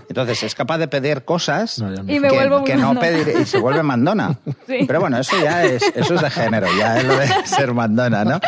Entonces 0.09 0.43
es 0.43 0.55
capaz 0.55 0.79
de 0.79 0.89
pedir 0.89 1.25
cosas 1.25 1.79
No, 1.79 1.93
ya 1.95 2.03
me 2.03 2.15
Y 2.15 2.21
me 2.21 2.29
que, 2.65 2.77
no 2.77 2.99
pedir 2.99 3.41
y 3.41 3.45
se 3.47 3.59
vuelve 3.59 3.83
mandona. 3.83 4.39
Sí. 4.67 4.85
Pero 4.87 5.01
bueno, 5.01 5.19
eso 5.19 5.37
ya 5.41 5.65
es, 5.65 5.83
eso 5.95 6.15
es 6.15 6.21
de 6.23 6.31
género, 6.31 6.67
ya 6.77 6.99
es 6.99 7.05
lo 7.05 7.17
de 7.17 7.27
ser 7.45 7.73
mandona, 7.73 8.25
¿no? 8.25 8.41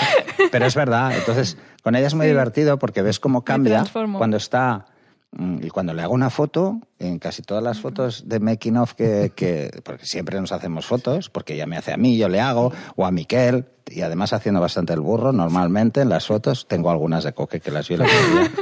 Pero 0.50 0.66
es 0.66 0.74
verdad. 0.74 1.12
Entonces, 1.16 1.56
con 1.82 1.94
ella 1.94 2.08
es 2.08 2.14
muy 2.14 2.24
Sí. 2.26 2.30
divertido 2.30 2.78
porque 2.78 3.02
ves 3.02 3.20
cómo 3.20 3.44
cambia 3.44 3.84
cuando 4.16 4.36
está. 4.36 4.86
Mm, 5.32 5.58
Y 5.64 5.68
cuando 5.70 5.92
le 5.94 6.02
hago 6.02 6.14
una 6.14 6.30
foto, 6.30 6.80
en 6.98 7.18
casi 7.18 7.42
todas 7.42 7.62
las 7.62 7.80
fotos 7.80 8.28
de 8.28 8.40
making 8.40 8.76
of 8.76 8.94
que, 8.94 9.32
que- 9.34 9.80
porque 9.84 10.06
siempre 10.06 10.40
nos 10.40 10.52
hacemos 10.52 10.86
fotos, 10.86 11.28
porque 11.30 11.54
ella 11.54 11.66
me 11.66 11.76
hace 11.76 11.92
a 11.92 11.96
mí, 11.96 12.16
yo 12.16 12.28
le 12.28 12.40
hago, 12.40 12.72
o 12.96 13.04
a 13.06 13.10
Miquel, 13.10 13.66
y 13.90 14.02
además 14.02 14.32
haciendo 14.34 14.60
bastante 14.60 14.92
el 14.92 15.00
burro, 15.00 15.32
normalmente 15.32 16.00
en 16.02 16.08
las 16.10 16.26
fotos, 16.26 16.66
tengo 16.68 16.90
algunas 16.90 17.24
de 17.24 17.32
coque 17.32 17.60
que 17.60 17.70
las 17.70 17.88
vi 17.88 17.96
día. 17.96 18.06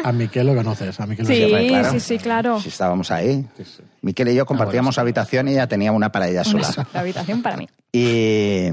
A 0.05 0.13
Miquel 0.13 0.47
lo 0.47 0.55
conoces, 0.55 1.01
a 1.01 1.07
Miquel 1.07 1.27
lo 1.27 1.35
Sí, 1.35 1.43
conoces. 1.43 1.69
claro. 1.69 1.91
sí, 1.91 2.01
sí, 2.01 2.19
claro. 2.19 2.61
Si 2.61 2.69
estábamos 2.69 3.11
ahí. 3.11 3.45
Miquel 4.03 4.29
y 4.29 4.35
yo 4.37 4.47
compartíamos 4.47 4.99
habitación 4.99 5.49
y 5.49 5.53
ella 5.53 5.67
tenía 5.67 5.91
una 5.93 6.13
para 6.13 6.29
ella 6.29 6.45
sola. 6.45 6.69
La 6.93 7.01
habitación 7.01 7.43
para 7.43 7.57
mí. 7.57 7.69
Y, 7.93 8.69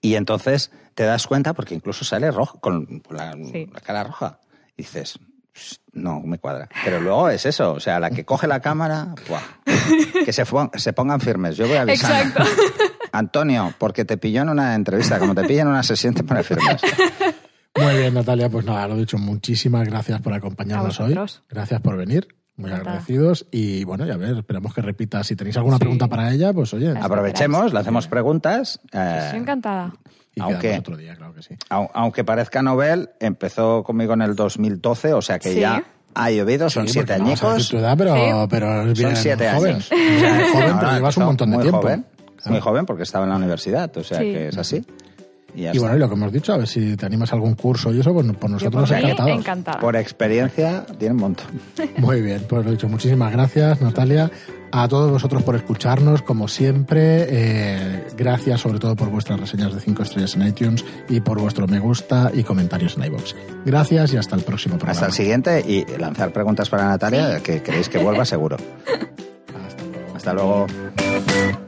y 0.00 0.14
entonces 0.14 0.70
te 0.94 1.04
das 1.04 1.26
cuenta, 1.26 1.54
porque 1.54 1.74
incluso 1.74 2.04
sale 2.04 2.30
rojo, 2.30 2.60
con 2.60 3.02
la, 3.10 3.32
Sí. 3.50 3.66
la 3.72 3.80
cara 3.80 4.04
roja. 4.04 4.38
Y 4.76 4.82
dices, 4.82 5.14
"Pss, 5.14 5.20
no 5.92 6.20
me 6.20 6.38
cuadra. 6.38 6.68
Pero 6.84 7.00
luego 7.00 7.28
es 7.28 7.44
eso, 7.46 7.72
o 7.74 7.80
sea, 7.80 8.00
la 8.00 8.10
que 8.10 8.24
coge 8.24 8.46
la 8.46 8.60
cámara, 8.60 9.14
¡buah! 9.28 9.40
que 10.24 10.32
se, 10.32 10.44
se 10.74 10.92
pongan 10.92 11.20
firmes. 11.20 11.56
Yo 11.56 11.66
voy 11.68 11.76
avisando. 11.76 12.40
Exacto. 12.40 12.44
Antonio, 13.12 13.74
porque 13.78 14.04
te 14.04 14.16
pilló 14.16 14.42
en 14.42 14.48
una 14.48 14.74
entrevista, 14.74 15.18
como 15.18 15.34
te 15.34 15.44
pillan 15.44 15.66
en 15.66 15.72
una 15.74 15.82
sesión, 15.82 16.14
te 16.14 16.24
pone 16.24 16.42
firmes. 16.42 16.80
Muy 17.76 17.96
bien, 17.96 18.14
Natalia, 18.14 18.48
pues 18.48 18.64
nada, 18.64 18.86
lo 18.88 18.96
dicho, 18.96 19.18
muchísimas 19.18 19.86
gracias 19.86 20.20
por 20.20 20.32
acompañarnos 20.32 20.98
A 21.00 21.04
hoy. 21.04 21.18
Gracias 21.50 21.80
por 21.80 21.96
venir. 21.96 22.28
Muy 22.56 22.70
agradecidos. 22.70 23.46
Y 23.50 23.84
bueno, 23.84 24.04
ya 24.06 24.16
ver, 24.18 24.36
esperamos 24.36 24.74
que 24.74 24.82
repita. 24.82 25.24
Si 25.24 25.36
tenéis 25.36 25.56
alguna 25.56 25.76
Sí. 25.76 25.80
pregunta 25.80 26.06
para 26.06 26.32
ella, 26.32 26.52
pues 26.52 26.72
oye, 26.74 26.94
Aprovechemos, 27.00 27.72
le 27.72 27.78
hacemos 27.80 28.06
preguntas. 28.08 28.78
eh, 28.92 29.20
Estoy 29.24 29.40
encantada. 29.40 29.94
Y 30.34 30.40
aunque- 30.40 30.58
quedamos 30.60 30.80
otro 30.80 30.96
día, 30.96 31.14
claro 31.16 31.34
que 31.34 31.42
sí. 31.42 31.54
Au- 31.70 31.90
aunque 31.94 32.24
parezca 32.24 32.62
novel, 32.62 33.10
empezó 33.20 33.82
conmigo 33.84 34.14
en 34.14 34.22
el 34.22 34.34
2012, 34.34 35.12
o 35.14 35.22
sea 35.22 35.38
que 35.38 35.52
Sí. 35.52 35.60
ya 35.60 35.84
ha 36.14 36.30
llovido, 36.30 36.68
son 36.70 36.86
Sí, 36.86 36.94
siete 36.94 37.18
no 37.18 37.26
añicos. 37.26 37.68
tu 37.68 37.78
edad, 37.78 37.94
pero, 37.96 38.14
Sí. 38.14 38.46
pero 38.50 38.96
Son 38.96 39.16
siete 39.16 39.50
joven. 39.50 39.74
años. 39.76 39.90
Bien 39.90 40.42
joven, 40.52 40.62
Ahora 40.70 40.78
pero 40.80 40.92
llevas 40.92 41.16
un 41.16 41.24
montón 41.24 41.50
de 41.50 41.56
muy 41.56 41.62
tiempo. 41.64 41.82
Joven, 41.82 42.06
Claro. 42.36 42.50
Muy 42.54 42.60
joven 42.60 42.86
porque 42.86 43.04
estaba 43.04 43.24
en 43.24 43.30
la 43.30 43.36
universidad, 43.36 43.96
o 43.96 44.02
sea 44.02 44.18
Sí. 44.18 44.24
que 44.24 44.48
es 44.48 44.58
así. 44.58 44.84
Y, 45.54 45.78
bueno, 45.78 45.96
y 45.96 45.98
lo 45.98 46.08
que 46.08 46.14
hemos 46.14 46.32
dicho, 46.32 46.52
a 46.54 46.56
ver 46.56 46.66
si 46.66 46.96
te 46.96 47.04
animas 47.04 47.30
a 47.32 47.36
algún 47.36 47.54
curso 47.54 47.92
y 47.92 48.00
eso, 48.00 48.12
pues 48.12 48.26
por 48.36 48.50
nosotros 48.50 48.88
por 48.88 48.98
encantados. 48.98 49.38
encantada. 49.38 49.80
Por 49.80 49.96
experiencia, 49.96 50.86
tiene 50.98 51.14
un 51.14 51.20
montón. 51.20 51.46
Muy 51.98 52.22
bien, 52.22 52.44
pues 52.48 52.64
lo 52.64 52.70
dicho, 52.70 52.88
muchísimas 52.88 53.32
gracias 53.32 53.80
Natalia. 53.80 54.30
A 54.74 54.88
todos 54.88 55.10
vosotros 55.10 55.42
por 55.42 55.54
escucharnos, 55.54 56.22
como 56.22 56.48
siempre. 56.48 57.26
eh, 57.28 58.06
gracias 58.16 58.62
sobre 58.62 58.78
todo 58.78 58.96
por 58.96 59.10
vuestras 59.10 59.38
reseñas 59.38 59.74
de 59.74 59.80
5 59.80 60.02
estrellas 60.02 60.34
en 60.34 60.46
iTunes 60.46 60.82
y 61.10 61.20
por 61.20 61.38
vuestro 61.38 61.66
me 61.68 61.78
gusta 61.78 62.30
y 62.32 62.42
comentarios 62.42 62.96
en 62.96 63.04
iVoox. 63.04 63.34
Gracias 63.66 64.14
y 64.14 64.16
hasta 64.16 64.34
el 64.34 64.42
próximo 64.42 64.76
programa. 64.76 64.92
Hasta 64.92 65.06
el 65.06 65.12
siguiente 65.12 65.60
y 65.60 65.84
lanzar 65.98 66.32
preguntas 66.32 66.70
para 66.70 66.86
Natalia, 66.86 67.40
que 67.40 67.62
queréis 67.62 67.90
que 67.90 67.98
vuelva 67.98 68.24
seguro. 68.24 68.56
Hasta 69.66 69.82
luego. 69.84 70.16
Hasta 70.16 70.32
luego. 70.32 71.61